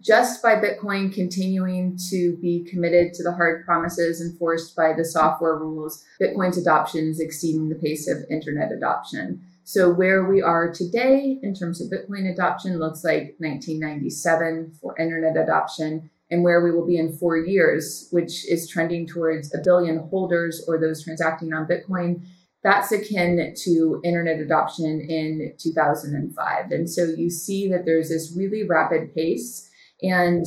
just 0.00 0.42
by 0.42 0.56
Bitcoin 0.56 1.12
continuing 1.12 1.98
to 2.10 2.36
be 2.40 2.64
committed 2.64 3.12
to 3.14 3.22
the 3.22 3.32
hard 3.32 3.64
promises 3.64 4.20
enforced 4.20 4.74
by 4.74 4.92
the 4.96 5.04
software 5.04 5.56
rules, 5.56 6.04
Bitcoin's 6.20 6.58
adoption 6.58 7.08
is 7.08 7.20
exceeding 7.20 7.68
the 7.68 7.74
pace 7.74 8.08
of 8.08 8.24
internet 8.30 8.72
adoption. 8.72 9.42
So, 9.64 9.90
where 9.92 10.24
we 10.24 10.42
are 10.42 10.72
today 10.72 11.38
in 11.42 11.54
terms 11.54 11.80
of 11.80 11.90
Bitcoin 11.90 12.30
adoption 12.30 12.78
looks 12.78 13.04
like 13.04 13.36
1997 13.38 14.72
for 14.80 14.98
internet 14.98 15.36
adoption, 15.36 16.10
and 16.30 16.42
where 16.42 16.64
we 16.64 16.72
will 16.72 16.86
be 16.86 16.98
in 16.98 17.12
four 17.12 17.36
years, 17.36 18.08
which 18.10 18.48
is 18.50 18.68
trending 18.68 19.06
towards 19.06 19.54
a 19.54 19.60
billion 19.62 19.98
holders 20.08 20.64
or 20.66 20.80
those 20.80 21.04
transacting 21.04 21.52
on 21.52 21.68
Bitcoin 21.68 22.22
that's 22.62 22.92
akin 22.92 23.54
to 23.64 24.00
internet 24.04 24.38
adoption 24.38 25.04
in 25.08 25.54
2005. 25.58 26.70
And 26.70 26.88
so 26.88 27.04
you 27.04 27.28
see 27.28 27.68
that 27.68 27.84
there's 27.84 28.08
this 28.08 28.34
really 28.36 28.62
rapid 28.68 29.14
pace. 29.14 29.68
And, 30.00 30.44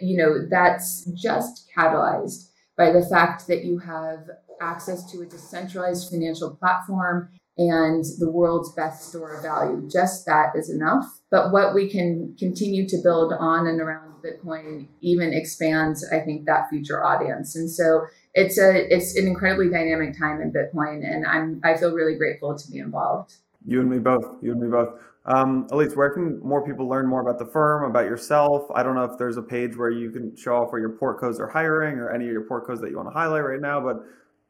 you 0.00 0.16
know, 0.16 0.46
that's 0.50 1.04
just 1.14 1.68
catalyzed 1.76 2.50
by 2.76 2.92
the 2.92 3.04
fact 3.04 3.46
that 3.48 3.64
you 3.64 3.78
have 3.78 4.28
access 4.60 5.10
to 5.12 5.22
a 5.22 5.26
decentralized 5.26 6.10
financial 6.10 6.56
platform 6.56 7.30
and 7.58 8.04
the 8.18 8.30
world's 8.30 8.72
best 8.74 9.08
store 9.08 9.36
of 9.36 9.42
value. 9.42 9.88
Just 9.90 10.26
that 10.26 10.52
is 10.54 10.70
enough. 10.70 11.04
But 11.30 11.52
what 11.52 11.74
we 11.74 11.88
can 11.88 12.36
continue 12.38 12.86
to 12.88 12.98
build 13.02 13.32
on 13.32 13.66
and 13.66 13.80
around 13.80 14.14
Bitcoin 14.22 14.88
even 15.00 15.32
expands, 15.32 16.04
I 16.12 16.20
think, 16.20 16.46
that 16.46 16.68
future 16.68 17.04
audience. 17.04 17.56
And 17.56 17.70
so 17.70 18.02
it's 18.36 18.58
a 18.58 18.94
it's 18.94 19.16
an 19.16 19.26
incredibly 19.26 19.70
dynamic 19.70 20.16
time 20.16 20.42
in 20.42 20.52
Bitcoin, 20.52 21.02
and 21.02 21.26
I'm 21.26 21.60
I 21.64 21.76
feel 21.76 21.92
really 21.92 22.16
grateful 22.16 22.56
to 22.56 22.70
be 22.70 22.78
involved. 22.78 23.34
You 23.66 23.80
and 23.80 23.90
me 23.90 23.98
both. 23.98 24.36
You 24.42 24.52
and 24.52 24.60
me 24.60 24.68
both. 24.68 24.90
Um, 25.24 25.66
Alyse, 25.70 25.96
where 25.96 26.10
can 26.10 26.38
more 26.40 26.64
people 26.64 26.88
learn 26.88 27.08
more 27.08 27.20
about 27.20 27.40
the 27.40 27.46
firm, 27.46 27.90
about 27.90 28.04
yourself? 28.04 28.70
I 28.72 28.84
don't 28.84 28.94
know 28.94 29.04
if 29.04 29.18
there's 29.18 29.38
a 29.38 29.42
page 29.42 29.76
where 29.76 29.90
you 29.90 30.10
can 30.10 30.36
show 30.36 30.54
off 30.54 30.70
where 30.70 30.80
your 30.80 30.92
portcos 30.92 31.40
are 31.40 31.48
hiring 31.48 31.98
or 31.98 32.12
any 32.12 32.26
of 32.26 32.30
your 32.30 32.44
portcos 32.44 32.80
that 32.82 32.90
you 32.90 32.96
want 32.96 33.08
to 33.08 33.12
highlight 33.12 33.42
right 33.42 33.60
now, 33.60 33.80
but 33.80 33.96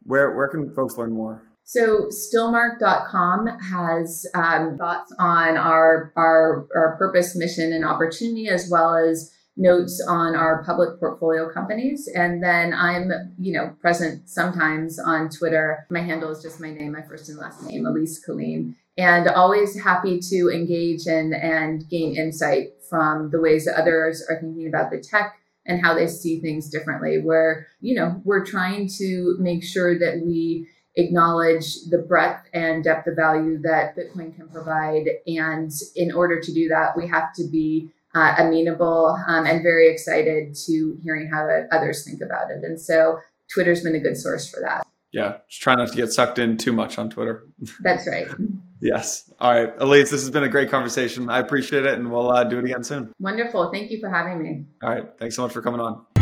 where 0.02 0.34
where 0.34 0.48
can 0.48 0.74
folks 0.74 0.98
learn 0.98 1.12
more? 1.12 1.42
So 1.62 2.08
stillmark.com 2.10 3.46
has 3.46 4.26
um, 4.34 4.76
thoughts 4.76 5.14
on 5.18 5.56
our, 5.56 6.12
our 6.16 6.66
our 6.74 6.96
purpose, 6.98 7.36
mission, 7.36 7.72
and 7.72 7.84
opportunity, 7.84 8.48
as 8.48 8.68
well 8.70 8.96
as 8.96 9.32
notes 9.56 10.04
on 10.06 10.36
our 10.36 10.62
public 10.64 11.00
portfolio 11.00 11.50
companies. 11.50 12.08
And 12.14 12.42
then 12.42 12.74
I'm, 12.74 13.10
you 13.38 13.52
know, 13.52 13.74
present 13.80 14.28
sometimes 14.28 14.98
on 14.98 15.30
Twitter. 15.30 15.86
My 15.90 16.00
handle 16.00 16.30
is 16.30 16.42
just 16.42 16.60
my 16.60 16.72
name, 16.72 16.92
my 16.92 17.02
first 17.02 17.28
and 17.28 17.38
last 17.38 17.62
name, 17.62 17.84
Alyse 17.84 18.18
Killeen. 18.26 18.74
And 18.98 19.28
always 19.28 19.80
happy 19.80 20.20
to 20.20 20.50
engage 20.50 21.06
and, 21.06 21.34
and 21.34 21.88
gain 21.88 22.16
insight 22.16 22.68
from 22.88 23.30
the 23.30 23.40
ways 23.40 23.64
that 23.64 23.78
others 23.78 24.24
are 24.28 24.40
thinking 24.40 24.68
about 24.68 24.90
the 24.90 25.00
tech 25.00 25.36
and 25.66 25.84
how 25.84 25.94
they 25.94 26.06
see 26.06 26.40
things 26.40 26.70
differently. 26.70 27.20
Where, 27.20 27.66
you 27.80 27.94
know, 27.94 28.20
we're 28.24 28.44
trying 28.44 28.88
to 28.98 29.36
make 29.38 29.64
sure 29.64 29.98
that 29.98 30.22
we 30.24 30.68
acknowledge 30.96 31.74
the 31.90 31.98
breadth 31.98 32.48
and 32.54 32.82
depth 32.82 33.06
of 33.06 33.16
value 33.16 33.60
that 33.62 33.94
Bitcoin 33.96 34.34
can 34.34 34.48
provide. 34.48 35.08
And 35.26 35.70
in 35.94 36.12
order 36.12 36.40
to 36.40 36.52
do 36.52 36.68
that, 36.68 36.96
we 36.96 37.06
have 37.08 37.34
to 37.34 37.46
be 37.46 37.90
uh, 38.16 38.34
amenable 38.38 39.16
um, 39.28 39.46
and 39.46 39.62
very 39.62 39.88
excited 39.88 40.54
to 40.66 40.98
hearing 41.02 41.28
how 41.30 41.46
others 41.70 42.04
think 42.04 42.20
about 42.22 42.50
it. 42.50 42.64
And 42.64 42.80
so 42.80 43.18
Twitter's 43.52 43.82
been 43.82 43.94
a 43.94 44.00
good 44.00 44.16
source 44.16 44.48
for 44.48 44.60
that. 44.60 44.86
Yeah, 45.12 45.38
just 45.48 45.62
try 45.62 45.74
not 45.74 45.88
to 45.88 45.96
get 45.96 46.12
sucked 46.12 46.38
in 46.38 46.56
too 46.56 46.72
much 46.72 46.98
on 46.98 47.10
Twitter. 47.10 47.46
That's 47.80 48.08
right. 48.08 48.26
yes. 48.80 49.30
All 49.38 49.52
right. 49.52 49.78
Alyse, 49.78 50.10
this 50.10 50.22
has 50.22 50.30
been 50.30 50.42
a 50.42 50.48
great 50.48 50.70
conversation. 50.70 51.30
I 51.30 51.38
appreciate 51.38 51.86
it, 51.86 51.94
and 51.94 52.10
we'll 52.10 52.30
uh, 52.30 52.44
do 52.44 52.58
it 52.58 52.64
again 52.64 52.82
soon. 52.82 53.12
Wonderful. 53.20 53.70
Thank 53.72 53.90
you 53.90 54.00
for 54.00 54.10
having 54.10 54.42
me. 54.42 54.64
All 54.82 54.90
right. 54.90 55.06
Thanks 55.18 55.36
so 55.36 55.42
much 55.42 55.52
for 55.52 55.62
coming 55.62 55.80
on. 55.80 56.15